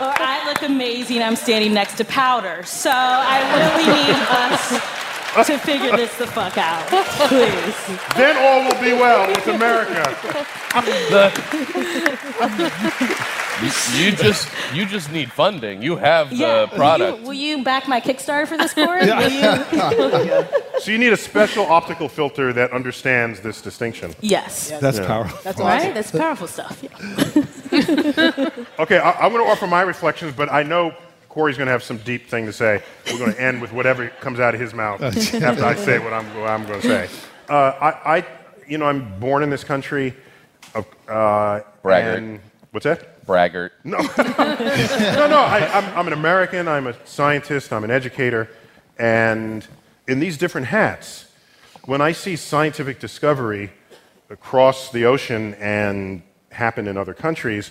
I 0.00 0.42
look 0.46 0.62
amazing. 0.62 1.22
I'm 1.22 1.36
standing 1.36 1.74
next 1.74 1.98
to 1.98 2.04
powder. 2.06 2.62
So 2.62 2.90
I 2.90 3.40
really 3.58 3.86
need 3.92 4.16
us 4.16 5.01
to 5.46 5.58
figure 5.58 5.96
this 5.96 6.16
the 6.18 6.26
fuck 6.26 6.56
out, 6.58 6.86
please. 7.28 7.98
Then 8.16 8.36
all 8.36 8.64
will 8.68 8.80
be 8.82 8.92
well 8.92 9.28
with 9.28 9.46
America. 9.46 10.02
You, 13.62 13.70
you 14.04 14.12
just 14.16 14.48
you 14.74 14.86
just 14.86 15.12
need 15.12 15.30
funding. 15.30 15.82
You 15.82 15.96
have 15.96 16.30
the 16.30 16.36
Yeah, 16.36 16.66
product. 16.66 17.12
Will 17.22 17.32
you, 17.34 17.56
will 17.56 17.58
you 17.58 17.64
back 17.64 17.86
my 17.86 18.00
Kickstarter 18.00 18.46
for 18.48 18.56
this 18.58 18.74
course? 18.74 19.06
Will 19.06 19.30
you? 19.30 20.46
So 20.82 20.90
you 20.90 20.98
need 20.98 21.12
a 21.12 21.16
special 21.16 21.66
optical 21.66 22.08
filter 22.08 22.52
that 22.54 22.72
understands 22.72 23.38
this 23.40 23.60
distinction. 23.62 24.14
Yes. 24.20 24.72
That's 24.80 24.98
Yeah. 24.98 25.06
powerful. 25.06 25.38
That's 25.44 25.60
Right? 25.60 25.94
That's 25.94 26.10
powerful 26.10 26.48
stuff. 26.48 26.82
Yeah. 26.82 28.50
Okay, 28.80 28.98
I, 28.98 29.12
I'm 29.12 29.30
going 29.32 29.44
to 29.44 29.50
offer 29.50 29.66
my 29.68 29.82
reflections, 29.82 30.34
but 30.36 30.50
I 30.52 30.62
know 30.64 30.92
Cory's 31.32 31.56
going 31.56 31.66
to 31.66 31.72
have 31.72 31.82
some 31.82 31.96
deep 31.96 32.28
thing 32.28 32.44
to 32.44 32.52
say. 32.52 32.82
We're 33.06 33.16
going 33.18 33.32
to 33.32 33.40
end 33.40 33.62
with 33.62 33.72
whatever 33.72 34.06
comes 34.20 34.38
out 34.38 34.52
of 34.54 34.60
his 34.60 34.74
mouth 34.74 35.00
after 35.02 35.64
I 35.64 35.74
say 35.74 35.98
what 35.98 36.12
I'm, 36.12 36.26
what 36.38 36.50
I'm 36.50 36.66
going 36.66 36.82
to 36.82 36.86
say. 36.86 37.08
Uh, 37.48 37.54
I, 37.54 38.18
I, 38.18 38.26
you 38.68 38.76
know, 38.76 38.84
I'm 38.84 39.18
born 39.18 39.42
in 39.42 39.48
this 39.48 39.64
country. 39.64 40.14
Uh, 40.74 41.60
Braggart. 41.82 42.18
and- 42.18 42.40
what's 42.72 42.84
that? 42.84 43.24
Braggart. 43.24 43.72
No, 43.82 43.96
no, 44.18 45.26
no. 45.26 45.38
I, 45.38 45.70
I'm, 45.72 45.98
I'm 46.00 46.06
an 46.06 46.12
American. 46.12 46.68
I'm 46.68 46.86
a 46.86 47.06
scientist. 47.06 47.72
I'm 47.72 47.84
an 47.84 47.90
educator. 47.90 48.50
And 48.98 49.66
in 50.06 50.20
these 50.20 50.36
different 50.36 50.66
hats, 50.66 51.32
when 51.86 52.02
I 52.02 52.12
see 52.12 52.36
scientific 52.36 53.00
discovery 53.00 53.72
across 54.28 54.92
the 54.92 55.06
ocean 55.06 55.54
and 55.54 56.20
happen 56.50 56.86
in 56.86 56.98
other 56.98 57.14
countries, 57.14 57.70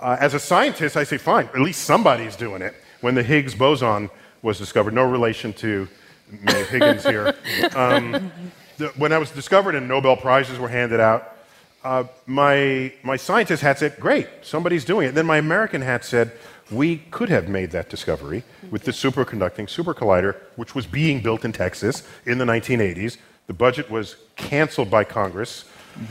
uh, 0.00 0.16
as 0.20 0.34
a 0.34 0.38
scientist, 0.38 0.96
I 0.96 1.04
say, 1.04 1.18
fine, 1.18 1.46
at 1.46 1.60
least 1.60 1.84
somebody's 1.84 2.36
doing 2.36 2.62
it. 2.62 2.74
When 3.00 3.14
the 3.14 3.22
Higgs 3.22 3.54
boson 3.54 4.10
was 4.42 4.58
discovered, 4.58 4.94
no 4.94 5.04
relation 5.04 5.52
to 5.54 5.88
Maeve 6.30 6.68
Higgins 6.70 7.04
here. 7.04 7.34
Um, 7.74 8.32
the, 8.76 8.88
when 8.96 9.12
I 9.12 9.18
was 9.18 9.30
discovered 9.30 9.74
and 9.74 9.88
Nobel 9.88 10.16
Prizes 10.16 10.58
were 10.58 10.68
handed 10.68 11.00
out, 11.00 11.36
uh, 11.84 12.04
my, 12.26 12.92
my 13.02 13.16
scientist 13.16 13.62
hat 13.62 13.78
said, 13.78 13.96
great, 14.00 14.28
somebody's 14.42 14.84
doing 14.84 15.08
it. 15.08 15.14
Then 15.14 15.26
my 15.26 15.38
American 15.38 15.80
hat 15.80 16.04
said, 16.04 16.32
we 16.70 16.98
could 17.10 17.28
have 17.28 17.48
made 17.48 17.70
that 17.70 17.88
discovery 17.88 18.42
with 18.70 18.82
the 18.82 18.90
superconducting 18.90 19.70
super 19.70 19.94
collider, 19.94 20.36
which 20.56 20.74
was 20.74 20.86
being 20.86 21.22
built 21.22 21.44
in 21.44 21.52
Texas 21.52 22.02
in 22.26 22.38
the 22.38 22.44
1980s. 22.44 23.16
The 23.46 23.54
budget 23.54 23.90
was 23.90 24.16
canceled 24.36 24.90
by 24.90 25.04
Congress 25.04 25.64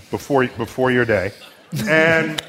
before, 0.10 0.47
before 0.47 0.91
your 0.91 1.06
day. 1.06 1.32
And 1.86 2.41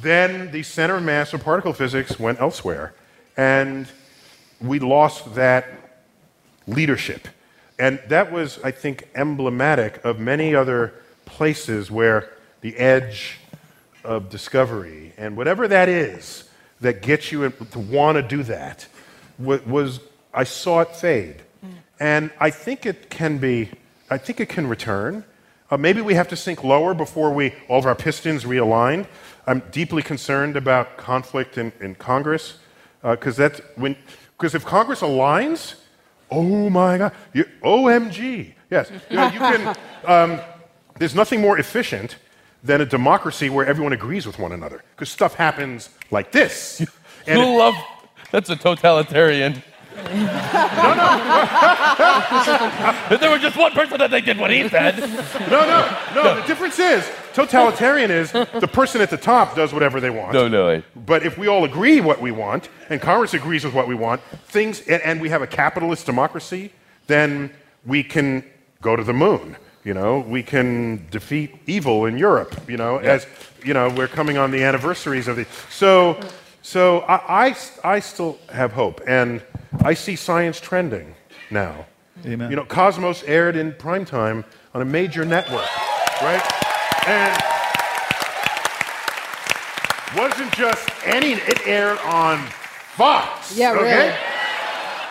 then 0.00 0.50
the 0.52 0.62
center 0.62 0.96
of 0.96 1.02
mass 1.02 1.32
of 1.32 1.42
particle 1.42 1.72
physics 1.72 2.18
went 2.18 2.40
elsewhere. 2.40 2.94
And 3.36 3.88
we 4.60 4.78
lost 4.78 5.34
that 5.34 5.66
leadership. 6.66 7.28
And 7.78 8.00
that 8.08 8.32
was, 8.32 8.58
I 8.64 8.70
think, 8.70 9.08
emblematic 9.14 10.02
of 10.04 10.18
many 10.18 10.54
other 10.54 10.94
places 11.24 11.90
where 11.90 12.30
the 12.62 12.76
edge 12.76 13.38
of 14.02 14.30
discovery 14.30 15.12
and 15.18 15.36
whatever 15.36 15.68
that 15.68 15.88
is 15.88 16.48
that 16.80 17.02
gets 17.02 17.32
you 17.32 17.50
to 17.50 17.78
want 17.78 18.16
to 18.16 18.22
do 18.22 18.42
that 18.44 18.86
was, 19.38 20.00
I 20.32 20.44
saw 20.44 20.80
it 20.80 20.96
fade. 20.96 21.42
Mm. 21.64 21.72
And 22.00 22.30
I 22.40 22.50
think 22.50 22.86
it 22.86 23.10
can 23.10 23.38
be, 23.38 23.70
I 24.08 24.18
think 24.18 24.40
it 24.40 24.48
can 24.48 24.66
return. 24.68 25.24
Uh, 25.70 25.76
maybe 25.76 26.00
we 26.00 26.14
have 26.14 26.28
to 26.28 26.36
sink 26.36 26.62
lower 26.62 26.94
before 26.94 27.32
we, 27.32 27.52
all 27.68 27.78
of 27.78 27.86
our 27.86 27.94
pistons 27.94 28.44
realign. 28.44 29.06
I'm 29.46 29.62
deeply 29.70 30.02
concerned 30.02 30.56
about 30.56 30.96
conflict 30.96 31.58
in, 31.58 31.72
in 31.80 31.94
Congress 31.94 32.58
because 33.02 33.36
that's 33.36 33.60
when, 33.76 33.96
because 34.36 34.54
if 34.54 34.64
Congress 34.64 35.00
aligns, 35.00 35.74
oh 36.30 36.68
my 36.70 36.98
God, 36.98 37.12
you, 37.32 37.44
OMG, 37.62 38.54
yes, 38.70 38.90
you, 39.10 39.16
know, 39.16 39.26
you 39.28 39.38
can. 39.38 39.76
Um, 40.06 40.38
there's 41.00 41.16
nothing 41.16 41.40
more 41.40 41.58
efficient 41.58 42.16
than 42.62 42.80
a 42.80 42.86
democracy 42.86 43.50
where 43.50 43.66
everyone 43.66 43.92
agrees 43.92 44.24
with 44.24 44.38
one 44.38 44.52
another 44.52 44.84
because 44.94 45.10
stuff 45.10 45.34
happens 45.34 45.90
like 46.12 46.30
this. 46.30 46.80
And 47.26 47.40
You 47.40 47.58
love. 47.58 47.74
That's 48.30 48.50
a 48.50 48.56
totalitarian. 48.56 49.64
If 53.10 53.20
there 53.20 53.30
was 53.30 53.40
just 53.40 53.56
one 53.56 53.72
person 53.72 53.98
that 53.98 54.10
they 54.10 54.20
did 54.20 54.38
what 54.38 54.50
he 54.50 54.68
said. 54.68 54.98
no, 54.98 55.08
no, 55.48 55.98
no. 56.14 56.40
The 56.40 56.46
difference 56.46 56.78
is 56.78 57.08
totalitarian 57.32 58.10
is 58.10 58.32
the 58.32 58.70
person 58.72 59.00
at 59.00 59.10
the 59.10 59.16
top 59.16 59.54
does 59.56 59.72
whatever 59.72 60.00
they 60.00 60.10
want. 60.10 60.32
No, 60.32 60.48
no. 60.48 60.82
But 60.94 61.24
if 61.24 61.38
we 61.38 61.46
all 61.46 61.64
agree 61.64 62.00
what 62.00 62.20
we 62.20 62.30
want, 62.30 62.68
and 62.88 63.00
Congress 63.00 63.34
agrees 63.34 63.64
with 63.64 63.74
what 63.74 63.88
we 63.88 63.94
want, 63.94 64.20
things, 64.46 64.80
and, 64.80 65.02
and 65.02 65.20
we 65.20 65.28
have 65.28 65.42
a 65.42 65.46
capitalist 65.46 66.06
democracy, 66.06 66.72
then 67.06 67.50
we 67.84 68.02
can 68.02 68.44
go 68.80 68.96
to 68.96 69.04
the 69.04 69.12
moon. 69.12 69.56
You 69.84 69.94
know, 69.94 70.18
we 70.18 70.42
can 70.42 71.06
defeat 71.10 71.54
evil 71.66 72.06
in 72.06 72.18
Europe. 72.18 72.68
You 72.68 72.76
know, 72.76 72.98
as 72.98 73.24
you 73.64 73.72
know, 73.72 73.88
we're 73.88 74.08
coming 74.08 74.36
on 74.36 74.50
the 74.50 74.64
anniversaries 74.64 75.28
of 75.28 75.36
the. 75.36 75.46
So, 75.70 76.18
so 76.66 76.98
I, 77.02 77.46
I, 77.46 77.56
I 77.84 78.00
still 78.00 78.38
have 78.48 78.72
hope, 78.72 79.00
and 79.06 79.40
I 79.84 79.94
see 79.94 80.16
science 80.16 80.58
trending 80.58 81.14
now. 81.48 81.86
Amen. 82.24 82.50
You 82.50 82.56
know, 82.56 82.64
Cosmos 82.64 83.22
aired 83.22 83.54
in 83.54 83.72
prime 83.74 84.04
time 84.04 84.44
on 84.74 84.82
a 84.82 84.84
major 84.84 85.24
network, 85.24 85.68
right? 86.20 86.42
And 87.06 87.40
wasn't 90.18 90.52
just 90.54 90.90
any, 91.04 91.34
it 91.34 91.64
aired 91.68 91.98
on 91.98 92.44
Fox. 92.96 93.56
Yeah, 93.56 93.70
okay? 93.70 93.82
really. 93.82 94.16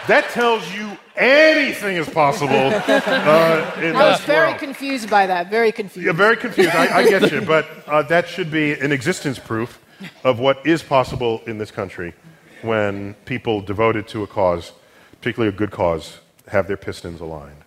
That 0.08 0.30
tells 0.32 0.70
you 0.74 0.98
anything 1.16 1.96
is 1.96 2.10
possible 2.10 2.54
uh, 2.54 3.80
in 3.82 3.96
I 3.96 4.10
was 4.10 4.20
very 4.26 4.50
world. 4.50 4.60
confused 4.60 5.10
by 5.10 5.26
that. 5.28 5.50
Very 5.50 5.72
confused. 5.72 6.06
Yeah, 6.06 6.12
very 6.12 6.36
confused. 6.36 6.76
I, 6.76 6.98
I 6.98 7.10
get 7.10 7.32
you, 7.32 7.40
but 7.48 7.66
uh, 7.88 8.02
that 8.04 8.28
should 8.28 8.52
be 8.52 8.74
an 8.74 8.92
existence 8.92 9.40
proof 9.40 9.80
of 10.24 10.40
what 10.40 10.66
is 10.66 10.84
possible 10.84 11.42
in 11.48 11.58
this 11.58 11.72
country 11.72 12.14
when 12.62 13.14
people 13.26 13.62
devoted 13.62 14.08
to 14.10 14.24
a 14.24 14.28
cause, 14.28 14.72
particularly 15.20 15.54
a 15.54 15.58
good 15.58 15.72
cause, 15.72 16.20
have 16.48 16.68
their 16.68 16.78
pistons 16.78 17.22
aligned. 17.22 17.64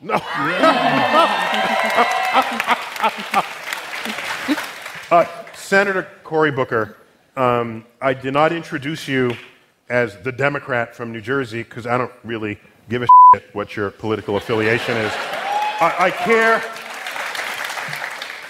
No. 0.00 0.14
uh, 5.10 5.26
Senator 5.54 6.08
Cory 6.24 6.50
Booker, 6.50 6.96
um, 7.36 7.84
I 8.00 8.14
did 8.14 8.32
not 8.32 8.52
introduce 8.52 9.06
you 9.06 9.36
as 9.88 10.16
the 10.22 10.32
Democrat 10.32 10.94
from 10.94 11.12
New 11.12 11.20
Jersey 11.20 11.62
because 11.62 11.86
I 11.86 11.98
don't 11.98 12.12
really 12.24 12.58
give 12.88 13.02
a 13.02 13.06
shit 13.34 13.44
what 13.52 13.76
your 13.76 13.90
political 13.90 14.36
affiliation 14.36 14.96
is. 14.96 15.12
I, 15.14 15.94
I 15.98 16.10
care. 16.10 16.62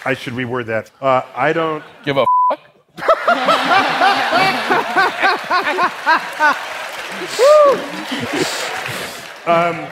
I 0.05 0.15
should 0.15 0.33
reword 0.35 0.67
that. 0.67 0.91
Uh, 1.01 1.23
I 1.35 1.53
don't 1.53 1.85
give 2.05 2.17
a. 2.17 2.21
um, 9.47 9.87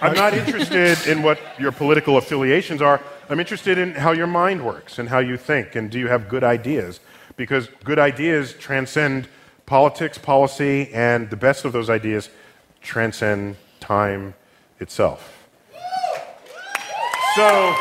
I'm 0.00 0.14
not 0.14 0.34
interested 0.34 1.06
in 1.06 1.22
what 1.22 1.38
your 1.58 1.72
political 1.72 2.16
affiliations 2.16 2.80
are. 2.80 3.02
I'm 3.28 3.40
interested 3.40 3.76
in 3.76 3.92
how 3.92 4.12
your 4.12 4.26
mind 4.26 4.64
works 4.64 4.98
and 4.98 5.08
how 5.08 5.18
you 5.18 5.36
think, 5.36 5.74
and 5.74 5.90
do 5.90 5.98
you 5.98 6.08
have 6.08 6.28
good 6.28 6.44
ideas? 6.44 7.00
Because 7.36 7.68
good 7.84 7.98
ideas 7.98 8.54
transcend 8.54 9.28
politics, 9.66 10.16
policy, 10.16 10.90
and 10.94 11.28
the 11.28 11.36
best 11.36 11.66
of 11.66 11.72
those 11.72 11.90
ideas 11.90 12.30
transcend 12.80 13.56
time 13.80 14.34
itself. 14.80 15.46
So, 17.36 17.76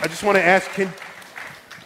I 0.00 0.06
just 0.06 0.22
want 0.22 0.36
to 0.36 0.44
ask 0.44 0.70
can 0.70 0.92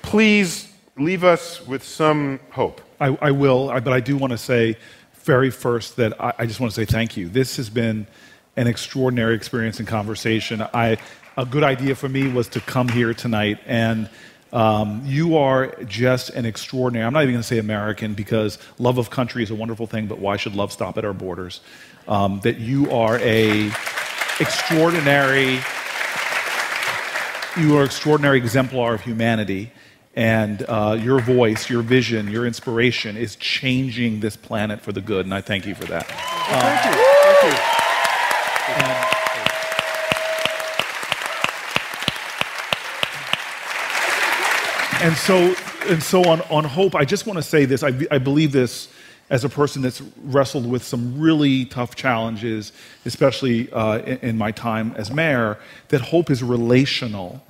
please 0.02 0.70
leave 0.98 1.24
us 1.24 1.66
with 1.66 1.82
some 1.82 2.40
hope? 2.50 2.82
I, 3.00 3.16
I 3.22 3.30
will, 3.30 3.68
but 3.68 3.88
I 3.88 4.00
do 4.00 4.18
want 4.18 4.32
to 4.32 4.38
say 4.38 4.76
very 5.22 5.50
first 5.50 5.96
that 5.96 6.20
I, 6.20 6.34
I 6.40 6.46
just 6.46 6.60
want 6.60 6.74
to 6.74 6.74
say 6.78 6.84
thank 6.84 7.16
you. 7.16 7.30
This 7.30 7.56
has 7.56 7.70
been 7.70 8.06
an 8.56 8.66
extraordinary 8.66 9.34
experience 9.34 9.78
and 9.78 9.88
conversation. 9.88 10.60
I, 10.74 10.98
a 11.38 11.46
good 11.46 11.64
idea 11.64 11.94
for 11.94 12.06
me 12.06 12.28
was 12.28 12.48
to 12.48 12.60
come 12.60 12.88
here 12.88 13.14
tonight, 13.14 13.60
and 13.64 14.10
um, 14.52 15.00
you 15.06 15.38
are 15.38 15.74
just 15.84 16.28
an 16.30 16.44
extraordinary. 16.44 17.06
I'm 17.06 17.14
not 17.14 17.22
even 17.22 17.32
going 17.32 17.42
to 17.42 17.48
say 17.48 17.58
American 17.58 18.12
because 18.12 18.58
love 18.78 18.98
of 18.98 19.08
country 19.08 19.42
is 19.42 19.50
a 19.50 19.54
wonderful 19.54 19.86
thing, 19.86 20.06
but 20.06 20.18
why 20.18 20.36
should 20.36 20.54
love 20.54 20.70
stop 20.70 20.98
at 20.98 21.06
our 21.06 21.14
borders? 21.14 21.62
Um, 22.06 22.40
that 22.40 22.58
you 22.58 22.90
are 22.90 23.18
a 23.20 23.68
extraordinary, 24.38 25.60
you 27.56 27.76
are 27.76 27.80
an 27.80 27.86
extraordinary 27.86 28.38
exemplar 28.38 28.94
of 28.94 29.02
humanity, 29.02 29.70
and 30.14 30.64
uh, 30.68 30.98
your 31.00 31.20
voice, 31.20 31.68
your 31.70 31.82
vision, 31.82 32.28
your 32.30 32.46
inspiration 32.46 33.16
is 33.16 33.36
changing 33.36 34.20
this 34.20 34.36
planet 34.36 34.80
for 34.80 34.92
the 34.92 35.00
good, 35.00 35.26
and 35.26 35.34
I 35.34 35.40
thank 35.40 35.66
you 35.66 35.74
for 35.74 35.84
that. 35.84 36.08
Well, 36.08 36.60
thank, 36.60 36.84
you. 36.84 36.90
you. 36.90 37.06
Thank 37.22 37.42
you. 37.44 37.82
And, 45.02 45.02
and 45.02 45.16
so, 45.16 45.54
and 45.92 46.02
so 46.02 46.24
on, 46.24 46.40
on 46.42 46.64
hope, 46.64 46.94
I 46.94 47.04
just 47.04 47.26
want 47.26 47.38
to 47.38 47.42
say 47.42 47.64
this. 47.64 47.82
I, 47.82 47.92
I 48.10 48.18
believe 48.18 48.52
this 48.52 48.88
as 49.32 49.44
a 49.44 49.48
person 49.48 49.80
that's 49.80 50.02
wrestled 50.24 50.70
with 50.70 50.84
some 50.84 51.18
really 51.18 51.64
tough 51.64 51.96
challenges, 51.96 52.70
especially 53.06 53.72
uh, 53.72 53.98
in, 54.00 54.18
in 54.18 54.38
my 54.38 54.52
time 54.52 54.92
as 54.94 55.10
mayor, 55.10 55.58
that 55.88 56.02
hope 56.02 56.30
is 56.30 56.42
relational. 56.42 57.42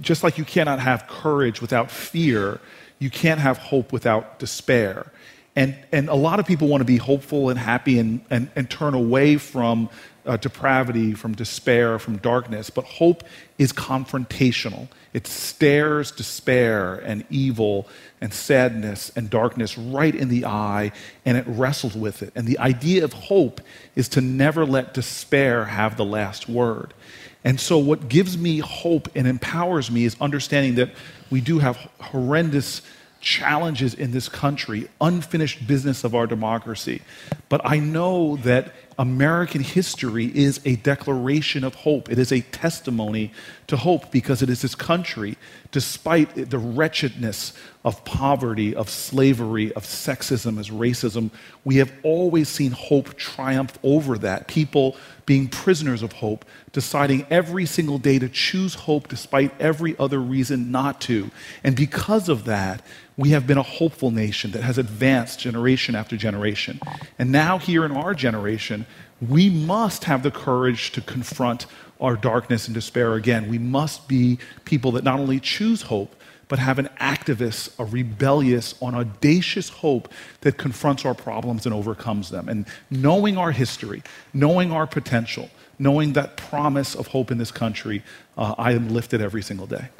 Just 0.00 0.24
like 0.24 0.36
you 0.36 0.44
cannot 0.44 0.80
have 0.80 1.06
courage 1.06 1.60
without 1.60 1.92
fear, 1.92 2.60
you 2.98 3.08
can't 3.08 3.38
have 3.38 3.56
hope 3.56 3.92
without 3.92 4.40
despair. 4.40 5.06
And, 5.54 5.76
and 5.92 6.08
a 6.08 6.14
lot 6.16 6.40
of 6.40 6.46
people 6.46 6.66
want 6.66 6.80
to 6.80 6.84
be 6.84 6.96
hopeful 6.96 7.50
and 7.50 7.58
happy 7.58 8.00
and, 8.00 8.20
and, 8.28 8.50
and 8.56 8.68
turn 8.68 8.94
away 8.94 9.36
from 9.36 9.90
uh, 10.30 10.36
depravity, 10.36 11.12
from 11.12 11.34
despair, 11.34 11.98
from 11.98 12.16
darkness. 12.18 12.70
But 12.70 12.84
hope 12.84 13.24
is 13.58 13.72
confrontational. 13.72 14.86
It 15.12 15.26
stares 15.26 16.12
despair 16.12 16.94
and 16.94 17.24
evil 17.30 17.88
and 18.20 18.32
sadness 18.32 19.10
and 19.16 19.28
darkness 19.28 19.76
right 19.76 20.14
in 20.14 20.28
the 20.28 20.44
eye 20.44 20.92
and 21.26 21.36
it 21.36 21.44
wrestles 21.48 21.96
with 21.96 22.22
it. 22.22 22.32
And 22.36 22.46
the 22.46 22.60
idea 22.60 23.02
of 23.02 23.12
hope 23.12 23.60
is 23.96 24.08
to 24.10 24.20
never 24.20 24.64
let 24.64 24.94
despair 24.94 25.64
have 25.64 25.96
the 25.96 26.04
last 26.04 26.48
word. 26.48 26.94
And 27.42 27.58
so, 27.58 27.78
what 27.78 28.08
gives 28.08 28.38
me 28.38 28.58
hope 28.58 29.08
and 29.16 29.26
empowers 29.26 29.90
me 29.90 30.04
is 30.04 30.16
understanding 30.20 30.76
that 30.76 30.90
we 31.28 31.40
do 31.40 31.58
have 31.58 31.76
horrendous 31.98 32.82
challenges 33.20 33.94
in 33.94 34.12
this 34.12 34.28
country, 34.28 34.88
unfinished 35.00 35.66
business 35.66 36.04
of 36.04 36.14
our 36.14 36.26
democracy. 36.26 37.02
But 37.48 37.62
I 37.64 37.78
know 37.78 38.36
that 38.38 38.72
American 39.00 39.62
history 39.62 40.26
is 40.26 40.60
a 40.66 40.76
declaration 40.76 41.64
of 41.64 41.74
hope. 41.74 42.10
It 42.10 42.18
is 42.18 42.30
a 42.30 42.42
testimony 42.42 43.32
to 43.66 43.78
hope 43.78 44.10
because 44.10 44.42
it 44.42 44.50
is 44.50 44.60
this 44.60 44.74
country, 44.74 45.38
despite 45.72 46.50
the 46.50 46.58
wretchedness 46.58 47.52
of 47.84 48.04
poverty, 48.04 48.74
of 48.74 48.90
slavery, 48.90 49.72
of 49.72 49.84
sexism, 49.84 50.58
as 50.58 50.68
racism, 50.70 51.30
we 51.64 51.76
have 51.76 51.92
always 52.02 52.48
seen 52.48 52.72
hope 52.72 53.14
triumph 53.14 53.78
over 53.82 54.18
that. 54.18 54.48
People 54.48 54.96
being 55.26 55.48
prisoners 55.48 56.02
of 56.02 56.12
hope, 56.12 56.44
deciding 56.72 57.24
every 57.30 57.64
single 57.64 57.98
day 57.98 58.18
to 58.18 58.28
choose 58.28 58.74
hope 58.74 59.08
despite 59.08 59.58
every 59.60 59.96
other 59.98 60.18
reason 60.18 60.70
not 60.70 61.00
to. 61.00 61.30
And 61.62 61.76
because 61.76 62.28
of 62.28 62.44
that, 62.46 62.82
we 63.16 63.30
have 63.30 63.46
been 63.46 63.58
a 63.58 63.62
hopeful 63.62 64.10
nation 64.10 64.50
that 64.52 64.62
has 64.62 64.76
advanced 64.76 65.38
generation 65.38 65.94
after 65.94 66.16
generation. 66.16 66.80
And 67.18 67.30
now, 67.30 67.58
here 67.58 67.84
in 67.84 67.92
our 67.92 68.14
generation, 68.14 68.86
we 69.26 69.50
must 69.50 70.04
have 70.04 70.22
the 70.22 70.30
courage 70.30 70.92
to 70.92 71.00
confront 71.00 71.66
our 72.00 72.16
darkness 72.16 72.66
and 72.66 72.74
despair 72.74 73.14
again. 73.14 73.48
We 73.48 73.58
must 73.58 74.08
be 74.08 74.38
people 74.64 74.92
that 74.92 75.04
not 75.04 75.20
only 75.20 75.40
choose 75.40 75.82
hope, 75.82 76.16
but 76.48 76.58
have 76.58 76.78
an 76.80 76.88
activist, 77.00 77.78
a 77.78 77.84
rebellious, 77.84 78.74
an 78.82 78.94
audacious 78.94 79.68
hope 79.68 80.08
that 80.40 80.58
confronts 80.58 81.04
our 81.04 81.14
problems 81.14 81.64
and 81.64 81.74
overcomes 81.74 82.30
them. 82.30 82.48
And 82.48 82.66
knowing 82.90 83.38
our 83.38 83.52
history, 83.52 84.02
knowing 84.34 84.72
our 84.72 84.86
potential, 84.86 85.48
knowing 85.78 86.14
that 86.14 86.36
promise 86.36 86.96
of 86.96 87.06
hope 87.08 87.30
in 87.30 87.38
this 87.38 87.52
country, 87.52 88.02
uh, 88.36 88.56
I 88.58 88.72
am 88.72 88.88
lifted 88.88 89.20
every 89.20 89.42
single 89.42 89.66
day. 89.66 89.90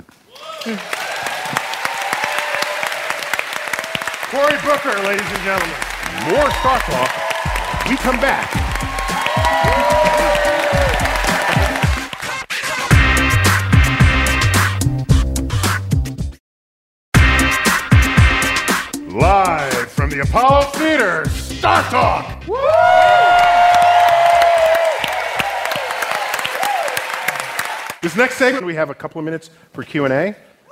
Cory 4.31 4.59
Booker, 4.65 4.99
ladies 5.03 5.27
and 5.27 5.43
gentlemen. 5.45 5.77
More 6.31 6.49
StarTalk. 6.51 7.89
We 7.89 7.97
come 7.97 8.21
back. 8.21 8.80
Live 19.13 19.91
from 19.91 20.09
the 20.11 20.21
Apollo 20.23 20.63
Theater, 20.71 21.25
StarTalk. 21.27 22.41
This 28.03 28.17
next 28.17 28.37
segment, 28.37 28.65
we 28.65 28.75
have 28.77 28.89
a 28.89 28.95
couple 28.95 29.19
of 29.19 29.27
minutes 29.27 29.51
for 29.73 29.83
Q 29.83 30.07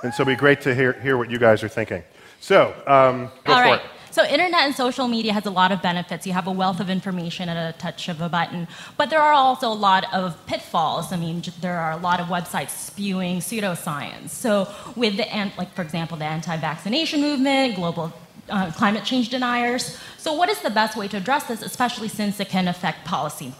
and 0.03 0.13
so 0.13 0.23
it'll 0.23 0.33
be 0.33 0.35
great 0.35 0.61
to 0.61 0.73
hear, 0.73 0.93
hear 0.93 1.15
what 1.15 1.29
you 1.29 1.37
guys 1.37 1.63
are 1.63 1.67
thinking. 1.67 2.01
So, 2.39 2.73
um, 2.87 3.29
go 3.43 3.53
All 3.53 3.61
for 3.61 3.69
right. 3.69 3.81
it. 3.81 3.98
So, 4.11 4.25
internet 4.25 4.61
and 4.61 4.75
social 4.75 5.07
media 5.07 5.33
has 5.33 5.45
a 5.45 5.51
lot 5.51 5.71
of 5.71 5.83
benefits. 5.83 6.25
You 6.25 6.33
have 6.33 6.47
a 6.47 6.51
wealth 6.51 6.79
of 6.79 6.89
information 6.89 7.47
at 7.47 7.75
a 7.75 7.77
touch 7.77 8.09
of 8.09 8.21
a 8.21 8.29
button. 8.29 8.67
But 8.97 9.11
there 9.11 9.21
are 9.21 9.33
also 9.33 9.71
a 9.71 9.73
lot 9.73 10.11
of 10.11 10.35
pitfalls. 10.47 11.13
I 11.13 11.17
mean, 11.17 11.43
there 11.61 11.77
are 11.77 11.91
a 11.91 11.97
lot 11.97 12.19
of 12.19 12.27
websites 12.27 12.71
spewing 12.71 13.39
pseudoscience. 13.39 14.29
So, 14.29 14.67
with 14.95 15.17
the, 15.17 15.51
like, 15.57 15.73
for 15.75 15.83
example, 15.83 16.17
the 16.17 16.25
anti 16.25 16.57
vaccination 16.57 17.21
movement, 17.21 17.75
global 17.75 18.11
uh, 18.49 18.71
climate 18.71 19.03
change 19.03 19.29
deniers. 19.29 19.99
So, 20.17 20.33
what 20.33 20.49
is 20.49 20.59
the 20.61 20.71
best 20.71 20.97
way 20.97 21.07
to 21.09 21.17
address 21.17 21.43
this, 21.45 21.61
especially 21.61 22.07
since 22.07 22.39
it 22.39 22.49
can 22.49 22.67
affect 22.67 23.05
policy? 23.05 23.53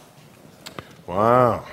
Wow. 1.06 1.64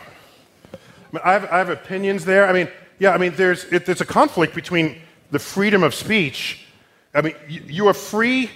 I, 0.71 0.77
mean, 1.11 1.21
I, 1.23 1.33
have, 1.33 1.45
I 1.45 1.57
have 1.57 1.69
opinions 1.69 2.25
there. 2.25 2.47
I 2.47 2.53
mean, 2.53 2.69
yeah, 2.99 3.11
I 3.11 3.17
mean, 3.17 3.33
there's, 3.35 3.65
it, 3.65 3.87
there's 3.87 4.01
a 4.01 4.05
conflict 4.05 4.53
between 4.53 5.01
the 5.31 5.39
freedom 5.39 5.81
of 5.81 5.95
speech. 5.95 6.67
I 7.15 7.21
mean, 7.21 7.35
you, 7.47 7.61
you 7.67 7.87
are 7.87 7.93
free 7.93 8.51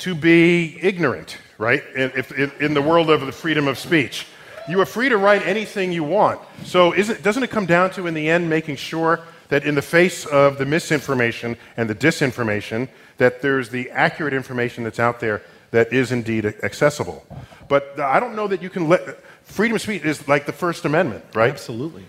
to 0.00 0.14
be 0.14 0.78
ignorant, 0.82 1.38
right? 1.58 1.82
In, 1.94 2.12
if, 2.16 2.32
in, 2.32 2.50
in 2.60 2.74
the 2.74 2.82
world 2.82 3.10
of 3.10 3.20
the 3.24 3.32
freedom 3.32 3.68
of 3.68 3.78
speech. 3.78 4.26
You 4.68 4.80
are 4.80 4.86
free 4.86 5.08
to 5.08 5.16
write 5.16 5.46
anything 5.46 5.92
you 5.92 6.04
want. 6.04 6.40
So 6.64 6.92
isn't, 6.94 7.22
doesn't 7.22 7.42
it 7.42 7.50
come 7.50 7.66
down 7.66 7.90
to, 7.92 8.06
in 8.06 8.14
the 8.14 8.28
end, 8.28 8.48
making 8.48 8.76
sure 8.76 9.20
that 9.48 9.64
in 9.64 9.74
the 9.74 9.82
face 9.82 10.26
of 10.26 10.58
the 10.58 10.64
misinformation 10.64 11.56
and 11.76 11.88
the 11.88 11.94
disinformation, 11.94 12.88
that 13.18 13.42
there's 13.42 13.70
the 13.70 13.90
accurate 13.90 14.32
information 14.32 14.84
that's 14.84 15.00
out 15.00 15.20
there 15.20 15.42
that 15.70 15.92
is 15.92 16.12
indeed 16.12 16.44
accessible. 16.62 17.26
But 17.68 17.98
I 17.98 18.20
don't 18.20 18.34
know 18.34 18.48
that 18.48 18.62
you 18.62 18.70
can 18.70 18.88
let 18.88 19.22
freedom 19.44 19.74
of 19.74 19.82
speech 19.82 20.04
is 20.04 20.26
like 20.28 20.46
the 20.46 20.52
First 20.52 20.84
Amendment, 20.84 21.24
right? 21.34 21.50
Absolutely. 21.50 22.04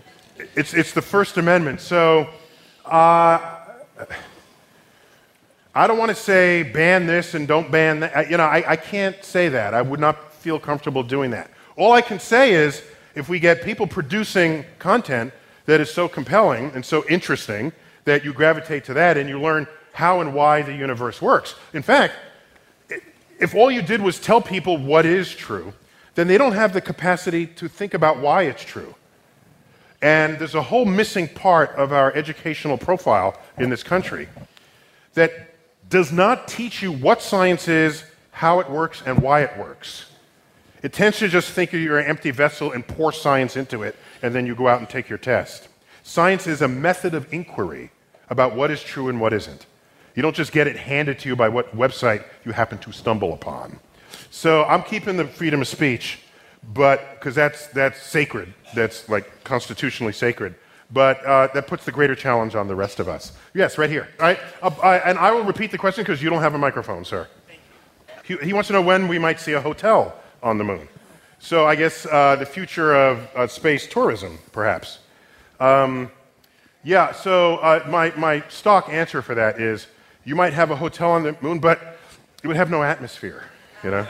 It's 0.56 0.74
it's 0.74 0.92
the 0.92 1.02
First 1.02 1.36
Amendment. 1.36 1.80
So. 1.80 2.28
Uh, 2.84 3.58
I 5.74 5.86
don't 5.86 5.96
want 5.96 6.10
to 6.10 6.14
say 6.14 6.62
ban 6.62 7.06
this 7.06 7.34
and 7.34 7.48
don't 7.48 7.70
ban 7.70 8.00
that. 8.00 8.30
You 8.30 8.36
know, 8.36 8.44
I, 8.44 8.72
I 8.72 8.76
can't 8.76 9.24
say 9.24 9.48
that. 9.48 9.72
I 9.72 9.80
would 9.80 10.00
not 10.00 10.32
feel 10.34 10.58
comfortable 10.58 11.02
doing 11.02 11.30
that. 11.30 11.50
All 11.76 11.92
I 11.92 12.02
can 12.02 12.20
say 12.20 12.52
is 12.52 12.82
if 13.14 13.28
we 13.28 13.38
get 13.38 13.62
people 13.62 13.86
producing 13.86 14.64
content 14.78 15.32
that 15.66 15.80
is 15.80 15.90
so 15.90 16.08
compelling 16.08 16.70
and 16.74 16.84
so 16.84 17.04
interesting 17.08 17.72
that 18.04 18.24
you 18.24 18.32
gravitate 18.32 18.84
to 18.84 18.94
that 18.94 19.16
and 19.16 19.28
you 19.28 19.40
learn 19.40 19.66
how 19.92 20.20
and 20.20 20.34
why 20.34 20.62
the 20.62 20.74
universe 20.74 21.22
works. 21.22 21.54
In 21.72 21.82
fact, 21.82 22.14
if 23.38 23.54
all 23.54 23.70
you 23.70 23.82
did 23.82 24.02
was 24.02 24.18
tell 24.18 24.40
people 24.40 24.76
what 24.76 25.06
is 25.06 25.34
true, 25.34 25.72
then 26.14 26.28
they 26.28 26.36
don't 26.36 26.52
have 26.52 26.72
the 26.72 26.80
capacity 26.80 27.46
to 27.46 27.68
think 27.68 27.94
about 27.94 28.18
why 28.18 28.42
it's 28.42 28.64
true. 28.64 28.94
And 30.02 30.38
there's 30.38 30.54
a 30.54 30.62
whole 30.62 30.84
missing 30.84 31.28
part 31.28 31.70
of 31.76 31.92
our 31.92 32.12
educational 32.14 32.76
profile 32.76 33.38
in 33.58 33.70
this 33.70 33.82
country 33.82 34.28
that 35.14 35.51
does 35.92 36.10
not 36.10 36.48
teach 36.48 36.80
you 36.80 36.90
what 36.90 37.20
science 37.20 37.68
is, 37.68 38.04
how 38.30 38.60
it 38.60 38.70
works, 38.70 39.02
and 39.04 39.20
why 39.20 39.42
it 39.42 39.58
works. 39.58 40.06
It 40.82 40.94
tends 40.94 41.18
to 41.18 41.28
just 41.28 41.50
think 41.50 41.70
you're 41.70 41.98
an 41.98 42.06
empty 42.06 42.30
vessel 42.30 42.72
and 42.72 42.84
pour 42.84 43.12
science 43.12 43.58
into 43.58 43.82
it, 43.82 43.94
and 44.22 44.34
then 44.34 44.46
you 44.46 44.54
go 44.54 44.68
out 44.68 44.78
and 44.78 44.88
take 44.88 45.10
your 45.10 45.18
test. 45.18 45.68
Science 46.02 46.46
is 46.46 46.62
a 46.62 46.66
method 46.66 47.12
of 47.12 47.30
inquiry 47.30 47.90
about 48.30 48.56
what 48.56 48.70
is 48.70 48.82
true 48.82 49.10
and 49.10 49.20
what 49.20 49.34
isn't. 49.34 49.66
You 50.14 50.22
don't 50.22 50.34
just 50.34 50.50
get 50.50 50.66
it 50.66 50.76
handed 50.76 51.18
to 51.20 51.28
you 51.28 51.36
by 51.36 51.50
what 51.50 51.76
website 51.76 52.24
you 52.46 52.52
happen 52.52 52.78
to 52.78 52.92
stumble 52.92 53.34
upon. 53.34 53.78
So 54.30 54.64
I'm 54.64 54.84
keeping 54.84 55.18
the 55.18 55.26
freedom 55.26 55.60
of 55.60 55.68
speech, 55.68 56.20
but 56.72 57.18
because 57.18 57.34
that's 57.34 57.66
that's 57.66 58.00
sacred, 58.02 58.54
that's 58.74 59.10
like 59.10 59.44
constitutionally 59.44 60.14
sacred. 60.14 60.54
But 60.92 61.24
uh, 61.24 61.48
that 61.54 61.66
puts 61.66 61.84
the 61.84 61.92
greater 61.92 62.14
challenge 62.14 62.54
on 62.54 62.68
the 62.68 62.74
rest 62.74 63.00
of 63.00 63.08
us. 63.08 63.32
Yes, 63.54 63.78
right 63.78 63.88
here. 63.88 64.08
Right, 64.18 64.38
uh, 64.60 64.70
I, 64.82 64.98
and 64.98 65.18
I 65.18 65.32
will 65.32 65.44
repeat 65.44 65.70
the 65.70 65.78
question 65.78 66.04
because 66.04 66.22
you 66.22 66.28
don't 66.28 66.42
have 66.42 66.54
a 66.54 66.58
microphone, 66.58 67.04
sir. 67.04 67.28
He, 68.24 68.36
he 68.36 68.52
wants 68.52 68.66
to 68.68 68.74
know 68.74 68.82
when 68.82 69.08
we 69.08 69.18
might 69.18 69.40
see 69.40 69.52
a 69.52 69.60
hotel 69.60 70.14
on 70.42 70.58
the 70.58 70.64
moon. 70.64 70.88
So 71.38 71.66
I 71.66 71.74
guess 71.74 72.06
uh, 72.06 72.36
the 72.36 72.46
future 72.46 72.94
of 72.94 73.28
uh, 73.34 73.46
space 73.46 73.86
tourism, 73.86 74.38
perhaps. 74.52 75.00
Um, 75.58 76.10
yeah, 76.84 77.12
so 77.12 77.56
uh, 77.56 77.84
my, 77.88 78.12
my 78.16 78.44
stock 78.48 78.88
answer 78.88 79.22
for 79.22 79.34
that 79.34 79.60
is 79.60 79.86
you 80.24 80.36
might 80.36 80.52
have 80.52 80.70
a 80.70 80.76
hotel 80.76 81.10
on 81.12 81.22
the 81.22 81.36
moon, 81.40 81.58
but 81.58 81.98
it 82.42 82.46
would 82.46 82.56
have 82.56 82.70
no 82.70 82.82
atmosphere, 82.82 83.44
you 83.82 83.90
know? 83.90 84.02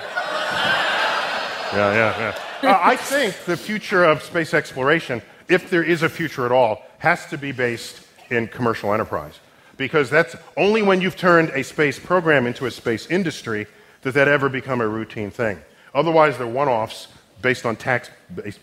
yeah, 1.72 1.94
yeah, 1.94 2.34
yeah. 2.62 2.70
Uh, 2.70 2.80
I 2.82 2.96
think 2.96 3.34
the 3.44 3.56
future 3.56 4.04
of 4.04 4.22
space 4.22 4.54
exploration, 4.54 5.22
if 5.52 5.68
there 5.68 5.82
is 5.82 6.02
a 6.02 6.08
future 6.08 6.46
at 6.46 6.52
all, 6.52 6.82
has 6.98 7.26
to 7.26 7.36
be 7.36 7.52
based 7.52 8.06
in 8.30 8.48
commercial 8.48 8.94
enterprise. 8.94 9.38
Because 9.76 10.08
that's 10.08 10.34
only 10.56 10.82
when 10.82 11.00
you've 11.00 11.16
turned 11.16 11.50
a 11.50 11.62
space 11.62 11.98
program 11.98 12.46
into 12.46 12.66
a 12.66 12.70
space 12.70 13.06
industry 13.06 13.66
does 14.02 14.14
that 14.14 14.28
ever 14.28 14.48
become 14.48 14.80
a 14.80 14.88
routine 14.88 15.30
thing. 15.30 15.58
Otherwise, 15.94 16.38
they're 16.38 16.46
one 16.46 16.68
offs 16.68 17.08
based 17.40 17.66
on 17.66 17.76
tax 17.76 18.10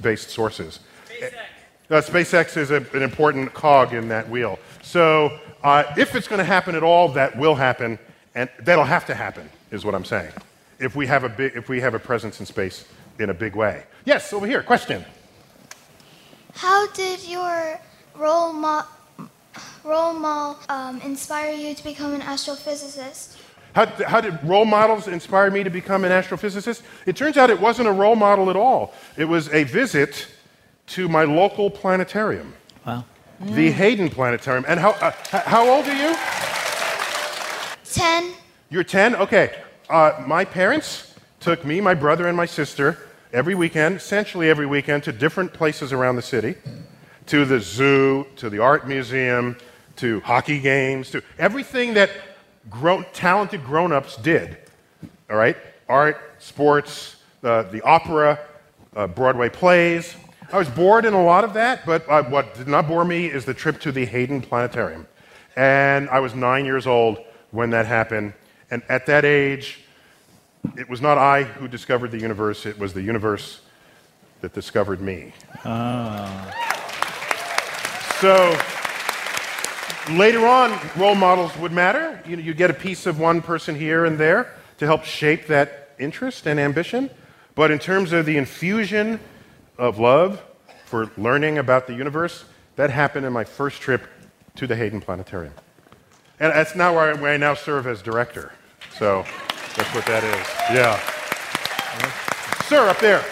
based 0.02 0.30
sources. 0.30 0.80
Uh, 1.90 1.96
SpaceX 2.02 2.58
is 2.58 2.72
a, 2.72 2.78
an 2.94 3.02
important 3.02 3.54
cog 3.54 3.94
in 3.94 4.10
that 4.10 4.30
wheel. 4.30 4.60
So 4.84 5.40
uh, 5.64 5.84
if 5.98 6.16
it's 6.16 6.28
going 6.28 6.40
to 6.40 6.46
happen 6.46 6.76
at 6.76 6.84
all, 6.84 7.10
that 7.10 7.36
will 7.38 7.56
happen, 7.56 7.98
and 8.36 8.50
that'll 8.60 8.84
have 8.84 9.06
to 9.08 9.16
happen, 9.16 9.50
is 9.72 9.86
what 9.86 9.96
I'm 9.96 10.06
saying. 10.06 10.32
If 10.80 10.96
we 10.96 11.08
have 11.08 11.24
a 11.24 11.30
big, 11.30 11.56
if 11.56 11.68
we 11.68 11.82
have 11.82 11.94
a 11.94 12.00
presence 12.00 12.40
in 12.40 12.46
space 12.46 12.86
in 13.18 13.30
a 13.30 13.34
big 13.34 13.56
way. 13.56 13.84
Yes, 14.06 14.32
over 14.34 14.46
here. 14.46 14.62
Question. 14.64 15.04
How 16.60 16.88
did 16.88 17.26
your 17.26 17.80
role, 18.16 18.52
mo- 18.52 18.84
role 19.86 20.12
model 20.12 20.60
um, 20.68 21.00
inspire 21.00 21.54
you 21.54 21.74
to 21.74 21.84
become 21.86 22.14
an 22.14 22.20
astrophysicist? 22.20 23.38
How, 23.74 23.86
how 23.86 24.20
did 24.20 24.38
role 24.44 24.66
models 24.66 25.08
inspire 25.08 25.52
me 25.52 25.64
to 25.64 25.70
become 25.70 26.04
an 26.04 26.12
astrophysicist? 26.12 26.82
It 27.06 27.16
turns 27.16 27.38
out 27.38 27.50
it 27.50 27.62
wasn't 27.62 27.88
a 27.88 27.94
role 27.94 28.18
model 28.18 28.50
at 28.50 28.58
all. 28.58 28.94
It 29.16 29.24
was 29.24 29.48
a 29.54 29.64
visit 29.64 30.28
to 30.88 31.08
my 31.08 31.24
local 31.24 31.70
planetarium. 31.70 32.54
Wow. 32.86 33.06
The 33.40 33.72
Hayden 33.72 34.10
Planetarium. 34.10 34.66
And 34.68 34.82
how, 34.82 34.90
uh, 35.00 35.12
how 35.32 35.66
old 35.66 35.86
are 35.88 35.96
you? 35.96 36.14
10. 37.86 38.34
You're 38.70 38.84
10? 38.84 39.16
Okay. 39.16 39.56
Uh, 39.90 40.22
my 40.28 40.44
parents 40.44 41.16
took 41.40 41.64
me, 41.64 41.80
my 41.80 41.94
brother, 41.94 42.28
and 42.28 42.36
my 42.36 42.46
sister 42.46 42.98
every 43.34 43.56
weekend, 43.56 43.98
essentially 43.98 44.50
every 44.50 44.66
weekend, 44.66 45.04
to 45.04 45.12
different 45.12 45.54
places 45.54 45.94
around 45.94 46.16
the 46.16 46.22
city 46.22 46.56
to 47.28 47.46
the 47.46 47.60
zoo, 47.60 48.26
to 48.36 48.50
the 48.50 48.58
art 48.58 48.88
museum, 48.88 49.56
to 49.96 50.20
hockey 50.22 50.60
games, 50.60 51.12
to 51.12 51.22
everything 51.38 51.94
that 51.94 52.10
grown, 52.72 53.06
talented 53.14 53.64
grown 53.64 53.92
ups 53.92 54.16
did. 54.16 54.58
All 55.30 55.38
right? 55.38 55.56
Art, 55.88 56.20
sports, 56.40 57.18
uh, 57.44 57.64
the 57.64 57.82
opera, 57.84 58.40
uh, 58.96 59.06
Broadway 59.06 59.50
plays. 59.50 60.16
I 60.52 60.58
was 60.58 60.68
bored 60.70 61.06
in 61.06 61.14
a 61.14 61.24
lot 61.24 61.44
of 61.44 61.54
that, 61.54 61.86
but 61.86 62.10
uh, 62.10 62.24
what 62.24 62.56
did 62.56 62.68
not 62.68 62.88
bore 62.88 63.06
me 63.06 63.28
is 63.28 63.46
the 63.46 63.54
trip 63.54 63.80
to 63.82 63.92
the 63.92 64.06
Hayden 64.06 64.42
Planetarium. 64.42 65.08
And 65.56 66.10
I 66.10 66.20
was 66.20 66.34
nine 66.34 66.66
years 66.66 66.88
old 66.88 67.20
when 67.52 67.70
that 67.70 67.86
happened. 67.86 68.34
And 68.72 68.82
at 68.90 69.06
that 69.06 69.24
age, 69.24 69.84
it 70.78 70.90
was 70.90 71.02
not 71.02 71.18
I 71.18 71.44
who 71.44 71.68
discovered 71.68 72.12
the 72.12 72.20
universe, 72.20 72.66
it 72.66 72.78
was 72.78 72.94
the 72.94 73.02
universe 73.02 73.62
that 74.42 74.54
discovered 74.54 75.02
me. 75.02 75.34
Ah. 75.66 76.56
So 78.22 78.58
later 80.14 80.46
on, 80.46 80.78
role 80.98 81.16
models 81.16 81.56
would 81.58 81.72
matter. 81.72 82.22
You, 82.26 82.38
know, 82.38 82.44
you 82.44 82.54
get 82.54 82.70
a 82.70 82.74
piece 82.74 83.06
of 83.06 83.20
one 83.20 83.42
person 83.42 83.76
here 83.76 84.06
and 84.06 84.18
there 84.18 84.54
to 84.78 84.86
help 84.86 85.04
shape 85.04 85.48
that 85.48 85.92
interest 86.00 86.48
and 86.48 86.60
ambition. 86.60 87.10
But 87.56 87.72
in 87.72 87.80
terms 87.80 88.14
of 88.14 88.26
the 88.26 88.38
infusion 88.38 89.20
of 89.78 90.00
love 90.00 90.42
for 90.86 91.12
learning 91.18 91.58
about 91.58 91.88
the 91.88 91.94
universe, 91.94 92.46
that 92.76 92.90
happened 92.90 93.26
in 93.26 93.34
my 93.34 93.44
first 93.44 93.82
trip 93.82 94.08
to 94.56 94.68
the 94.68 94.76
Hayden 94.76 95.02
Planetarium. 95.02 95.54
And 96.40 96.54
that's 96.54 96.76
now 96.76 96.94
where 96.96 97.14
I, 97.16 97.20
where 97.20 97.34
I 97.34 97.38
now 97.38 97.54
serve 97.54 97.86
as 97.86 98.02
director. 98.02 98.54
So 98.98 99.26
that's 99.80 99.96
what 99.96 100.06
that 100.08 100.24
is. 100.26 100.48
Yeah. 100.76 101.00
Sir, 102.68 102.90
up 102.90 103.00
there. 103.00 103.24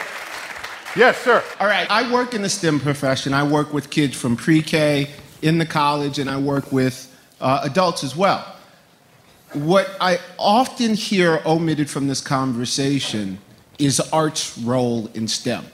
Yes, 0.96 1.18
sir. 1.18 1.44
All 1.60 1.68
right, 1.68 1.86
I 1.90 2.12
work 2.12 2.34
in 2.34 2.42
the 2.42 2.50
STEM 2.50 2.80
profession. 2.80 3.34
I 3.34 3.44
work 3.44 3.74
with 3.74 3.90
kids 3.90 4.16
from 4.16 4.38
pre 4.38 4.62
K 4.62 5.10
in 5.42 5.58
the 5.58 5.66
college, 5.66 6.20
and 6.20 6.30
I 6.30 6.38
work 6.40 6.72
with 6.72 7.14
uh, 7.42 7.60
adults 7.64 8.04
as 8.06 8.16
well. 8.16 8.56
What 9.52 9.90
I 10.00 10.20
often 10.40 10.94
hear 10.94 11.42
omitted 11.46 11.90
from 11.90 12.08
this 12.08 12.22
conversation 12.22 13.40
is 13.78 14.00
art's 14.00 14.58
role 14.58 15.10
in 15.14 15.28
STEM. 15.28 15.66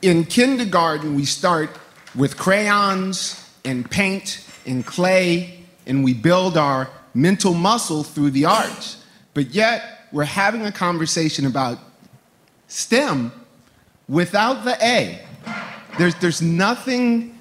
In 0.00 0.24
kindergarten, 0.24 1.16
we 1.16 1.24
start 1.24 1.70
with 2.14 2.36
crayons 2.36 3.44
and 3.64 3.90
paint 3.90 4.46
and 4.64 4.86
clay, 4.86 5.64
and 5.86 6.04
we 6.04 6.14
build 6.14 6.56
our 6.56 6.88
mental 7.14 7.52
muscle 7.52 8.04
through 8.04 8.30
the 8.30 8.44
arts. 8.44 8.97
But 9.38 9.54
yet, 9.54 10.00
we're 10.10 10.24
having 10.24 10.66
a 10.66 10.72
conversation 10.72 11.46
about 11.46 11.78
STEM 12.66 13.30
without 14.08 14.64
the 14.64 14.76
A. 14.84 15.20
There's, 15.96 16.16
there's 16.16 16.42
nothing 16.42 17.38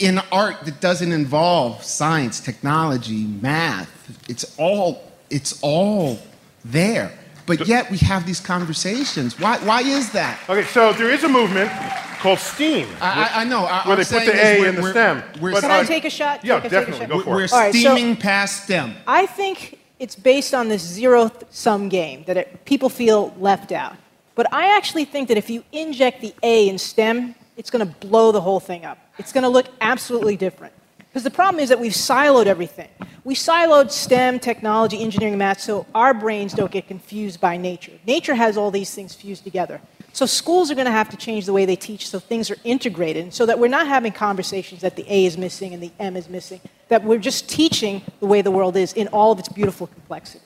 in 0.00 0.18
art 0.32 0.64
that 0.64 0.80
doesn't 0.80 1.12
involve 1.12 1.84
science, 1.84 2.40
technology, 2.40 3.22
math. 3.22 4.18
It's 4.28 4.56
all, 4.58 5.04
it's 5.30 5.60
all 5.62 6.18
there. 6.64 7.12
But 7.46 7.68
yet 7.68 7.88
we 7.88 7.98
have 7.98 8.26
these 8.26 8.40
conversations. 8.40 9.38
Why, 9.38 9.58
why 9.58 9.82
is 9.82 10.10
that? 10.10 10.40
Okay, 10.48 10.64
so 10.66 10.92
there 10.92 11.10
is 11.12 11.22
a 11.22 11.28
movement 11.28 11.70
called 12.18 12.40
STEAM. 12.40 12.88
I, 13.00 13.30
I, 13.32 13.40
I 13.42 13.44
know. 13.44 13.60
I, 13.60 13.86
where 13.86 13.96
I'm 13.96 14.02
they 14.02 14.18
put 14.18 14.26
the 14.26 14.44
A 14.44 14.68
in 14.68 14.74
the 14.74 14.90
STEM. 14.90 15.22
we're- 15.40 15.60
Can 15.60 15.70
I 15.70 15.84
take 15.84 16.04
a 16.04 16.10
shot? 16.10 16.44
Yeah, 16.44 16.58
Take 16.58 16.64
a- 16.64 16.68
take 16.70 16.88
a 16.88 16.90
definitely. 16.90 17.06
shot? 17.06 17.08
Go 17.10 17.22
for 17.22 17.30
We're 17.30 17.44
it. 17.44 17.52
All 17.52 17.60
right, 17.60 17.72
so- 17.72 17.94
steaming 17.94 18.16
past 18.16 18.64
STEM. 18.64 18.96
I 19.06 19.26
think 19.26 19.76
it's 20.00 20.16
based 20.16 20.54
on 20.54 20.68
this 20.68 20.82
zero 20.82 21.30
sum 21.50 21.88
game 21.88 22.24
that 22.26 22.36
it, 22.36 22.64
people 22.64 22.88
feel 22.88 23.32
left 23.38 23.70
out. 23.70 23.96
But 24.34 24.52
I 24.52 24.76
actually 24.76 25.04
think 25.04 25.28
that 25.28 25.36
if 25.36 25.50
you 25.50 25.62
inject 25.70 26.22
the 26.22 26.34
A 26.42 26.68
in 26.68 26.78
STEM, 26.78 27.34
it's 27.56 27.70
going 27.70 27.86
to 27.86 28.06
blow 28.06 28.32
the 28.32 28.40
whole 28.40 28.58
thing 28.58 28.86
up. 28.86 28.98
It's 29.18 29.32
going 29.32 29.42
to 29.42 29.50
look 29.50 29.66
absolutely 29.82 30.36
different. 30.36 30.72
Because 30.98 31.24
the 31.24 31.30
problem 31.30 31.60
is 31.60 31.68
that 31.68 31.78
we've 31.78 31.92
siloed 31.92 32.46
everything. 32.46 32.88
We 33.24 33.34
siloed 33.34 33.90
STEM, 33.90 34.38
technology, 34.38 35.02
engineering, 35.02 35.36
math, 35.36 35.60
so 35.60 35.84
our 35.94 36.14
brains 36.14 36.54
don't 36.54 36.70
get 36.70 36.88
confused 36.88 37.38
by 37.40 37.58
nature. 37.58 37.92
Nature 38.06 38.34
has 38.34 38.56
all 38.56 38.70
these 38.70 38.94
things 38.94 39.14
fused 39.14 39.44
together. 39.44 39.80
So 40.12 40.26
schools 40.26 40.70
are 40.70 40.74
going 40.74 40.86
to 40.86 40.92
have 40.92 41.08
to 41.10 41.16
change 41.16 41.46
the 41.46 41.52
way 41.52 41.64
they 41.64 41.76
teach 41.76 42.08
so 42.08 42.18
things 42.18 42.50
are 42.50 42.56
integrated, 42.64 43.32
so 43.32 43.46
that 43.46 43.58
we're 43.58 43.68
not 43.68 43.86
having 43.86 44.12
conversations 44.12 44.80
that 44.82 44.96
the 44.96 45.04
A 45.08 45.24
is 45.24 45.38
missing 45.38 45.72
and 45.72 45.82
the 45.82 45.92
M 45.98 46.16
is 46.16 46.28
missing, 46.28 46.60
that 46.88 47.04
we're 47.04 47.18
just 47.18 47.48
teaching 47.48 48.02
the 48.20 48.26
way 48.26 48.42
the 48.42 48.50
world 48.50 48.76
is 48.76 48.92
in 48.92 49.08
all 49.08 49.32
of 49.32 49.38
its 49.38 49.48
beautiful 49.48 49.86
complexity. 49.86 50.44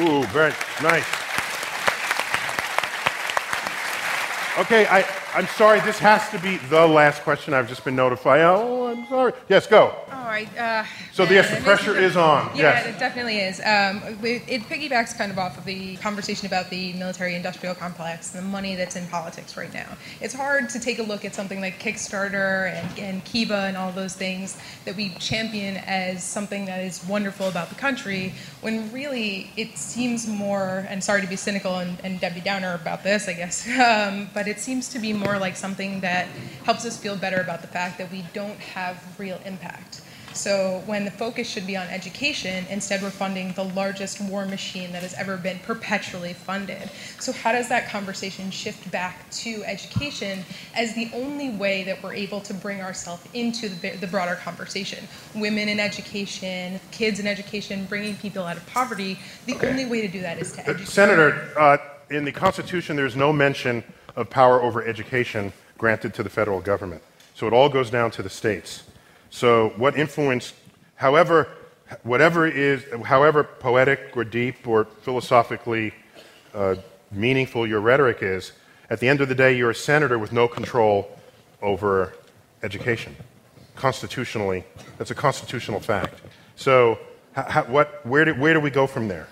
Ooh, 0.00 0.24
very 0.24 0.52
nice. 0.82 1.31
Okay, 4.58 4.86
I, 4.86 5.02
I'm 5.34 5.46
sorry. 5.46 5.80
This 5.80 5.98
has 6.00 6.28
to 6.28 6.38
be 6.38 6.58
the 6.68 6.86
last 6.86 7.22
question. 7.22 7.54
I've 7.54 7.68
just 7.70 7.84
been 7.86 7.96
notified. 7.96 8.42
Oh, 8.42 8.88
I'm 8.88 9.06
sorry. 9.06 9.32
Yes, 9.48 9.66
go. 9.66 9.94
All 10.12 10.24
right. 10.24 10.46
Uh, 10.58 10.84
So, 11.14 11.24
yes, 11.24 11.48
the 11.50 11.56
pressure 11.62 11.96
is 11.96 12.16
on. 12.18 12.50
Yeah, 12.54 12.62
Yes. 12.74 12.86
it 12.86 12.98
definitely 12.98 13.38
is. 13.38 13.60
Um, 13.60 14.02
it, 14.22 14.42
it 14.46 14.62
piggybacks 14.64 15.16
kind 15.16 15.32
of 15.32 15.38
off 15.38 15.56
of 15.56 15.64
the 15.64 15.96
conversation 15.96 16.46
about 16.46 16.68
the 16.68 16.92
military-industrial 16.94 17.74
complex 17.76 18.34
and 18.34 18.42
the 18.44 18.48
money 18.48 18.74
that's 18.74 18.94
in 18.96 19.06
politics 19.06 19.56
right 19.56 19.72
now. 19.72 19.86
It's 20.20 20.34
hard 20.34 20.68
to 20.70 20.78
take 20.80 20.98
a 20.98 21.02
look 21.02 21.24
at 21.24 21.34
something 21.34 21.60
like 21.62 21.78
Kickstarter 21.80 22.72
and, 22.72 22.98
and 22.98 23.24
Kiva 23.24 23.64
and 23.68 23.76
all 23.76 23.90
those 23.90 24.14
things 24.14 24.58
that 24.84 24.96
we 24.96 25.10
champion 25.14 25.78
as 25.78 26.22
something 26.22 26.66
that 26.66 26.80
is 26.84 27.02
wonderful 27.06 27.48
about 27.48 27.70
the 27.70 27.74
country, 27.76 28.34
when 28.60 28.92
really 28.92 29.50
it 29.56 29.78
seems 29.78 30.26
more. 30.28 30.86
And 30.90 31.02
sorry 31.02 31.22
to 31.22 31.26
be 31.26 31.36
cynical 31.36 31.78
and, 31.78 31.96
and 32.04 32.20
Debbie 32.20 32.40
Downer 32.42 32.74
about 32.74 33.02
this, 33.02 33.28
I 33.28 33.32
guess, 33.32 33.66
um, 33.78 34.28
but 34.34 34.41
it 34.48 34.58
seems 34.58 34.88
to 34.90 34.98
be 34.98 35.12
more 35.12 35.38
like 35.38 35.56
something 35.56 36.00
that 36.00 36.26
helps 36.64 36.84
us 36.84 36.96
feel 36.96 37.16
better 37.16 37.40
about 37.40 37.60
the 37.60 37.68
fact 37.68 37.98
that 37.98 38.10
we 38.10 38.24
don't 38.32 38.58
have 38.58 39.02
real 39.18 39.40
impact. 39.44 40.02
So 40.34 40.82
when 40.86 41.04
the 41.04 41.10
focus 41.10 41.48
should 41.48 41.66
be 41.66 41.76
on 41.76 41.86
education, 41.88 42.64
instead 42.70 43.02
we're 43.02 43.10
funding 43.10 43.52
the 43.52 43.64
largest 43.64 44.20
war 44.20 44.46
machine 44.46 44.92
that 44.92 45.02
has 45.02 45.14
ever 45.14 45.36
been 45.36 45.58
perpetually 45.60 46.32
funded. 46.32 46.90
So 47.18 47.32
how 47.32 47.52
does 47.52 47.68
that 47.68 47.88
conversation 47.88 48.50
shift 48.50 48.90
back 48.90 49.30
to 49.30 49.62
education 49.64 50.44
as 50.74 50.94
the 50.94 51.10
only 51.14 51.50
way 51.50 51.84
that 51.84 52.02
we're 52.02 52.14
able 52.14 52.40
to 52.40 52.54
bring 52.54 52.80
ourselves 52.80 53.22
into 53.34 53.68
the, 53.68 53.90
the 53.96 54.06
broader 54.06 54.36
conversation? 54.36 55.06
Women 55.34 55.68
in 55.68 55.78
education, 55.78 56.80
kids 56.90 57.20
in 57.20 57.26
education, 57.26 57.84
bringing 57.84 58.16
people 58.16 58.44
out 58.44 58.56
of 58.56 58.66
poverty. 58.66 59.18
The 59.46 59.58
only 59.68 59.84
way 59.84 60.00
to 60.00 60.08
do 60.08 60.20
that 60.22 60.38
is 60.38 60.52
to 60.52 60.60
educate. 60.60 60.88
Senator, 60.88 61.52
uh, 61.58 61.76
in 62.10 62.24
the 62.24 62.32
Constitution, 62.32 62.96
there's 62.96 63.16
no 63.16 63.32
mention 63.32 63.84
of 64.16 64.30
power 64.30 64.60
over 64.60 64.84
education 64.84 65.52
granted 65.78 66.14
to 66.14 66.22
the 66.22 66.30
federal 66.30 66.60
government. 66.60 67.02
So 67.34 67.46
it 67.46 67.52
all 67.52 67.68
goes 67.68 67.90
down 67.90 68.10
to 68.12 68.22
the 68.22 68.30
states. 68.30 68.84
So 69.30 69.70
what 69.76 69.96
influence, 69.96 70.52
however, 70.96 71.48
whatever 72.02 72.46
is, 72.46 72.84
however 73.04 73.44
poetic 73.44 74.16
or 74.16 74.24
deep 74.24 74.66
or 74.66 74.84
philosophically 75.02 75.92
uh, 76.54 76.76
meaningful 77.10 77.66
your 77.66 77.80
rhetoric 77.80 78.18
is, 78.22 78.52
at 78.90 79.00
the 79.00 79.08
end 79.08 79.20
of 79.22 79.28
the 79.28 79.34
day, 79.34 79.56
you're 79.56 79.70
a 79.70 79.74
senator 79.74 80.18
with 80.18 80.32
no 80.32 80.46
control 80.46 81.18
over 81.62 82.12
education. 82.62 83.16
Constitutionally, 83.74 84.64
that's 84.98 85.10
a 85.10 85.14
constitutional 85.14 85.80
fact. 85.80 86.20
So, 86.56 86.98
h- 87.36 87.44
h- 87.56 87.68
what, 87.68 88.04
where, 88.04 88.26
do, 88.26 88.34
where 88.34 88.52
do 88.52 88.60
we 88.60 88.70
go 88.70 88.86
from 88.86 89.08
there? 89.08 89.28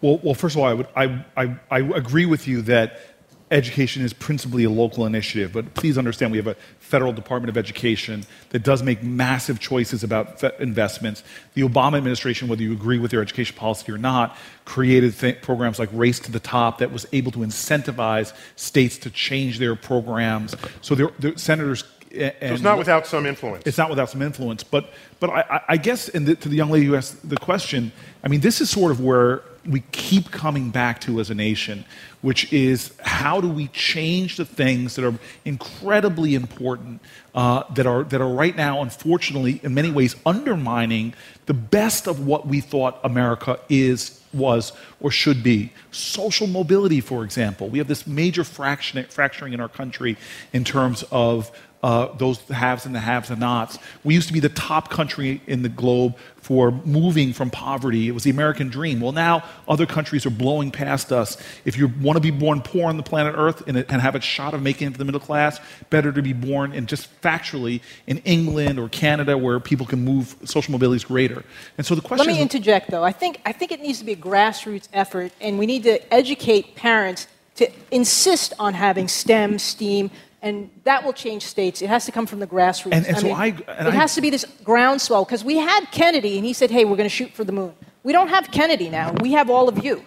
Well, 0.00 0.18
well, 0.22 0.34
first 0.34 0.56
of 0.56 0.62
all, 0.62 0.66
I, 0.66 0.72
would, 0.72 0.88
I, 0.96 1.24
I, 1.36 1.56
I 1.70 1.78
agree 1.80 2.24
with 2.26 2.48
you 2.48 2.62
that 2.62 3.11
education 3.52 4.02
is 4.02 4.12
principally 4.12 4.64
a 4.64 4.70
local 4.70 5.04
initiative, 5.06 5.52
but 5.52 5.74
please 5.74 5.98
understand 5.98 6.32
we 6.32 6.38
have 6.38 6.46
a 6.46 6.56
federal 6.80 7.12
Department 7.12 7.50
of 7.50 7.56
Education 7.56 8.24
that 8.50 8.62
does 8.64 8.82
make 8.82 9.02
massive 9.02 9.60
choices 9.60 10.02
about 10.02 10.42
investments. 10.58 11.22
The 11.54 11.62
Obama 11.62 11.98
administration, 11.98 12.48
whether 12.48 12.62
you 12.62 12.72
agree 12.72 12.98
with 12.98 13.10
their 13.10 13.20
education 13.20 13.54
policy 13.56 13.92
or 13.92 13.98
not, 13.98 14.36
created 14.64 15.18
th- 15.18 15.42
programs 15.42 15.78
like 15.78 15.90
Race 15.92 16.18
to 16.20 16.32
the 16.32 16.40
Top 16.40 16.78
that 16.78 16.90
was 16.90 17.06
able 17.12 17.30
to 17.32 17.40
incentivize 17.40 18.32
states 18.56 18.96
to 18.98 19.10
change 19.10 19.58
their 19.58 19.76
programs. 19.76 20.56
So 20.80 20.94
their 20.94 21.36
senators 21.36 21.84
a- 22.14 22.30
So 22.48 22.54
it's 22.54 22.62
not 22.62 22.76
without 22.78 23.06
some 23.06 23.24
influence. 23.26 23.62
It's 23.66 23.78
not 23.78 23.88
without 23.90 24.10
some 24.10 24.20
influence, 24.22 24.62
but 24.64 24.92
but 25.20 25.30
I, 25.30 25.44
I- 25.50 25.60
I 25.70 25.76
guess 25.76 26.08
in 26.08 26.24
the, 26.24 26.34
to 26.36 26.48
the 26.48 26.56
young 26.56 26.70
lady 26.70 26.86
who 26.86 26.96
asked 26.96 27.26
the 27.28 27.36
question, 27.36 27.92
I 28.24 28.28
mean, 28.28 28.40
this 28.40 28.60
is 28.60 28.68
sort 28.70 28.90
of 28.92 29.00
where 29.00 29.42
we 29.64 29.80
keep 29.92 30.30
coming 30.30 30.70
back 30.70 31.00
to 31.02 31.20
as 31.20 31.30
a 31.30 31.34
nation, 31.34 31.84
which 32.22 32.52
is 32.52 32.92
how 33.00 33.40
do 33.40 33.48
we 33.48 33.68
change 33.68 34.36
the 34.36 34.44
things 34.44 34.96
that 34.96 35.04
are 35.04 35.14
incredibly 35.44 36.34
important 36.34 37.02
uh, 37.34 37.64
that 37.74 37.86
are 37.86 38.04
that 38.04 38.20
are 38.20 38.32
right 38.32 38.56
now, 38.56 38.80
unfortunately, 38.80 39.60
in 39.62 39.74
many 39.74 39.90
ways, 39.90 40.16
undermining 40.24 41.14
the 41.46 41.54
best 41.54 42.06
of 42.06 42.26
what 42.26 42.46
we 42.46 42.60
thought 42.60 42.98
America 43.04 43.58
is 43.68 44.20
was 44.32 44.72
or 45.00 45.10
should 45.10 45.42
be. 45.42 45.72
Social 45.90 46.46
mobility, 46.46 47.00
for 47.00 47.24
example. 47.24 47.68
We 47.68 47.78
have 47.78 47.88
this 47.88 48.06
major 48.06 48.44
fracturing 48.44 49.52
in 49.52 49.60
our 49.60 49.68
country 49.68 50.16
in 50.52 50.64
terms 50.64 51.04
of 51.10 51.50
uh, 51.82 52.14
those 52.16 52.40
haves 52.42 52.86
and 52.86 52.94
the 52.94 53.00
haves 53.00 53.30
and 53.30 53.40
nots. 53.40 53.78
We 54.04 54.14
used 54.14 54.28
to 54.28 54.32
be 54.32 54.40
the 54.40 54.48
top 54.48 54.88
country 54.88 55.40
in 55.46 55.62
the 55.62 55.68
globe 55.68 56.16
for 56.36 56.70
moving 56.70 57.32
from 57.32 57.50
poverty. 57.50 58.08
It 58.08 58.12
was 58.12 58.22
the 58.24 58.30
American 58.30 58.68
dream. 58.68 59.00
Well, 59.00 59.12
now 59.12 59.44
other 59.68 59.86
countries 59.86 60.24
are 60.24 60.30
blowing 60.30 60.70
past 60.70 61.12
us. 61.12 61.36
If 61.64 61.76
you 61.76 61.88
want 62.00 62.16
to 62.16 62.20
be 62.20 62.30
born 62.30 62.62
poor 62.62 62.88
on 62.88 62.96
the 62.96 63.02
planet 63.02 63.34
Earth 63.36 63.66
and, 63.66 63.76
and 63.76 64.02
have 64.02 64.14
a 64.14 64.20
shot 64.20 64.54
of 64.54 64.62
making 64.62 64.88
it 64.88 64.90
to 64.92 64.98
the 64.98 65.04
middle 65.04 65.20
class, 65.20 65.60
better 65.90 66.12
to 66.12 66.22
be 66.22 66.32
born 66.32 66.72
in 66.72 66.86
just 66.86 67.20
factually 67.20 67.80
in 68.06 68.18
England 68.18 68.78
or 68.78 68.88
Canada 68.88 69.36
where 69.36 69.58
people 69.58 69.86
can 69.86 70.04
move, 70.04 70.36
social 70.44 70.72
mobility 70.72 70.96
is 70.96 71.04
greater. 71.04 71.44
And 71.78 71.86
so 71.86 71.94
the 71.94 72.00
question 72.00 72.26
Let 72.26 72.34
me 72.34 72.40
interject, 72.40 72.90
though. 72.90 73.04
I 73.04 73.12
think, 73.12 73.40
I 73.44 73.52
think 73.52 73.72
it 73.72 73.80
needs 73.80 73.98
to 73.98 74.04
be 74.04 74.12
a 74.12 74.16
grassroots 74.16 74.88
effort, 74.92 75.32
and 75.40 75.58
we 75.58 75.66
need 75.66 75.82
to 75.84 76.14
educate 76.14 76.76
parents 76.76 77.26
to 77.56 77.70
insist 77.90 78.54
on 78.58 78.74
having 78.74 79.08
STEM, 79.08 79.58
STEAM, 79.58 80.10
and 80.42 80.68
that 80.84 81.04
will 81.04 81.12
change 81.12 81.44
states. 81.44 81.80
It 81.82 81.88
has 81.88 82.04
to 82.06 82.12
come 82.12 82.26
from 82.26 82.40
the 82.40 82.46
grassroots. 82.46 82.92
And- 82.92 83.06
and 83.06 83.16
so 83.18 83.28
mean, 83.28 83.36
I- 83.36 83.46
and 83.46 83.88
it 83.88 83.94
I- 83.94 84.00
has 84.02 84.14
to 84.16 84.20
be 84.20 84.28
this 84.30 84.44
groundswell, 84.64 85.24
because 85.24 85.44
we 85.44 85.56
had 85.58 85.90
Kennedy, 85.92 86.36
and 86.36 86.44
he 86.44 86.52
said, 86.52 86.70
hey, 86.70 86.84
we're 86.84 86.96
going 86.96 87.08
to 87.08 87.14
shoot 87.14 87.32
for 87.32 87.44
the 87.44 87.52
moon. 87.52 87.72
We 88.02 88.12
don't 88.12 88.28
have 88.28 88.50
Kennedy 88.50 88.88
now. 88.90 89.12
We 89.20 89.32
have 89.32 89.48
all 89.48 89.68
of 89.68 89.84
you. 89.84 90.04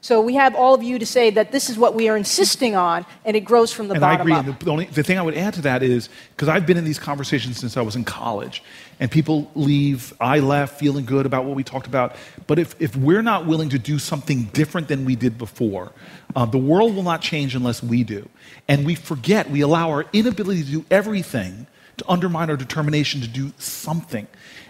So 0.00 0.20
we 0.20 0.34
have 0.34 0.56
all 0.56 0.74
of 0.74 0.82
you 0.82 0.98
to 0.98 1.06
say 1.06 1.30
that 1.30 1.52
this 1.52 1.70
is 1.70 1.78
what 1.78 1.94
we 1.94 2.08
are 2.08 2.16
insisting 2.16 2.74
on, 2.74 3.06
and 3.24 3.36
it 3.36 3.40
grows 3.44 3.72
from 3.72 3.86
the 3.88 3.94
and 3.94 4.04
I 4.04 4.12
bottom 4.16 4.26
agree. 4.26 4.32
up. 4.34 4.46
And 4.46 4.58
the, 4.58 4.64
the, 4.64 4.70
only, 4.70 4.84
the 4.86 5.02
thing 5.04 5.16
I 5.16 5.22
would 5.22 5.36
add 5.36 5.54
to 5.54 5.62
that 5.62 5.82
is 5.84 6.08
because 6.34 6.48
I've 6.48 6.66
been 6.66 6.76
in 6.76 6.84
these 6.84 6.98
conversations 6.98 7.58
since 7.58 7.76
I 7.76 7.82
was 7.82 7.94
in 7.94 8.02
college, 8.04 8.64
and 9.02 9.10
people 9.10 9.50
leave, 9.56 10.14
I 10.20 10.38
left 10.38 10.78
feeling 10.78 11.04
good 11.04 11.26
about 11.26 11.44
what 11.44 11.56
we 11.56 11.64
talked 11.64 11.88
about. 11.88 12.14
But 12.46 12.60
if, 12.60 12.80
if 12.80 12.94
we're 12.94 13.20
not 13.20 13.46
willing 13.46 13.70
to 13.70 13.78
do 13.80 13.98
something 13.98 14.44
different 14.52 14.86
than 14.86 15.04
we 15.04 15.16
did 15.16 15.38
before, 15.38 15.90
uh, 16.36 16.44
the 16.44 16.58
world 16.58 16.94
will 16.94 17.02
not 17.02 17.20
change 17.20 17.56
unless 17.56 17.82
we 17.82 18.04
do. 18.04 18.28
And 18.68 18.86
we 18.86 18.94
forget, 18.94 19.50
we 19.50 19.60
allow 19.60 19.90
our 19.90 20.06
inability 20.12 20.62
to 20.62 20.70
do 20.70 20.84
everything 20.88 21.66
to 21.96 22.08
undermine 22.08 22.48
our 22.48 22.56
determination 22.56 23.20
to 23.22 23.26
do 23.26 23.52
something. 23.58 24.28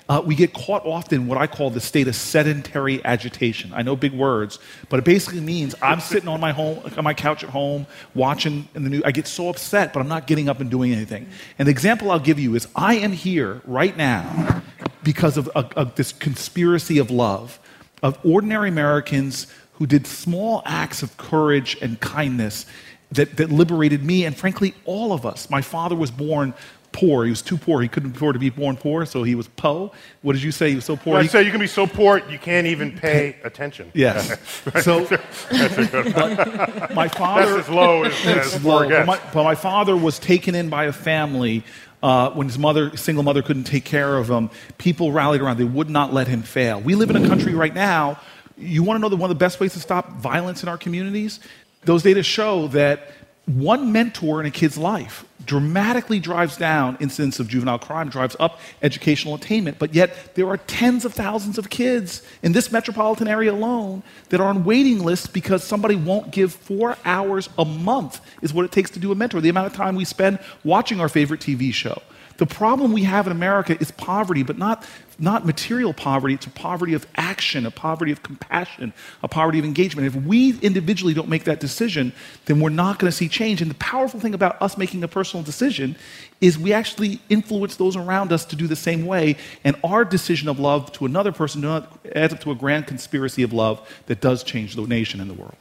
Uh, 0.09 0.20
we 0.24 0.34
get 0.34 0.53
caught 0.53 0.84
often 0.84 1.22
in 1.22 1.26
what 1.26 1.38
I 1.38 1.46
call 1.46 1.70
the 1.70 1.80
state 1.80 2.09
of 2.09 2.14
sedentary 2.14 3.05
agitation. 3.05 3.72
I 3.72 3.82
know 3.82 3.94
big 3.94 4.12
words, 4.12 4.59
but 4.88 4.98
it 4.98 5.05
basically 5.05 5.40
means 5.40 5.74
I'm 5.80 6.00
sitting 6.00 6.28
on 6.28 6.40
my 6.40 6.53
home, 6.53 6.82
on 6.96 7.05
my 7.05 7.14
couch 7.14 7.44
at 7.44 7.50
home, 7.50 7.86
watching 8.14 8.68
in 8.74 8.82
the 8.84 8.90
news. 8.90 9.03
I 9.05 9.12
get 9.12 9.26
so 9.26 9.48
upset, 9.48 9.92
but 9.92 10.00
I'm 10.00 10.09
not 10.09 10.26
getting 10.26 10.48
up 10.48 10.61
and 10.61 10.70
doing 10.70 10.92
anything. 10.92 11.28
And 11.59 11.68
the 11.68 11.72
example 11.72 12.11
I'll 12.11 12.18
give 12.18 12.38
you 12.38 12.55
is 12.57 12.66
I 12.74 12.96
am 12.96 13.12
here 13.12 13.62
right 13.64 13.96
now 13.96 14.62
because 15.05 15.36
of, 15.36 15.48
of, 15.48 15.72
of 15.72 15.94
this 15.94 16.12
conspiracy 16.12 16.98
of 16.98 17.11
love 17.11 17.59
of 18.03 18.18
ordinary 18.24 18.68
Americans 18.68 19.46
who 19.74 19.86
did 19.86 20.07
small 20.07 20.62
acts 20.64 21.03
of 21.03 21.16
courage 21.16 21.76
and 21.80 22.00
kindness 22.00 22.66
that, 23.12 23.36
that 23.36 23.50
liberated 23.50 24.03
me 24.03 24.24
and 24.24 24.36
frankly 24.36 24.74
all 24.84 25.12
of 25.12 25.24
us. 25.24 25.48
My 25.50 25.62
father 25.62 25.94
was 25.94 26.11
born 26.11 26.55
poor. 26.93 27.24
He 27.24 27.30
was 27.30 27.43
too 27.43 27.57
poor. 27.57 27.80
He 27.82 27.88
couldn't 27.88 28.16
afford 28.16 28.34
to 28.34 28.38
be 28.38 28.51
born 28.51 28.76
poor, 28.76 29.05
so 29.07 29.22
he 29.22 29.34
was 29.34 29.49
po. 29.49 29.93
What 30.22 30.34
did 30.34 30.43
you 30.43 30.53
say? 30.53 30.70
He 30.70 30.76
was 30.76 30.84
so 30.84 30.97
poor. 30.97 31.14
Well, 31.14 31.22
I 31.22 31.26
said 31.26 31.45
you 31.45 31.51
can 31.51 31.61
be 31.61 31.66
so 31.66 31.86
poor 31.86 32.18
you 32.28 32.38
can't 32.38 32.66
even 32.66 32.93
pay 32.97 33.36
attention. 33.45 33.90
Yes. 33.95 34.36
So- 34.82 35.05
that's 35.51 35.78
a 35.78 35.86
good 35.86 36.14
one. 36.14 36.95
my 36.95 37.09
father 37.09 37.55
That's 37.57 37.68
as 37.68 37.74
low 37.74 38.05
as, 38.05 38.26
as 38.55 38.64
low. 38.64 38.88
But 38.88 39.07
my, 39.07 39.20
but 39.32 39.45
my 39.45 39.55
father 39.55 39.97
was 39.97 40.18
taken 40.18 40.55
in 40.55 40.68
by 40.68 40.84
a 40.84 40.93
family 40.93 41.64
uh, 42.03 42.30
when 42.30 42.49
his 42.49 42.59
mother, 42.59 42.97
single 42.97 43.22
mother, 43.22 43.43
couldn't 43.43 43.64
take 43.64 43.84
care 43.84 44.16
of 44.16 44.28
him. 44.28 44.51
People 44.78 45.12
rallied 45.12 45.40
around. 45.40 45.59
They 45.59 45.64
would 45.64 45.88
not 45.90 46.12
let 46.12 46.26
him 46.28 46.43
fail. 46.43 46.80
We 46.80 46.95
live 46.95 47.11
in 47.11 47.16
a 47.16 47.28
country 47.28 47.55
right 47.55 47.74
now. 47.74 48.20
You 48.57 48.82
want 48.82 48.99
to 48.99 49.01
know 49.01 49.09
the, 49.09 49.16
one 49.16 49.30
of 49.30 49.36
the 49.38 49.43
best 49.43 49.61
ways 49.61 49.72
to 49.74 49.80
stop 49.80 50.11
violence 50.12 50.62
in 50.62 50.68
our 50.68 50.78
communities? 50.78 51.40
Those 51.84 52.03
data 52.03 52.22
show 52.22 52.68
that 52.68 53.11
one 53.47 53.90
mentor 53.90 54.40
in 54.40 54.47
a 54.47 54.51
kid's 54.51 54.78
life 54.78 55.24
dramatically 55.45 56.20
drives 56.20 56.57
down 56.57 56.97
incidence 57.01 57.40
of 57.40 57.49
juvenile 57.49 57.78
crime, 57.78 58.09
drives 58.09 58.36
up 58.38 58.61
educational 58.82 59.34
attainment, 59.34 59.78
but 59.78 59.95
yet 59.95 60.36
there 60.36 60.47
are 60.49 60.57
tens 60.57 61.05
of 61.05 61.12
thousands 61.12 61.59
of 61.59 61.68
kids 61.68 62.22
in 62.43 62.53
this 62.53 62.70
metropolitan 62.70 63.26
area 63.26 63.53
alone 63.53 64.03
that 64.28 64.40
are 64.40 64.47
on 64.47 64.64
waiting 64.64 65.01
lists 65.03 65.26
because 65.26 65.64
somebody 65.64 65.97
won't 65.97 66.30
give 66.30 66.53
four 66.53 66.97
hours 67.05 67.49
a 67.59 67.64
month, 67.64 68.20
is 68.40 68.55
what 68.55 68.64
it 68.64 68.70
takes 68.70 68.90
to 68.90 69.01
do 69.01 69.11
a 69.11 69.14
mentor, 69.14 69.40
the 69.40 69.49
amount 69.49 69.66
of 69.66 69.74
time 69.74 69.97
we 69.97 70.05
spend 70.05 70.38
watching 70.62 71.01
our 71.01 71.09
favorite 71.09 71.40
TV 71.40 71.74
show. 71.74 72.01
The 72.43 72.47
problem 72.47 72.93
we 72.93 73.05
have 73.05 73.26
in 73.26 73.30
America 73.30 73.78
is 73.78 73.93
poverty, 73.93 74.43
but 74.43 74.59
not, 74.59 74.84
not 75.16 75.47
material 75.47 75.95
poverty. 75.95 76.34
It's 76.34 76.47
a 76.47 76.51
poverty 76.51 76.93
of 76.93 77.07
action, 77.14 77.66
a 77.66 77.70
poverty 77.70 78.11
of 78.11 78.24
compassion, 78.24 78.93
a 79.22 79.28
poverty 79.28 79.61
of 79.61 79.64
engagement. 79.64 80.09
If 80.09 80.16
we 80.16 80.59
individually 80.59 81.14
don't 81.14 81.28
make 81.28 81.45
that 81.45 81.61
decision, 81.61 82.12
then 82.47 82.59
we're 82.59 82.70
not 82.70 82.99
going 82.99 83.09
to 83.09 83.16
see 83.16 83.28
change. 83.28 83.62
And 83.62 83.70
the 83.70 83.76
powerful 83.76 84.18
thing 84.18 84.34
about 84.34 84.61
us 84.61 84.76
making 84.76 85.05
a 85.05 85.07
personal 85.07 85.45
decision 85.45 85.95
is 86.40 86.59
we 86.59 86.72
actually 86.72 87.20
influence 87.28 87.76
those 87.76 87.95
around 87.95 88.32
us 88.32 88.45
to 88.47 88.57
do 88.57 88.66
the 88.66 88.74
same 88.74 89.07
way. 89.07 89.36
And 89.62 89.76
our 89.84 90.05
decision 90.05 90.49
of 90.49 90.59
love 90.59 90.90
to 90.95 91.07
another 91.07 91.30
person 91.30 91.64
adds 91.64 92.34
up 92.34 92.40
to 92.40 92.51
a 92.51 92.57
grand 92.57 92.88
conspiracy 92.88 93.45
of 93.45 93.53
love 93.53 93.88
that 94.07 94.20
does 94.20 94.43
change 94.43 94.74
the 94.74 94.82
nation 94.82 95.20
and 95.20 95.30
the 95.30 95.34
world. 95.34 95.55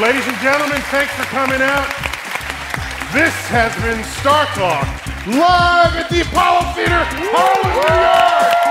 Ladies 0.00 0.28
and 0.28 0.36
gentlemen, 0.36 0.80
thanks 0.82 1.12
for 1.14 1.24
coming 1.24 1.60
out. 1.60 2.11
This 3.12 3.34
has 3.48 3.74
been 3.82 4.02
Star 4.04 4.46
Talk, 4.56 4.86
live 5.26 5.94
at 5.96 6.08
the 6.08 6.22
Apollo 6.22 6.72
Theater, 6.72 7.04
Harlem, 7.04 7.76
New 7.76 8.52
York. 8.56 8.61